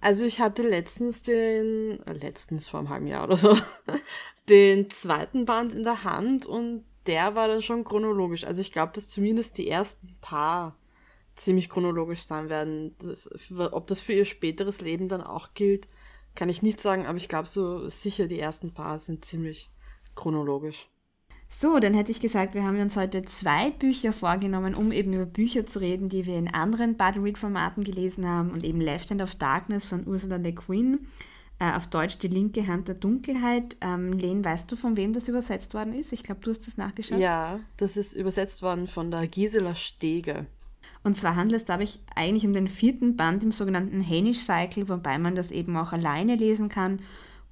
Also 0.00 0.24
ich 0.24 0.40
hatte 0.40 0.68
letztens 0.68 1.22
den, 1.22 2.00
letztens 2.06 2.68
vor 2.68 2.80
einem 2.80 2.90
halben 2.90 3.06
Jahr 3.06 3.24
oder 3.24 3.36
so, 3.36 3.56
den 4.48 4.90
zweiten 4.90 5.44
Band 5.44 5.72
in 5.72 5.84
der 5.84 6.02
Hand 6.02 6.44
und 6.44 6.84
der 7.06 7.36
war 7.36 7.46
dann 7.46 7.62
schon 7.62 7.84
chronologisch. 7.84 8.44
Also 8.44 8.60
ich 8.60 8.72
glaube, 8.72 8.92
dass 8.94 9.08
zumindest 9.08 9.58
die 9.58 9.68
ersten 9.68 10.16
paar 10.20 10.76
ziemlich 11.36 11.68
chronologisch 11.68 12.22
sein 12.22 12.48
werden. 12.48 12.96
Das, 12.98 13.30
ob 13.72 13.86
das 13.86 14.00
für 14.00 14.12
ihr 14.12 14.24
späteres 14.24 14.80
Leben 14.80 15.08
dann 15.08 15.22
auch 15.22 15.54
gilt, 15.54 15.88
kann 16.34 16.48
ich 16.48 16.62
nicht 16.62 16.80
sagen, 16.80 17.06
aber 17.06 17.16
ich 17.16 17.28
glaube 17.28 17.48
so 17.48 17.88
sicher 17.88 18.26
die 18.26 18.40
ersten 18.40 18.74
paar 18.74 18.98
sind 18.98 19.24
ziemlich 19.24 19.70
chronologisch. 20.14 20.88
So, 21.54 21.78
dann 21.78 21.92
hätte 21.92 22.10
ich 22.10 22.20
gesagt, 22.20 22.54
wir 22.54 22.64
haben 22.64 22.80
uns 22.80 22.96
heute 22.96 23.22
zwei 23.24 23.70
Bücher 23.72 24.14
vorgenommen, 24.14 24.74
um 24.74 24.90
eben 24.90 25.12
über 25.12 25.26
Bücher 25.26 25.66
zu 25.66 25.80
reden, 25.80 26.08
die 26.08 26.24
wir 26.24 26.38
in 26.38 26.48
anderen 26.48 26.96
Body 26.96 27.18
Read 27.18 27.36
Formaten 27.36 27.84
gelesen 27.84 28.26
haben 28.26 28.50
und 28.52 28.64
eben 28.64 28.80
Left 28.80 29.10
Hand 29.10 29.20
of 29.20 29.34
Darkness 29.34 29.84
von 29.84 30.06
Ursula 30.06 30.36
Le 30.36 30.54
Guin, 30.54 31.06
äh, 31.58 31.70
auf 31.76 31.88
Deutsch 31.88 32.18
Die 32.18 32.28
linke 32.28 32.66
Hand 32.66 32.88
der 32.88 32.94
Dunkelheit. 32.94 33.76
Ähm, 33.82 34.14
Len, 34.14 34.42
weißt 34.42 34.72
du, 34.72 34.76
von 34.76 34.96
wem 34.96 35.12
das 35.12 35.28
übersetzt 35.28 35.74
worden 35.74 35.92
ist? 35.92 36.14
Ich 36.14 36.22
glaube, 36.22 36.40
du 36.40 36.50
hast 36.50 36.66
das 36.66 36.78
nachgeschaut. 36.78 37.18
Ja, 37.18 37.60
das 37.76 37.98
ist 37.98 38.14
übersetzt 38.14 38.62
worden 38.62 38.88
von 38.88 39.10
der 39.10 39.28
Gisela 39.28 39.74
Stege. 39.74 40.46
Und 41.04 41.18
zwar 41.18 41.36
handelt 41.36 41.60
es, 41.60 41.66
glaube 41.66 41.82
ich, 41.82 42.00
eigentlich 42.16 42.46
um 42.46 42.54
den 42.54 42.68
vierten 42.68 43.14
Band 43.16 43.44
im 43.44 43.52
sogenannten 43.52 44.08
Hainish 44.08 44.38
Cycle, 44.38 44.88
wobei 44.88 45.18
man 45.18 45.34
das 45.34 45.50
eben 45.50 45.76
auch 45.76 45.92
alleine 45.92 46.36
lesen 46.36 46.70
kann 46.70 47.00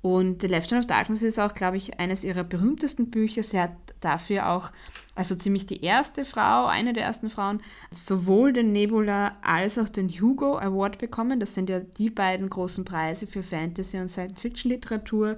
und 0.03 0.41
The 0.41 0.49
Left 0.49 0.73
Hand 0.73 0.85
of 0.85 0.87
Darkness 0.87 1.23
ist 1.23 1.39
auch, 1.39 1.53
glaube 1.53 1.77
ich, 1.77 2.01
eines 2.01 2.25
ihrer 2.25 2.43
berühmtesten 2.43 3.11
Bücher. 3.11 3.43
Sie 3.43 3.61
hat 3.61 3.73
dafür 4.01 4.49
auch, 4.49 4.71
also 5.15 5.35
ziemlich 5.35 5.67
die 5.67 5.85
erste 5.85 6.25
Frau, 6.25 6.67
eine 6.67 6.95
der 6.95 7.05
ersten 7.05 7.29
Frauen, 7.29 7.61
sowohl 7.91 8.55
den 8.55 8.73
Nebula 8.73 9.37
als 9.43 9.77
auch 9.77 9.91
den 9.91 10.09
Hugo 10.09 10.57
Award 10.59 10.97
bekommen. 10.97 11.39
Das 11.39 11.55
sind 11.55 11.69
ja 11.69 11.81
die 11.81 12.09
beiden 12.09 12.49
großen 12.49 12.87
Preise 12.87 13.27
für 13.27 13.43
Fantasy 13.43 13.99
und 13.99 14.09
Science-Fiction-Literatur. 14.09 15.37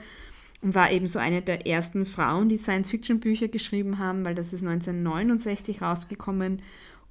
Und 0.61 0.77
war 0.77 0.93
eben 0.93 1.09
so 1.09 1.19
eine 1.19 1.43
der 1.43 1.67
ersten 1.67 2.07
Frauen, 2.07 2.49
die 2.49 2.57
Science-Fiction-Bücher 2.57 3.49
geschrieben 3.49 3.99
haben, 3.99 4.25
weil 4.25 4.37
das 4.37 4.53
ist 4.53 4.63
1969 4.63 5.83
rausgekommen. 5.83 6.63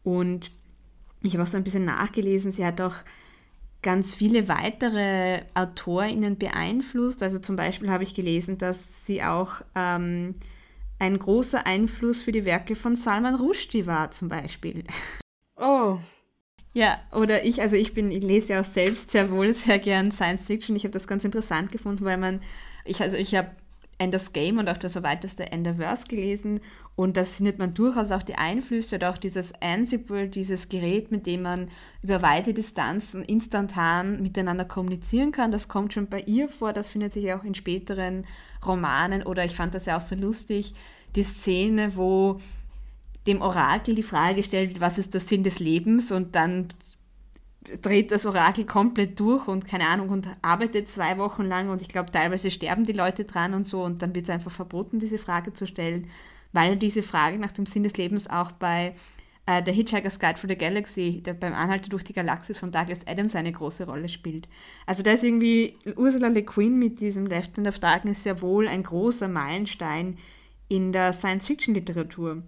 Und 0.06 0.54
ich 1.22 1.34
habe 1.34 1.44
auch 1.44 1.48
so 1.48 1.58
ein 1.58 1.66
bisschen 1.66 1.84
nachgelesen. 1.84 2.54
Sie 2.54 2.66
hat 2.66 2.80
auch 2.80 2.96
ganz 3.82 4.13
viele 4.13 4.48
weitere 4.48 5.41
AutorInnen 5.54 6.38
beeinflusst. 6.38 7.24
Also 7.24 7.39
zum 7.39 7.56
Beispiel 7.56 7.89
habe 7.89 8.04
ich 8.04 8.13
gelesen, 8.13 8.58
dass 8.58 9.06
sie 9.06 9.24
auch 9.24 9.62
ähm, 9.76 10.36
ein 11.00 11.17
großer 11.17 11.65
Einfluss 11.65 12.22
für 12.22 12.32
die 12.32 12.46
Werke 12.46 12.76
von 12.76 12.96
Salman 12.96 13.36
Rushdie 13.36 13.88
war, 13.88 14.12
zum 14.12 14.30
Beispiel. 14.30 14.84
Oh. 15.56 15.98
Ja, 16.74 17.00
oder 17.12 17.44
ich, 17.44 17.62
also 17.62 17.76
ich 17.76 17.94
bin, 17.94 18.12
ich 18.12 18.24
lese 18.24 18.54
ja 18.54 18.62
auch 18.62 18.65
selbst 18.65 19.12
sehr 19.12 19.30
wohl 19.32 19.54
sehr 19.54 19.80
gern 19.80 20.12
Science 20.12 20.46
Fiction. 20.46 20.76
Ich 20.76 20.84
habe 20.84 20.94
das 20.94 21.08
ganz 21.08 21.26
interessant 21.26 21.72
gefunden, 21.72 22.06
weil 22.06 22.17
man, 22.17 22.41
ich, 22.86 23.02
also 23.02 23.17
ich 23.17 23.36
habe 23.36 23.50
Enders 24.02 24.34
Game 24.34 24.58
und 24.58 24.68
auch 24.68 24.78
das 24.78 24.96
erweiterte 24.96 25.52
Enderverse 25.52 26.08
gelesen. 26.08 26.60
Und 26.96 27.18
da 27.18 27.24
findet 27.24 27.60
man 27.60 27.76
durchaus 27.76 28.12
auch 28.12 28.24
die 28.24 28.36
Einflüsse 28.36 28.96
oder 28.96 29.12
auch 29.12 29.18
dieses 29.18 29.54
Ansible, 29.62 30.28
dieses 30.28 30.70
Gerät, 30.70 31.12
mit 31.12 31.28
dem 31.28 31.44
man 31.44 31.70
über 32.02 32.22
weite 32.24 32.54
Distanzen 32.54 33.24
instantan 33.24 34.22
miteinander 34.22 34.66
kommunizieren 34.66 35.32
kann. 35.32 35.52
Das 35.52 35.68
kommt 35.68 35.94
schon 35.94 36.08
bei 36.08 36.22
ihr 36.22 36.50
vor, 36.50 36.74
das 36.74 36.90
findet 36.90 37.14
sich 37.14 37.32
auch 37.32 37.44
in 37.44 37.54
späteren 37.54 38.26
Romanen. 38.66 39.24
Oder 39.24 39.46
ich 39.46 39.56
fand 39.56 39.76
das 39.76 39.86
ja 39.86 39.98
auch 39.98 40.02
so 40.02 40.16
lustig, 40.16 40.74
die 41.16 41.24
Szene, 41.24 41.96
wo 41.96 42.40
dem 43.28 43.42
Orakel 43.42 43.94
die 43.94 44.04
Frage 44.04 44.38
gestellt 44.38 44.72
wird, 44.72 44.82
was 44.82 44.98
ist 44.98 45.14
der 45.14 45.22
Sinn 45.22 45.44
des 45.44 45.60
Lebens? 45.60 46.12
Und 46.12 46.36
dann 46.36 46.70
dreht 47.82 48.12
das 48.12 48.26
Orakel 48.26 48.65
komplett 48.65 49.19
durch 49.19 49.47
und 49.47 49.67
keine 49.67 49.88
Ahnung 49.88 50.10
und 50.10 50.28
arbeitet 50.41 50.89
zwei 50.89 51.17
Wochen 51.17 51.43
lang 51.43 51.69
und 51.69 51.82
ich 51.82 51.89
glaube 51.89 52.12
teilweise 52.12 52.50
sterben 52.50 52.86
die 52.86 52.93
Leute 52.93 53.26
dran 53.26 53.54
und 53.54 53.65
so 53.65 53.84
und 53.84 54.02
dann 54.02 54.15
wird 54.15 54.26
es 54.26 54.32
einfach 54.32 54.52
verboten, 54.52 55.00
diese 55.00 55.19
Frage 55.19 55.54
zu 55.54 55.67
stellen, 55.67 56.10
weil 56.54 56.76
diese 56.76 57.04
Frage 57.04 57.38
nach 57.38 57.52
dem 57.52 57.65
Sinn 57.65 57.84
des 57.84 57.97
Lebens 57.97 58.28
auch 58.28 58.52
bei 58.52 58.95
äh, 59.45 59.62
der 59.62 59.74
Hitchhiker's 59.74 60.19
Guide 60.19 60.38
for 60.38 60.50
the 60.50 60.58
Galaxy, 60.58 61.21
der 61.24 61.34
beim 61.34 61.54
Anhalter 61.54 61.89
durch 61.89 62.04
die 62.04 62.13
Galaxis 62.13 62.60
von 62.60 62.71
Douglas 62.71 63.00
Adams 63.06 63.36
eine 63.36 63.52
große 63.52 63.86
Rolle 63.86 64.10
spielt. 64.10 64.47
Also 64.86 65.04
da 65.04 65.12
ist 65.12 65.24
irgendwie 65.24 65.76
Ursula 65.95 66.30
Le 66.30 66.43
Guin 66.43 66.80
mit 66.80 67.00
diesem 67.00 67.28
Left 67.28 67.58
Hand 67.58 67.67
of 67.67 67.80
Darkness 67.80 68.24
sehr 68.24 68.41
wohl 68.41 68.67
ein 68.67 68.84
großer 68.84 69.28
Meilenstein 69.28 70.17
in 70.67 70.91
der 70.93 71.13
Science-Fiction-Literatur. 71.13 72.43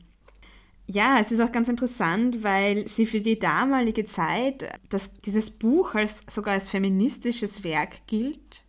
Ja, 0.86 1.18
es 1.20 1.32
ist 1.32 1.40
auch 1.40 1.52
ganz 1.52 1.70
interessant, 1.70 2.44
weil 2.44 2.88
sie 2.88 3.06
für 3.06 3.22
die 3.22 3.40
damalige 3.40 4.06
Zeit 4.06 4.70
dass 4.90 5.14
dieses 5.22 5.50
Buch 5.50 5.96
als 5.96 6.24
sogar 6.30 6.54
als 6.54 6.70
feministisches 6.70 7.64
Werk 7.64 8.06
gilt. 8.08 8.64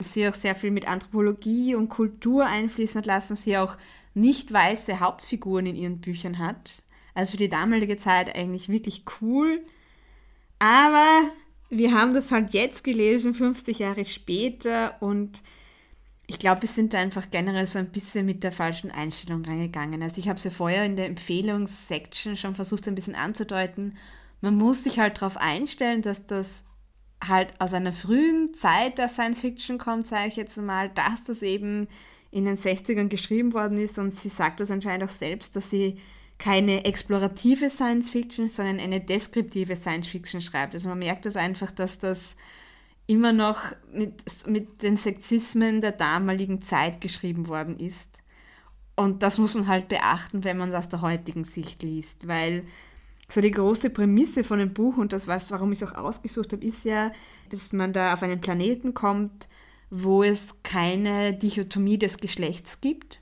Sie 0.00 0.28
auch 0.28 0.34
sehr 0.34 0.54
viel 0.54 0.70
mit 0.70 0.86
Anthropologie 0.86 1.74
und 1.74 1.88
Kultur 1.88 2.44
einfließen 2.46 2.98
hat 2.98 3.06
lassen, 3.06 3.36
sie 3.36 3.56
auch 3.56 3.76
nicht 4.12 4.52
weiße 4.52 5.00
Hauptfiguren 5.00 5.66
in 5.66 5.76
ihren 5.76 6.00
Büchern 6.00 6.38
hat. 6.38 6.82
Also 7.14 7.32
für 7.32 7.36
die 7.38 7.48
damalige 7.48 7.96
Zeit 7.96 8.36
eigentlich 8.36 8.68
wirklich 8.68 9.04
cool. 9.20 9.64
Aber 10.58 11.30
wir 11.70 11.92
haben 11.92 12.14
das 12.14 12.30
halt 12.30 12.52
jetzt 12.52 12.84
gelesen, 12.84 13.34
50 13.34 13.78
Jahre 13.78 14.04
später, 14.04 14.96
und 15.00 15.42
ich 16.26 16.38
glaube, 16.38 16.62
wir 16.62 16.68
sind 16.68 16.92
da 16.92 16.98
einfach 16.98 17.30
generell 17.30 17.66
so 17.66 17.78
ein 17.78 17.90
bisschen 17.90 18.26
mit 18.26 18.42
der 18.42 18.52
falschen 18.52 18.90
Einstellung 18.90 19.44
reingegangen. 19.44 20.02
Also 20.02 20.18
ich 20.18 20.28
habe 20.28 20.38
es 20.38 20.44
ja 20.44 20.50
vorher 20.50 20.84
in 20.84 20.96
der 20.96 21.06
Empfehlungssection 21.06 22.36
schon 22.36 22.56
versucht, 22.56 22.88
ein 22.88 22.96
bisschen 22.96 23.14
anzudeuten. 23.14 23.96
Man 24.40 24.56
muss 24.56 24.82
sich 24.82 24.98
halt 24.98 25.18
darauf 25.18 25.36
einstellen, 25.36 26.02
dass 26.02 26.26
das 26.26 26.64
halt 27.26 27.60
aus 27.60 27.74
einer 27.74 27.92
frühen 27.92 28.54
Zeit 28.54 28.98
der 28.98 29.08
Science 29.08 29.40
Fiction 29.40 29.78
kommt, 29.78 30.06
sage 30.06 30.28
ich 30.28 30.36
jetzt 30.36 30.56
mal, 30.58 30.88
dass 30.90 31.24
das 31.24 31.42
eben 31.42 31.88
in 32.30 32.44
den 32.44 32.58
60ern 32.58 33.08
geschrieben 33.08 33.54
worden 33.54 33.78
ist 33.78 33.98
und 33.98 34.18
sie 34.18 34.28
sagt 34.28 34.60
das 34.60 34.70
anscheinend 34.70 35.04
auch 35.04 35.12
selbst, 35.12 35.56
dass 35.56 35.70
sie 35.70 35.98
keine 36.38 36.84
explorative 36.84 37.70
Science 37.70 38.10
Fiction, 38.10 38.48
sondern 38.48 38.78
eine 38.78 39.00
deskriptive 39.00 39.76
Science 39.76 40.08
Fiction 40.08 40.42
schreibt. 40.42 40.74
Also 40.74 40.88
man 40.88 40.98
merkt 40.98 41.24
das 41.24 41.36
einfach, 41.36 41.70
dass 41.70 41.98
das 41.98 42.36
immer 43.06 43.32
noch 43.32 43.60
mit, 43.92 44.22
mit 44.46 44.82
den 44.82 44.96
Sexismen 44.96 45.80
der 45.80 45.92
damaligen 45.92 46.60
Zeit 46.60 47.00
geschrieben 47.00 47.48
worden 47.48 47.76
ist. 47.76 48.22
Und 48.96 49.22
das 49.22 49.38
muss 49.38 49.54
man 49.54 49.68
halt 49.68 49.88
beachten, 49.88 50.44
wenn 50.44 50.56
man 50.56 50.70
es 50.70 50.74
aus 50.74 50.88
der 50.88 51.02
heutigen 51.02 51.44
Sicht 51.44 51.82
liest, 51.82 52.26
weil 52.26 52.64
so 53.28 53.40
die 53.40 53.50
große 53.50 53.90
Prämisse 53.90 54.44
von 54.44 54.58
dem 54.58 54.72
Buch 54.72 54.96
und 54.96 55.12
das, 55.12 55.28
warum 55.28 55.72
ich 55.72 55.82
es 55.82 55.88
auch 55.88 55.96
ausgesucht 55.96 56.52
habe, 56.52 56.64
ist 56.64 56.84
ja, 56.84 57.12
dass 57.50 57.72
man 57.72 57.92
da 57.92 58.14
auf 58.14 58.22
einen 58.22 58.40
Planeten 58.40 58.94
kommt, 58.94 59.48
wo 59.90 60.22
es 60.22 60.62
keine 60.62 61.34
Dichotomie 61.34 61.98
des 61.98 62.18
Geschlechts 62.18 62.80
gibt, 62.80 63.20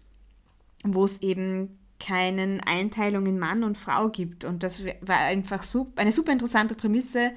wo 0.85 1.05
es 1.05 1.23
eben 1.23 1.79
keinen 1.99 2.61
Einteilung 2.61 3.27
in 3.27 3.39
Mann 3.39 3.65
und 3.65 3.79
Frau 3.79 4.09
gibt. 4.09 4.45
Und 4.45 4.63
das 4.63 4.85
war 5.01 5.19
einfach 5.19 5.65
eine 5.97 6.13
super 6.13 6.33
interessante 6.33 6.75
Prämisse, 6.75 7.33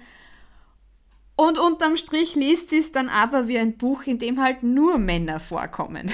und 1.38 1.60
unterm 1.60 1.98
Strich 1.98 2.34
liest 2.34 2.72
sie 2.72 2.80
es 2.80 2.92
dann 2.92 3.10
aber 3.10 3.48
wie 3.48 3.60
ein 3.60 3.78
Buch, 3.78 4.04
in 4.04 4.18
dem 4.18 4.42
halt 4.42 4.64
nur 4.64 4.98
Männer 4.98 5.40
vorkommen. 5.40 6.12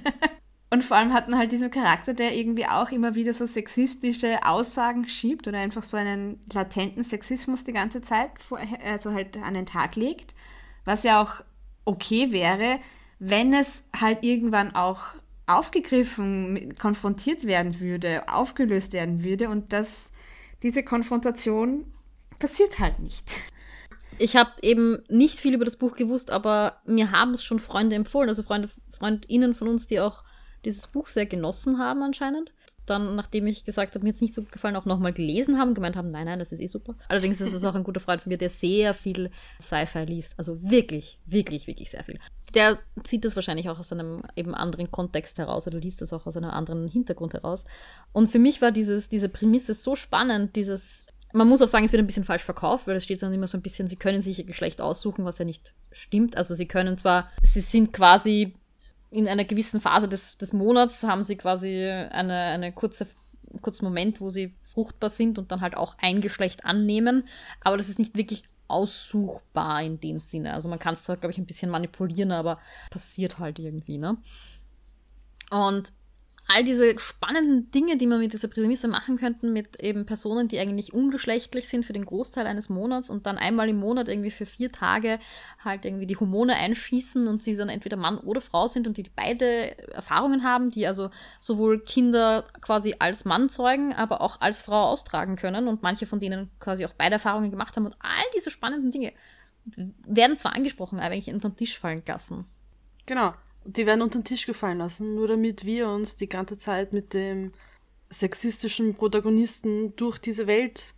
und 0.70 0.84
vor 0.84 0.98
allem 0.98 1.14
hat 1.14 1.30
man 1.30 1.38
halt 1.38 1.50
diesen 1.50 1.70
Charakter, 1.70 2.12
der 2.12 2.36
irgendwie 2.36 2.66
auch 2.66 2.90
immer 2.90 3.14
wieder 3.14 3.32
so 3.32 3.46
sexistische 3.46 4.38
Aussagen 4.44 5.08
schiebt 5.08 5.48
oder 5.48 5.58
einfach 5.58 5.82
so 5.82 5.96
einen 5.96 6.44
latenten 6.52 7.04
Sexismus 7.04 7.64
die 7.64 7.72
ganze 7.72 8.02
Zeit 8.02 8.32
vor, 8.38 8.60
also 8.84 9.12
halt 9.12 9.38
an 9.38 9.54
den 9.54 9.64
Tag 9.64 9.96
legt. 9.96 10.34
Was 10.84 11.04
ja 11.04 11.22
auch 11.22 11.42
okay 11.86 12.30
wäre, 12.30 12.80
wenn 13.18 13.54
es 13.54 13.88
halt 13.98 14.22
irgendwann 14.24 14.74
auch 14.74 15.04
aufgegriffen, 15.46 16.74
konfrontiert 16.78 17.46
werden 17.46 17.80
würde, 17.80 18.28
aufgelöst 18.28 18.92
werden 18.92 19.24
würde 19.24 19.48
und 19.48 19.72
dass 19.72 20.12
diese 20.62 20.82
Konfrontation 20.82 21.86
passiert 22.38 22.78
halt 22.78 22.98
nicht 22.98 23.34
ich 24.20 24.36
habe 24.36 24.50
eben 24.62 25.02
nicht 25.08 25.38
viel 25.38 25.54
über 25.54 25.64
das 25.64 25.76
Buch 25.76 25.96
gewusst, 25.96 26.30
aber 26.30 26.76
mir 26.84 27.10
haben 27.10 27.32
es 27.32 27.42
schon 27.42 27.58
Freunde 27.58 27.96
empfohlen, 27.96 28.28
also 28.28 28.42
Freunde, 28.42 28.68
FreundInnen 28.90 29.54
von 29.54 29.68
uns, 29.68 29.86
die 29.86 30.00
auch 30.00 30.22
dieses 30.64 30.86
Buch 30.86 31.06
sehr 31.06 31.26
genossen 31.26 31.78
haben 31.78 32.02
anscheinend. 32.02 32.52
Dann, 32.84 33.14
nachdem 33.16 33.46
ich 33.46 33.64
gesagt 33.64 33.94
habe, 33.94 34.04
mir 34.04 34.10
jetzt 34.10 34.20
nicht 34.20 34.34
so 34.34 34.42
gefallen, 34.42 34.76
auch 34.76 34.84
nochmal 34.84 35.12
gelesen 35.12 35.58
haben, 35.58 35.74
gemeint 35.74 35.96
haben, 35.96 36.10
nein, 36.10 36.26
nein, 36.26 36.38
das 36.38 36.52
ist 36.52 36.60
eh 36.60 36.66
super. 36.66 36.96
Allerdings 37.08 37.40
ist 37.40 37.52
es 37.52 37.64
auch 37.64 37.74
ein 37.74 37.84
guter 37.84 38.00
Freund 38.00 38.20
von 38.20 38.30
mir, 38.30 38.36
der 38.36 38.50
sehr 38.50 38.94
viel 38.94 39.30
Sci-Fi 39.60 40.04
liest. 40.04 40.34
Also 40.36 40.60
wirklich, 40.60 41.18
wirklich, 41.24 41.66
wirklich 41.66 41.90
sehr 41.90 42.04
viel. 42.04 42.18
Der 42.54 42.78
zieht 43.04 43.24
das 43.24 43.36
wahrscheinlich 43.36 43.70
auch 43.70 43.78
aus 43.78 43.92
einem 43.92 44.22
eben 44.34 44.54
anderen 44.54 44.90
Kontext 44.90 45.38
heraus 45.38 45.66
oder 45.66 45.78
liest 45.78 46.02
das 46.02 46.12
auch 46.12 46.26
aus 46.26 46.36
einem 46.36 46.50
anderen 46.50 46.88
Hintergrund 46.88 47.32
heraus. 47.32 47.64
Und 48.12 48.26
für 48.26 48.40
mich 48.40 48.60
war 48.60 48.72
dieses, 48.72 49.08
diese 49.08 49.28
Prämisse 49.28 49.72
so 49.72 49.94
spannend, 49.94 50.56
dieses 50.56 51.06
man 51.32 51.48
muss 51.48 51.62
auch 51.62 51.68
sagen, 51.68 51.84
es 51.84 51.92
wird 51.92 52.02
ein 52.02 52.06
bisschen 52.06 52.24
falsch 52.24 52.42
verkauft, 52.42 52.86
weil 52.86 52.96
es 52.96 53.04
steht 53.04 53.22
dann 53.22 53.32
immer 53.32 53.46
so 53.46 53.56
ein 53.56 53.62
bisschen, 53.62 53.88
sie 53.88 53.96
können 53.96 54.22
sich 54.22 54.38
ihr 54.38 54.44
Geschlecht 54.44 54.80
aussuchen, 54.80 55.24
was 55.24 55.38
ja 55.38 55.44
nicht 55.44 55.74
stimmt. 55.92 56.36
Also 56.36 56.54
sie 56.54 56.66
können 56.66 56.98
zwar, 56.98 57.30
sie 57.42 57.60
sind 57.60 57.92
quasi 57.92 58.54
in 59.10 59.28
einer 59.28 59.44
gewissen 59.44 59.80
Phase 59.80 60.08
des, 60.08 60.38
des 60.38 60.52
Monats, 60.52 61.02
haben 61.02 61.22
sie 61.22 61.36
quasi 61.36 61.84
eine, 61.84 62.34
eine 62.34 62.72
kurze, 62.72 63.06
kurzen 63.60 63.84
Moment, 63.84 64.20
wo 64.20 64.30
sie 64.30 64.54
fruchtbar 64.62 65.10
sind 65.10 65.38
und 65.38 65.50
dann 65.50 65.60
halt 65.60 65.76
auch 65.76 65.96
ein 66.00 66.20
Geschlecht 66.20 66.64
annehmen, 66.64 67.24
aber 67.60 67.76
das 67.76 67.88
ist 67.88 67.98
nicht 67.98 68.16
wirklich 68.16 68.44
aussuchbar 68.68 69.82
in 69.82 69.98
dem 69.98 70.20
Sinne. 70.20 70.54
Also 70.54 70.68
man 70.68 70.78
kann 70.78 70.94
es 70.94 71.02
zwar, 71.02 71.16
glaube 71.16 71.32
ich, 71.32 71.38
ein 71.38 71.46
bisschen 71.46 71.70
manipulieren, 71.70 72.30
aber 72.30 72.60
passiert 72.90 73.40
halt 73.40 73.58
irgendwie, 73.58 73.98
ne? 73.98 74.16
Und 75.50 75.92
all 76.52 76.64
diese 76.64 76.98
spannenden 76.98 77.70
Dinge, 77.70 77.96
die 77.96 78.06
man 78.06 78.18
mit 78.18 78.32
dieser 78.32 78.48
Prämisse 78.48 78.88
machen 78.88 79.18
könnten, 79.18 79.52
mit 79.52 79.80
eben 79.80 80.04
Personen, 80.04 80.48
die 80.48 80.58
eigentlich 80.58 80.92
ungeschlechtlich 80.92 81.68
sind 81.68 81.86
für 81.86 81.92
den 81.92 82.04
Großteil 82.04 82.46
eines 82.46 82.68
Monats 82.68 83.08
und 83.08 83.26
dann 83.26 83.38
einmal 83.38 83.68
im 83.68 83.78
Monat 83.78 84.08
irgendwie 84.08 84.32
für 84.32 84.46
vier 84.46 84.72
Tage 84.72 85.20
halt 85.64 85.84
irgendwie 85.84 86.06
die 86.06 86.16
Hormone 86.16 86.56
einschießen 86.56 87.28
und 87.28 87.42
sie 87.42 87.56
dann 87.56 87.68
entweder 87.68 87.96
Mann 87.96 88.18
oder 88.18 88.40
Frau 88.40 88.66
sind 88.66 88.88
und 88.88 88.96
die 88.96 89.04
beide 89.14 89.78
Erfahrungen 89.92 90.42
haben, 90.42 90.70
die 90.70 90.86
also 90.86 91.10
sowohl 91.38 91.80
Kinder 91.84 92.44
quasi 92.60 92.96
als 92.98 93.24
Mann 93.24 93.48
zeugen, 93.48 93.92
aber 93.92 94.20
auch 94.20 94.40
als 94.40 94.60
Frau 94.60 94.86
austragen 94.86 95.36
können 95.36 95.68
und 95.68 95.82
manche 95.82 96.06
von 96.06 96.18
denen 96.18 96.50
quasi 96.58 96.84
auch 96.84 96.94
beide 96.98 97.14
Erfahrungen 97.14 97.52
gemacht 97.52 97.76
haben 97.76 97.86
und 97.86 97.96
all 98.00 98.24
diese 98.36 98.50
spannenden 98.50 98.90
Dinge 98.90 99.12
werden 100.06 100.36
zwar 100.36 100.54
angesprochen, 100.54 100.98
aber 100.98 101.14
eigentlich 101.14 101.32
unter 101.32 101.50
den 101.50 101.56
Tisch 101.56 101.78
fallen 101.78 102.02
lassen. 102.06 102.46
Genau. 103.06 103.34
Die 103.64 103.86
werden 103.86 104.02
unter 104.02 104.18
den 104.18 104.24
Tisch 104.24 104.46
gefallen 104.46 104.78
lassen, 104.78 105.14
nur 105.14 105.28
damit 105.28 105.64
wir 105.64 105.88
uns 105.88 106.16
die 106.16 106.28
ganze 106.28 106.56
Zeit 106.56 106.92
mit 106.92 107.14
dem 107.14 107.52
sexistischen 108.08 108.94
Protagonisten 108.94 109.94
durch 109.96 110.18
diese 110.18 110.46
Welt 110.46 110.94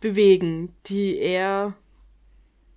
bewegen, 0.00 0.74
die 0.86 1.16
er, 1.16 1.74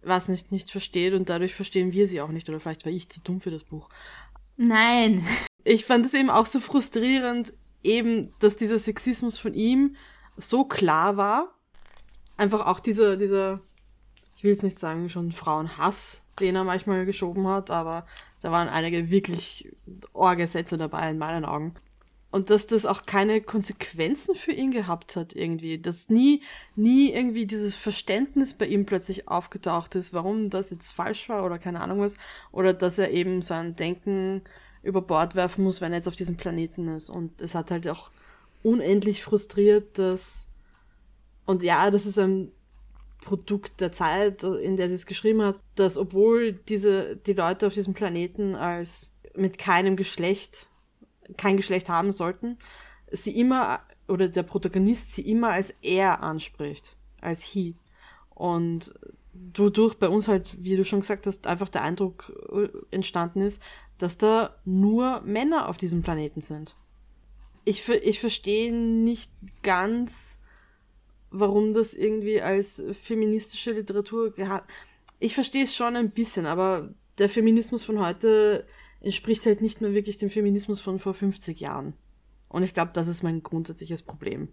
was 0.01 0.29
nicht, 0.29 0.51
nicht 0.51 0.69
versteht 0.69 1.13
und 1.13 1.29
dadurch 1.29 1.55
verstehen 1.55 1.93
wir 1.93 2.07
sie 2.07 2.21
auch 2.21 2.29
nicht. 2.29 2.49
Oder 2.49 2.59
vielleicht 2.59 2.85
war 2.85 2.91
ich 2.91 3.09
zu 3.09 3.21
dumm 3.21 3.41
für 3.41 3.51
das 3.51 3.63
Buch. 3.63 3.89
Nein. 4.55 5.25
Ich 5.63 5.85
fand 5.85 6.05
es 6.05 6.13
eben 6.13 6.29
auch 6.29 6.45
so 6.45 6.59
frustrierend, 6.59 7.53
eben, 7.83 8.33
dass 8.39 8.55
dieser 8.55 8.79
Sexismus 8.79 9.37
von 9.37 9.53
ihm 9.53 9.95
so 10.37 10.65
klar 10.65 11.17
war. 11.17 11.53
Einfach 12.37 12.65
auch 12.65 12.79
dieser, 12.79 13.17
dieser, 13.17 13.61
ich 14.35 14.43
will 14.43 14.51
jetzt 14.51 14.63
nicht 14.63 14.79
sagen, 14.79 15.09
schon 15.09 15.31
Frauenhass, 15.31 16.23
den 16.39 16.55
er 16.55 16.63
manchmal 16.63 17.05
geschoben 17.05 17.47
hat, 17.47 17.69
aber 17.69 18.05
da 18.43 18.51
waren 18.51 18.67
einige 18.67 19.09
wirklich 19.09 19.71
Orgesätze 20.11 20.77
dabei 20.77 21.09
in 21.09 21.17
meinen 21.17 21.45
Augen. 21.45 21.73
Und 22.29 22.49
dass 22.49 22.67
das 22.67 22.85
auch 22.85 23.03
keine 23.03 23.39
Konsequenzen 23.39 24.35
für 24.35 24.51
ihn 24.51 24.71
gehabt 24.71 25.15
hat 25.15 25.33
irgendwie. 25.33 25.77
Dass 25.77 26.09
nie, 26.09 26.41
nie 26.75 27.13
irgendwie 27.13 27.45
dieses 27.45 27.73
Verständnis 27.75 28.53
bei 28.53 28.65
ihm 28.65 28.85
plötzlich 28.85 29.29
aufgetaucht 29.29 29.95
ist, 29.95 30.13
warum 30.13 30.49
das 30.49 30.71
jetzt 30.71 30.91
falsch 30.91 31.29
war 31.29 31.45
oder 31.45 31.57
keine 31.57 31.79
Ahnung 31.79 32.01
was. 32.01 32.17
Oder 32.51 32.73
dass 32.73 32.99
er 32.99 33.11
eben 33.11 33.41
sein 33.41 33.77
Denken 33.77 34.41
über 34.81 35.01
Bord 35.01 35.35
werfen 35.35 35.63
muss, 35.63 35.79
wenn 35.79 35.93
er 35.93 35.99
jetzt 35.99 36.09
auf 36.09 36.15
diesem 36.15 36.35
Planeten 36.35 36.89
ist. 36.89 37.09
Und 37.09 37.41
es 37.41 37.55
hat 37.55 37.71
halt 37.71 37.87
auch 37.87 38.11
unendlich 38.61 39.23
frustriert, 39.23 39.97
dass, 39.97 40.47
und 41.45 41.63
ja, 41.63 41.89
das 41.91 42.05
ist 42.05 42.19
ein 42.19 42.51
Produkt 43.23 43.81
der 43.81 43.91
Zeit, 43.91 44.43
in 44.43 44.77
der 44.77 44.89
sie 44.89 44.95
es 44.95 45.05
geschrieben 45.05 45.41
hat, 45.41 45.59
dass 45.75 45.97
obwohl 45.97 46.53
diese, 46.53 47.15
die 47.15 47.33
Leute 47.33 47.67
auf 47.67 47.73
diesem 47.73 47.93
Planeten 47.93 48.55
als 48.55 49.13
mit 49.35 49.57
keinem 49.57 49.95
Geschlecht, 49.95 50.67
kein 51.37 51.57
Geschlecht 51.57 51.89
haben 51.89 52.11
sollten, 52.11 52.57
sie 53.11 53.37
immer, 53.39 53.81
oder 54.07 54.27
der 54.27 54.43
Protagonist 54.43 55.13
sie 55.13 55.21
immer 55.21 55.49
als 55.49 55.73
er 55.81 56.21
anspricht, 56.21 56.95
als 57.21 57.41
he. 57.41 57.75
Und 58.29 58.93
wodurch 59.33 59.95
bei 59.95 60.09
uns 60.09 60.27
halt, 60.27 60.55
wie 60.63 60.75
du 60.75 60.85
schon 60.85 61.01
gesagt 61.01 61.27
hast, 61.27 61.47
einfach 61.47 61.69
der 61.69 61.83
Eindruck 61.83 62.31
äh, 62.51 62.95
entstanden 62.95 63.41
ist, 63.41 63.61
dass 63.97 64.17
da 64.17 64.55
nur 64.65 65.21
Männer 65.21 65.69
auf 65.69 65.77
diesem 65.77 66.01
Planeten 66.01 66.41
sind. 66.41 66.75
Ich, 67.65 67.87
ich 67.87 68.19
verstehe 68.19 68.73
nicht 68.73 69.31
ganz, 69.61 70.39
warum 71.33 71.73
das 71.73 71.93
irgendwie 71.95 72.41
als 72.41 72.81
feministische 73.01 73.71
Literatur 73.71 74.31
gehabt. 74.31 74.69
Ich 75.19 75.33
verstehe 75.33 75.63
es 75.63 75.75
schon 75.75 75.95
ein 75.95 76.11
bisschen, 76.11 76.45
aber 76.45 76.93
der 77.17 77.27
Feminismus 77.27 77.83
von 77.83 77.99
heute 77.99 78.67
entspricht 79.01 79.45
halt 79.45 79.61
nicht 79.61 79.81
mehr 79.81 79.93
wirklich 79.93 80.17
dem 80.17 80.29
Feminismus 80.29 80.79
von 80.79 80.99
vor 80.99 81.13
50 81.13 81.59
Jahren. 81.59 81.93
Und 82.49 82.61
ich 82.61 82.75
glaube, 82.75 82.91
das 82.93 83.07
ist 83.07 83.23
mein 83.23 83.41
grundsätzliches 83.41 84.03
Problem. 84.03 84.49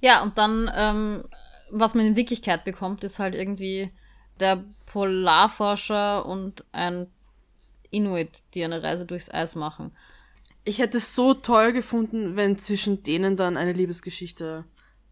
Ja, 0.00 0.22
und 0.22 0.36
dann, 0.36 0.70
ähm, 0.74 1.24
was 1.70 1.94
man 1.94 2.06
in 2.06 2.16
Wirklichkeit 2.16 2.64
bekommt, 2.64 3.04
ist 3.04 3.20
halt 3.20 3.34
irgendwie 3.34 3.90
der 4.40 4.64
Polarforscher 4.86 6.26
und 6.26 6.64
ein 6.72 7.06
Inuit, 7.90 8.42
die 8.54 8.64
eine 8.64 8.82
Reise 8.82 9.06
durchs 9.06 9.30
Eis 9.30 9.54
machen. 9.54 9.92
Ich 10.64 10.80
hätte 10.80 10.98
es 10.98 11.14
so 11.14 11.34
toll 11.34 11.72
gefunden, 11.72 12.34
wenn 12.34 12.58
zwischen 12.58 13.04
denen 13.04 13.36
dann 13.36 13.56
eine 13.56 13.72
Liebesgeschichte 13.72 14.64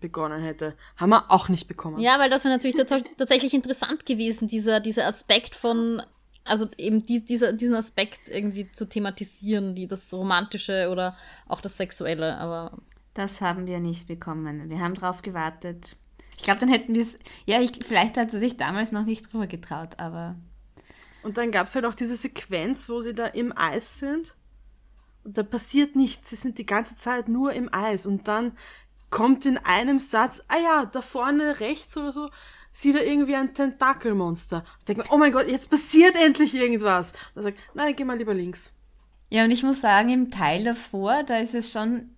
begonnen 0.04 0.42
hätte. 0.42 0.76
Haben 0.98 1.10
wir 1.10 1.32
auch 1.32 1.48
nicht 1.48 1.66
bekommen. 1.66 1.98
Ja, 1.98 2.18
weil 2.18 2.28
das 2.28 2.44
wäre 2.44 2.52
natürlich 2.52 2.76
tatsächlich 3.16 3.54
interessant 3.54 4.04
gewesen, 4.04 4.48
dieser, 4.48 4.80
dieser 4.80 5.06
Aspekt 5.06 5.54
von, 5.54 6.02
also 6.44 6.68
eben 6.76 7.06
die, 7.06 7.24
dieser, 7.24 7.54
diesen 7.54 7.74
Aspekt 7.74 8.28
irgendwie 8.28 8.70
zu 8.70 8.86
thematisieren, 8.86 9.74
die, 9.74 9.88
das 9.88 10.12
Romantische 10.12 10.90
oder 10.90 11.16
auch 11.48 11.62
das 11.62 11.78
Sexuelle, 11.78 12.36
aber. 12.36 12.76
Das 13.14 13.40
haben 13.40 13.66
wir 13.66 13.80
nicht 13.80 14.06
bekommen. 14.08 14.68
Wir 14.68 14.80
haben 14.80 14.94
drauf 14.94 15.22
gewartet. 15.22 15.96
Ich 16.36 16.42
glaube, 16.42 16.60
dann 16.60 16.68
hätten 16.68 16.94
wir 16.94 17.02
es. 17.02 17.18
Ja, 17.46 17.62
ich, 17.62 17.72
vielleicht 17.82 18.18
hat 18.18 18.34
er 18.34 18.40
sich 18.40 18.58
damals 18.58 18.92
noch 18.92 19.06
nicht 19.06 19.32
drüber 19.32 19.46
getraut, 19.46 19.98
aber. 19.98 20.34
Und 21.22 21.38
dann 21.38 21.50
gab 21.50 21.68
es 21.68 21.74
halt 21.74 21.86
auch 21.86 21.94
diese 21.94 22.18
Sequenz, 22.18 22.90
wo 22.90 23.00
sie 23.00 23.14
da 23.14 23.24
im 23.24 23.56
Eis 23.56 24.00
sind. 24.00 24.34
Und 25.24 25.38
da 25.38 25.42
passiert 25.42 25.96
nichts. 25.96 26.28
Sie 26.28 26.36
sind 26.36 26.58
die 26.58 26.66
ganze 26.66 26.96
Zeit 26.96 27.28
nur 27.28 27.54
im 27.54 27.72
Eis. 27.72 28.04
Und 28.04 28.28
dann 28.28 28.52
kommt 29.10 29.46
in 29.46 29.58
einem 29.58 29.98
Satz, 29.98 30.42
ah 30.48 30.58
ja, 30.58 30.84
da 30.86 31.00
vorne 31.00 31.60
rechts 31.60 31.96
oder 31.96 32.12
so, 32.12 32.28
sieht 32.72 32.96
er 32.96 33.06
irgendwie 33.06 33.36
ein 33.36 33.54
Tentakelmonster. 33.54 34.64
Denkt 34.86 35.04
man, 35.04 35.14
oh 35.14 35.18
mein 35.18 35.32
Gott, 35.32 35.48
jetzt 35.48 35.70
passiert 35.70 36.16
endlich 36.16 36.54
irgendwas. 36.54 37.12
Und 37.12 37.40
er 37.40 37.42
sagt, 37.44 37.58
nein, 37.74 37.94
geh 37.96 38.04
mal 38.04 38.18
lieber 38.18 38.34
links. 38.34 38.76
Ja, 39.30 39.44
und 39.44 39.50
ich 39.50 39.62
muss 39.62 39.80
sagen, 39.80 40.10
im 40.10 40.30
Teil 40.30 40.64
davor, 40.64 41.22
da 41.22 41.38
ist 41.38 41.54
es 41.54 41.72
schon 41.72 42.10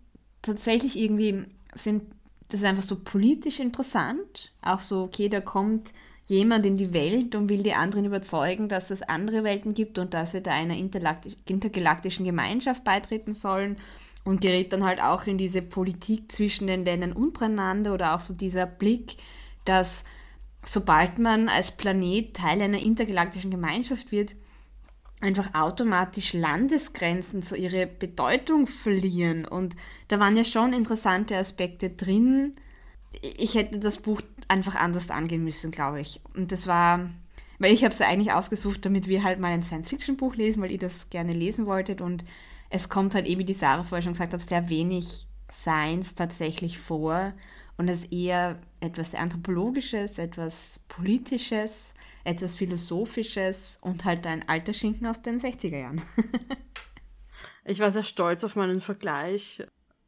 tatsächlich 0.43 0.99
irgendwie, 0.99 1.45
sind, 1.74 2.05
das 2.49 2.61
ist 2.61 2.66
einfach 2.66 2.82
so 2.82 2.97
politisch 2.97 3.61
interessant. 3.61 4.53
Auch 4.62 4.80
so, 4.80 5.03
okay, 5.03 5.28
da 5.28 5.41
kommt 5.41 5.91
jemand 6.24 6.66
in 6.66 6.76
die 6.76 6.93
Welt 6.93 7.34
und 7.34 7.49
will 7.49 7.62
die 7.62 7.74
anderen 7.74 8.05
überzeugen, 8.05 8.68
dass 8.68 8.91
es 8.91 9.03
andere 9.03 9.45
Welten 9.45 9.74
gibt 9.74 9.99
und 9.99 10.14
dass 10.14 10.32
sie 10.32 10.43
da 10.43 10.53
einer 10.53 10.76
intergalaktischen 10.76 12.24
Gemeinschaft 12.24 12.82
beitreten 12.82 13.32
sollen 13.32 13.76
und 14.27 14.41
gerät 14.41 14.72
dann 14.72 14.85
halt 14.85 15.01
auch 15.01 15.27
in 15.27 15.39
diese 15.39 15.62
Politik 15.62 16.33
zwischen 16.33 16.66
den 16.66 16.85
Ländern 16.85 17.12
untereinander 17.12 17.95
oder 17.95 18.14
auch 18.14 18.20
so 18.20 18.35
dieser 18.35 18.66
Blick, 18.66 19.16
dass 19.64 20.05
sobald 20.64 21.20
man 21.20 21.49
als 21.49 21.70
Planet 21.70 22.35
Teil 22.35 22.61
einer 22.61 22.83
intergalaktischen 22.83 23.53
Gemeinschaft 23.53 24.11
wird, 24.11 24.35
einfach 25.20 25.55
automatisch 25.55 26.33
Landesgrenzen 26.33 27.43
so 27.43 27.55
ihre 27.55 27.87
Bedeutung 27.87 28.66
verlieren. 28.66 29.45
Und 29.45 29.77
da 30.09 30.18
waren 30.18 30.37
ja 30.37 30.43
schon 30.43 30.72
interessante 30.72 31.37
Aspekte 31.37 31.91
drin. 31.91 32.53
Ich 33.22 33.55
hätte 33.55 33.79
das 33.79 33.99
Buch 33.99 34.20
einfach 34.49 34.74
anders 34.74 35.09
angehen 35.11 35.45
müssen, 35.45 35.70
glaube 35.70 36.01
ich. 36.01 36.20
Und 36.35 36.51
das 36.51 36.66
war, 36.66 37.09
weil 37.61 37.72
ich 37.72 37.85
habe 37.85 37.95
es 37.95 38.01
eigentlich 38.01 38.33
ausgesucht, 38.33 38.85
damit 38.85 39.07
wir 39.07 39.22
halt 39.22 39.39
mal 39.39 39.53
ein 39.53 39.62
Science-Fiction-Buch 39.62 40.35
lesen, 40.35 40.62
weil 40.62 40.72
ihr 40.72 40.79
das 40.79 41.11
gerne 41.11 41.33
lesen 41.33 41.66
wolltet. 41.66 42.01
Und 42.01 42.24
es 42.70 42.88
kommt 42.88 43.14
halt 43.14 43.26
eben, 43.26 43.40
wie 43.40 43.44
die 43.44 43.54
Sarah 43.54 43.82
vorher 43.82 44.02
schon 44.02 44.12
gesagt 44.12 44.32
hat, 44.32 44.40
sehr 44.40 44.68
wenig 44.68 45.26
Science 45.50 46.14
tatsächlich 46.14 46.78
vor 46.78 47.32
und 47.76 47.88
es 47.88 48.04
ist 48.04 48.12
eher 48.12 48.58
etwas 48.80 49.14
Anthropologisches, 49.14 50.18
etwas 50.18 50.80
Politisches, 50.88 51.94
etwas 52.24 52.54
Philosophisches 52.54 53.78
und 53.82 54.04
halt 54.04 54.26
ein 54.26 54.48
alter 54.48 54.72
Schinken 54.72 55.06
aus 55.06 55.22
den 55.22 55.40
60er 55.40 55.78
Jahren. 55.78 56.02
ich 57.64 57.78
war 57.80 57.90
sehr 57.90 58.02
stolz 58.02 58.44
auf 58.44 58.56
meinen 58.56 58.80
Vergleich, 58.80 59.64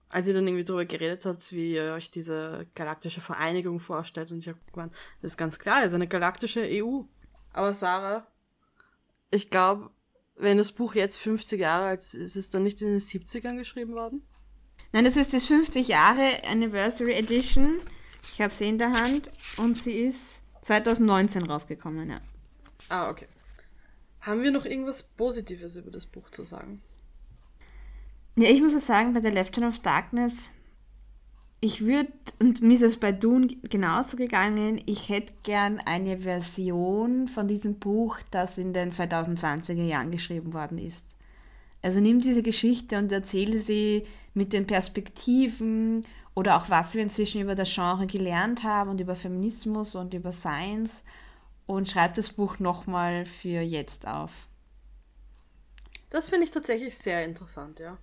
als 0.08 0.26
ihr 0.26 0.34
dann 0.34 0.46
irgendwie 0.46 0.64
darüber 0.64 0.86
geredet 0.86 1.26
habt, 1.26 1.52
wie 1.52 1.74
ihr 1.74 1.92
euch 1.92 2.10
diese 2.10 2.66
galaktische 2.74 3.20
Vereinigung 3.20 3.78
vorstellt. 3.80 4.32
Und 4.32 4.38
ich 4.38 4.48
habe 4.48 4.58
gemeint, 4.72 4.94
das 5.20 5.32
ist 5.32 5.36
ganz 5.36 5.58
klar, 5.58 5.82
das 5.82 5.88
ist 5.88 5.94
eine 5.94 6.08
galaktische 6.08 6.66
EU. 6.66 7.02
Aber 7.52 7.74
Sarah, 7.74 8.26
ich 9.30 9.50
glaube, 9.50 9.90
wenn 10.38 10.58
das 10.58 10.72
Buch 10.72 10.94
jetzt 10.94 11.16
50 11.16 11.60
Jahre 11.60 11.86
alt 11.86 12.00
ist, 12.00 12.14
ist 12.14 12.36
es 12.36 12.50
dann 12.50 12.62
nicht 12.62 12.80
in 12.80 12.88
den 12.88 13.00
70ern 13.00 13.56
geschrieben 13.56 13.94
worden? 13.94 14.22
Nein, 14.92 15.04
das 15.04 15.16
ist 15.16 15.34
das 15.34 15.44
50 15.44 15.88
Jahre 15.88 16.42
Anniversary 16.44 17.12
Edition. 17.12 17.80
Ich 18.22 18.40
habe 18.40 18.54
sie 18.54 18.68
in 18.68 18.78
der 18.78 18.92
Hand 18.92 19.30
und 19.56 19.76
sie 19.76 19.92
ist 19.92 20.42
2019 20.62 21.44
rausgekommen, 21.44 22.10
ja. 22.10 22.20
Ah, 22.88 23.10
okay. 23.10 23.26
Haben 24.20 24.42
wir 24.42 24.50
noch 24.50 24.64
irgendwas 24.64 25.02
Positives 25.02 25.76
über 25.76 25.90
das 25.90 26.06
Buch 26.06 26.30
zu 26.30 26.44
sagen? 26.44 26.82
Ja, 28.36 28.48
ich 28.48 28.60
muss 28.60 28.72
ja 28.72 28.80
sagen, 28.80 29.14
bei 29.14 29.20
The 29.20 29.28
Left 29.28 29.56
Hand 29.56 29.66
of 29.66 29.80
Darkness, 29.80 30.54
ich 31.60 31.84
würde, 31.84 32.12
und 32.38 32.62
mir 32.62 32.74
ist 32.74 32.82
es 32.82 32.96
bei 32.98 33.10
Dune 33.10 33.48
genauso 33.64 34.16
gegangen, 34.16 34.80
ich 34.86 35.08
hätte 35.08 35.32
gern 35.42 35.80
eine 35.80 36.18
Version 36.18 37.26
von 37.26 37.48
diesem 37.48 37.78
Buch, 37.78 38.18
das 38.30 38.58
in 38.58 38.72
den 38.72 38.92
2020er 38.92 39.82
Jahren 39.82 40.10
geschrieben 40.12 40.52
worden 40.52 40.78
ist. 40.78 41.04
Also 41.82 42.00
nimm 42.00 42.20
diese 42.20 42.42
Geschichte 42.42 42.98
und 42.98 43.10
erzähle 43.10 43.58
sie 43.58 44.04
mit 44.34 44.52
den 44.52 44.66
Perspektiven 44.66 46.06
oder 46.34 46.56
auch 46.56 46.70
was 46.70 46.94
wir 46.94 47.02
inzwischen 47.02 47.40
über 47.40 47.56
das 47.56 47.74
Genre 47.74 48.06
gelernt 48.06 48.62
haben 48.62 48.90
und 48.90 49.00
über 49.00 49.16
Feminismus 49.16 49.96
und 49.96 50.14
über 50.14 50.32
Science 50.32 51.02
und 51.66 51.88
schreib 51.88 52.14
das 52.14 52.30
Buch 52.30 52.60
nochmal 52.60 53.26
für 53.26 53.60
jetzt 53.60 54.06
auf. 54.06 54.48
Das 56.10 56.28
finde 56.28 56.44
ich 56.44 56.52
tatsächlich 56.52 56.96
sehr 56.96 57.24
interessant, 57.24 57.80
ja. 57.80 57.98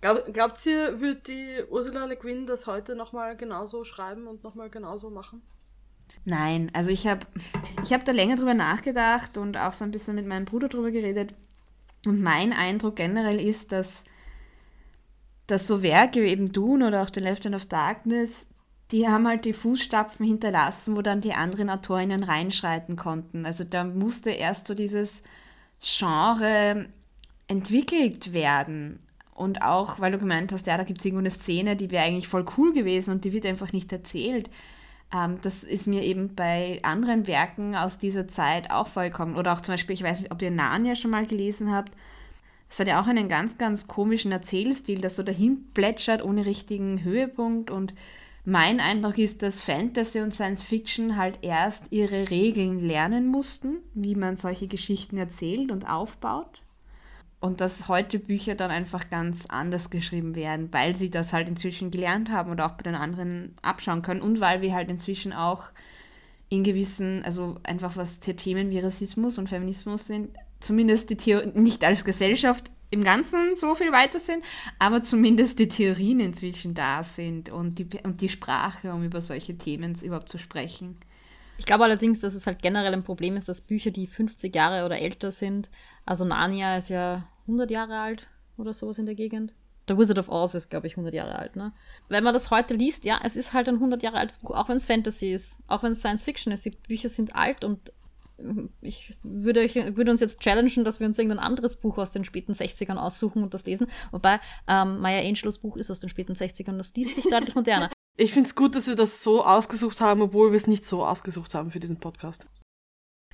Glaub, 0.00 0.32
glaubt 0.32 0.64
ihr, 0.66 1.00
wird 1.00 1.26
die 1.26 1.64
Ursula 1.70 2.04
Le 2.04 2.16
Guin 2.16 2.46
das 2.46 2.66
heute 2.66 2.94
nochmal 2.94 3.36
genauso 3.36 3.84
schreiben 3.84 4.26
und 4.26 4.44
nochmal 4.44 4.70
genauso 4.70 5.10
machen? 5.10 5.42
Nein, 6.24 6.70
also 6.72 6.90
ich 6.90 7.06
habe 7.06 7.26
ich 7.82 7.92
hab 7.92 8.04
da 8.04 8.12
länger 8.12 8.36
drüber 8.36 8.54
nachgedacht 8.54 9.36
und 9.36 9.56
auch 9.56 9.72
so 9.72 9.84
ein 9.84 9.90
bisschen 9.90 10.14
mit 10.14 10.26
meinem 10.26 10.44
Bruder 10.44 10.68
drüber 10.68 10.90
geredet. 10.90 11.34
Und 12.06 12.22
mein 12.22 12.52
Eindruck 12.52 12.96
generell 12.96 13.40
ist, 13.40 13.72
dass, 13.72 14.04
dass 15.46 15.66
so 15.66 15.82
Werke 15.82 16.22
wie 16.22 16.28
eben 16.28 16.52
Dune 16.52 16.86
oder 16.86 17.02
auch 17.02 17.10
The 17.12 17.20
Left 17.20 17.44
Hand 17.44 17.56
of 17.56 17.66
Darkness, 17.66 18.46
die 18.90 19.06
haben 19.08 19.26
halt 19.26 19.44
die 19.44 19.52
Fußstapfen 19.52 20.24
hinterlassen, 20.24 20.96
wo 20.96 21.02
dann 21.02 21.20
die 21.20 21.34
anderen 21.34 21.68
Autorinnen 21.68 22.22
reinschreiten 22.22 22.96
konnten. 22.96 23.44
Also 23.44 23.64
da 23.64 23.84
musste 23.84 24.30
erst 24.30 24.66
so 24.66 24.74
dieses 24.74 25.24
Genre 25.80 26.86
entwickelt 27.48 28.32
werden. 28.32 29.00
Und 29.38 29.62
auch, 29.62 30.00
weil 30.00 30.10
du 30.10 30.18
gemeint 30.18 30.50
hast, 30.50 30.66
ja, 30.66 30.76
da 30.76 30.82
gibt 30.82 30.98
es 30.98 31.04
irgendwo 31.04 31.20
eine 31.20 31.30
Szene, 31.30 31.76
die 31.76 31.92
wäre 31.92 32.04
eigentlich 32.04 32.26
voll 32.26 32.44
cool 32.56 32.72
gewesen 32.72 33.12
und 33.12 33.24
die 33.24 33.32
wird 33.32 33.46
einfach 33.46 33.72
nicht 33.72 33.92
erzählt. 33.92 34.50
Ähm, 35.14 35.38
das 35.42 35.62
ist 35.62 35.86
mir 35.86 36.02
eben 36.02 36.34
bei 36.34 36.80
anderen 36.82 37.28
Werken 37.28 37.76
aus 37.76 38.00
dieser 38.00 38.26
Zeit 38.26 38.72
auch 38.72 38.88
vorgekommen. 38.88 39.36
Oder 39.36 39.52
auch 39.52 39.60
zum 39.60 39.74
Beispiel, 39.74 39.94
ich 39.94 40.02
weiß 40.02 40.18
nicht, 40.18 40.32
ob 40.32 40.42
ihr 40.42 40.50
Narnia 40.50 40.96
schon 40.96 41.12
mal 41.12 41.24
gelesen 41.24 41.72
habt. 41.72 41.92
Es 42.68 42.80
hat 42.80 42.88
ja 42.88 43.00
auch 43.00 43.06
einen 43.06 43.28
ganz, 43.28 43.58
ganz 43.58 43.86
komischen 43.86 44.32
Erzählstil, 44.32 45.00
das 45.00 45.14
so 45.14 45.22
dahin 45.22 45.72
plätschert 45.72 46.24
ohne 46.24 46.44
richtigen 46.44 47.04
Höhepunkt. 47.04 47.70
Und 47.70 47.94
mein 48.44 48.80
Eindruck 48.80 49.18
ist, 49.18 49.42
dass 49.44 49.60
Fantasy 49.60 50.20
und 50.20 50.34
Science 50.34 50.64
Fiction 50.64 51.16
halt 51.16 51.38
erst 51.42 51.92
ihre 51.92 52.28
Regeln 52.28 52.80
lernen 52.80 53.28
mussten, 53.28 53.76
wie 53.94 54.16
man 54.16 54.36
solche 54.36 54.66
Geschichten 54.66 55.16
erzählt 55.16 55.70
und 55.70 55.88
aufbaut 55.88 56.64
und 57.40 57.60
dass 57.60 57.88
heute 57.88 58.18
Bücher 58.18 58.54
dann 58.54 58.70
einfach 58.70 59.10
ganz 59.10 59.46
anders 59.46 59.90
geschrieben 59.90 60.34
werden, 60.34 60.68
weil 60.72 60.96
sie 60.96 61.10
das 61.10 61.32
halt 61.32 61.48
inzwischen 61.48 61.90
gelernt 61.90 62.30
haben 62.30 62.50
oder 62.50 62.66
auch 62.66 62.72
bei 62.72 62.82
den 62.82 62.96
anderen 62.96 63.54
abschauen 63.62 64.02
können 64.02 64.22
und 64.22 64.40
weil 64.40 64.60
wir 64.60 64.74
halt 64.74 64.90
inzwischen 64.90 65.32
auch 65.32 65.64
in 66.48 66.64
gewissen, 66.64 67.22
also 67.24 67.56
einfach 67.62 67.96
was 67.96 68.20
Themen 68.20 68.70
wie 68.70 68.80
Rassismus 68.80 69.38
und 69.38 69.48
Feminismus 69.48 70.06
sind, 70.06 70.30
zumindest 70.60 71.10
die 71.10 71.16
Theorie, 71.16 71.52
nicht 71.54 71.84
als 71.84 72.04
Gesellschaft 72.04 72.70
im 72.90 73.04
Ganzen 73.04 73.54
so 73.54 73.74
viel 73.74 73.92
weiter 73.92 74.18
sind, 74.18 74.42
aber 74.78 75.02
zumindest 75.02 75.58
die 75.58 75.68
Theorien 75.68 76.20
inzwischen 76.20 76.74
da 76.74 77.04
sind 77.04 77.50
und 77.50 77.78
die, 77.78 77.86
und 78.02 78.20
die 78.20 78.30
Sprache, 78.30 78.92
um 78.92 79.04
über 79.04 79.20
solche 79.20 79.58
Themen 79.58 79.94
überhaupt 80.02 80.30
zu 80.30 80.38
sprechen. 80.38 80.96
Ich 81.58 81.66
glaube 81.66 81.84
allerdings, 81.84 82.20
dass 82.20 82.34
es 82.34 82.46
halt 82.46 82.62
generell 82.62 82.94
ein 82.94 83.02
Problem 83.02 83.36
ist, 83.36 83.48
dass 83.48 83.60
Bücher, 83.60 83.90
die 83.90 84.06
50 84.06 84.54
Jahre 84.54 84.86
oder 84.86 84.98
älter 84.98 85.32
sind, 85.32 85.68
also 86.06 86.24
Narnia 86.24 86.78
ist 86.78 86.88
ja 86.88 87.28
100 87.42 87.70
Jahre 87.70 87.98
alt 87.98 88.28
oder 88.56 88.72
sowas 88.72 88.98
in 88.98 89.06
der 89.06 89.14
Gegend. 89.14 89.52
The 89.88 89.96
Wizard 89.96 90.18
of 90.18 90.28
Oz 90.28 90.54
ist, 90.54 90.70
glaube 90.70 90.86
ich, 90.86 90.94
100 90.94 91.14
Jahre 91.14 91.36
alt. 91.36 91.56
Ne? 91.56 91.72
Wenn 92.08 92.22
man 92.22 92.34
das 92.34 92.50
heute 92.50 92.74
liest, 92.74 93.04
ja, 93.04 93.20
es 93.24 93.36
ist 93.36 93.54
halt 93.54 93.68
ein 93.68 93.76
100 93.76 94.02
Jahre 94.02 94.18
altes 94.18 94.38
Buch, 94.38 94.50
auch 94.50 94.68
wenn 94.68 94.76
es 94.76 94.86
Fantasy 94.86 95.32
ist, 95.32 95.60
auch 95.66 95.82
wenn 95.82 95.92
es 95.92 96.00
Science 96.00 96.24
Fiction 96.24 96.52
ist. 96.52 96.64
Die 96.64 96.70
Bücher 96.70 97.08
sind 97.08 97.34
alt 97.34 97.64
und 97.64 97.92
ich 98.82 99.16
würde, 99.24 99.64
ich 99.64 99.74
würde 99.74 100.10
uns 100.12 100.20
jetzt 100.20 100.40
challengen, 100.40 100.84
dass 100.84 101.00
wir 101.00 101.06
uns 101.08 101.18
irgendein 101.18 101.44
anderes 101.44 101.76
Buch 101.76 101.98
aus 101.98 102.12
den 102.12 102.24
späten 102.24 102.52
60ern 102.52 102.96
aussuchen 102.96 103.42
und 103.42 103.52
das 103.52 103.66
lesen. 103.66 103.88
Wobei 104.12 104.38
ähm, 104.68 105.00
Maya 105.00 105.26
Angelows 105.26 105.58
Buch 105.58 105.76
ist 105.76 105.90
aus 105.90 105.98
den 105.98 106.08
späten 106.08 106.34
60ern 106.34 106.70
und 106.70 106.78
das 106.78 106.94
liest 106.94 107.16
sich 107.16 107.24
deutlich 107.24 107.54
moderner. 107.56 107.90
Ich 108.20 108.32
finde 108.32 108.48
es 108.48 108.56
gut, 108.56 108.74
dass 108.74 108.88
wir 108.88 108.96
das 108.96 109.22
so 109.22 109.44
ausgesucht 109.44 110.00
haben, 110.00 110.22
obwohl 110.22 110.50
wir 110.50 110.56
es 110.56 110.66
nicht 110.66 110.84
so 110.84 111.06
ausgesucht 111.06 111.54
haben 111.54 111.70
für 111.70 111.78
diesen 111.78 112.00
Podcast. 112.00 112.48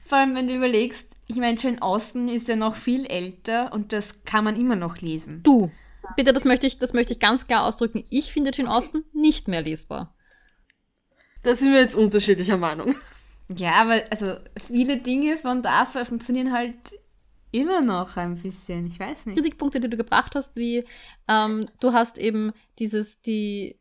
Vor 0.04 0.18
allem, 0.18 0.34
wenn 0.34 0.46
du 0.46 0.54
überlegst, 0.54 1.10
ich 1.26 1.36
meine, 1.36 1.58
Jane 1.58 1.80
Austen 1.80 2.28
ist 2.28 2.48
ja 2.48 2.56
noch 2.56 2.76
viel 2.76 3.06
älter 3.06 3.72
und 3.72 3.94
das 3.94 4.24
kann 4.24 4.44
man 4.44 4.56
immer 4.56 4.76
noch 4.76 4.98
lesen. 4.98 5.42
Du, 5.42 5.70
bitte, 6.16 6.34
das 6.34 6.44
möchte 6.44 6.66
ich, 6.66 6.78
das 6.78 6.92
möchte 6.92 7.14
ich 7.14 7.18
ganz 7.18 7.46
klar 7.46 7.64
ausdrücken. 7.64 8.04
Ich 8.10 8.30
finde 8.30 8.50
Jane 8.52 8.70
Austen 8.70 9.04
nicht 9.14 9.48
mehr 9.48 9.62
lesbar. 9.62 10.14
Da 11.42 11.54
sind 11.54 11.72
wir 11.72 11.80
jetzt 11.80 11.96
unterschiedlicher 11.96 12.58
Meinung. 12.58 12.94
Ja, 13.56 13.72
aber 13.76 14.02
also 14.10 14.36
viele 14.68 14.98
Dinge 14.98 15.38
von 15.38 15.62
da 15.62 15.86
funktionieren 15.86 16.52
halt 16.52 16.74
immer 17.52 17.80
noch 17.80 18.18
ein 18.18 18.36
bisschen. 18.36 18.86
Ich 18.88 19.00
weiß 19.00 19.26
nicht. 19.26 19.36
Kritikpunkte, 19.36 19.80
die 19.80 19.88
du 19.88 19.96
gebracht 19.96 20.34
hast, 20.34 20.56
wie 20.56 20.84
ähm, 21.26 21.68
du 21.80 21.94
hast 21.94 22.18
eben 22.18 22.52
dieses, 22.78 23.22
die 23.22 23.78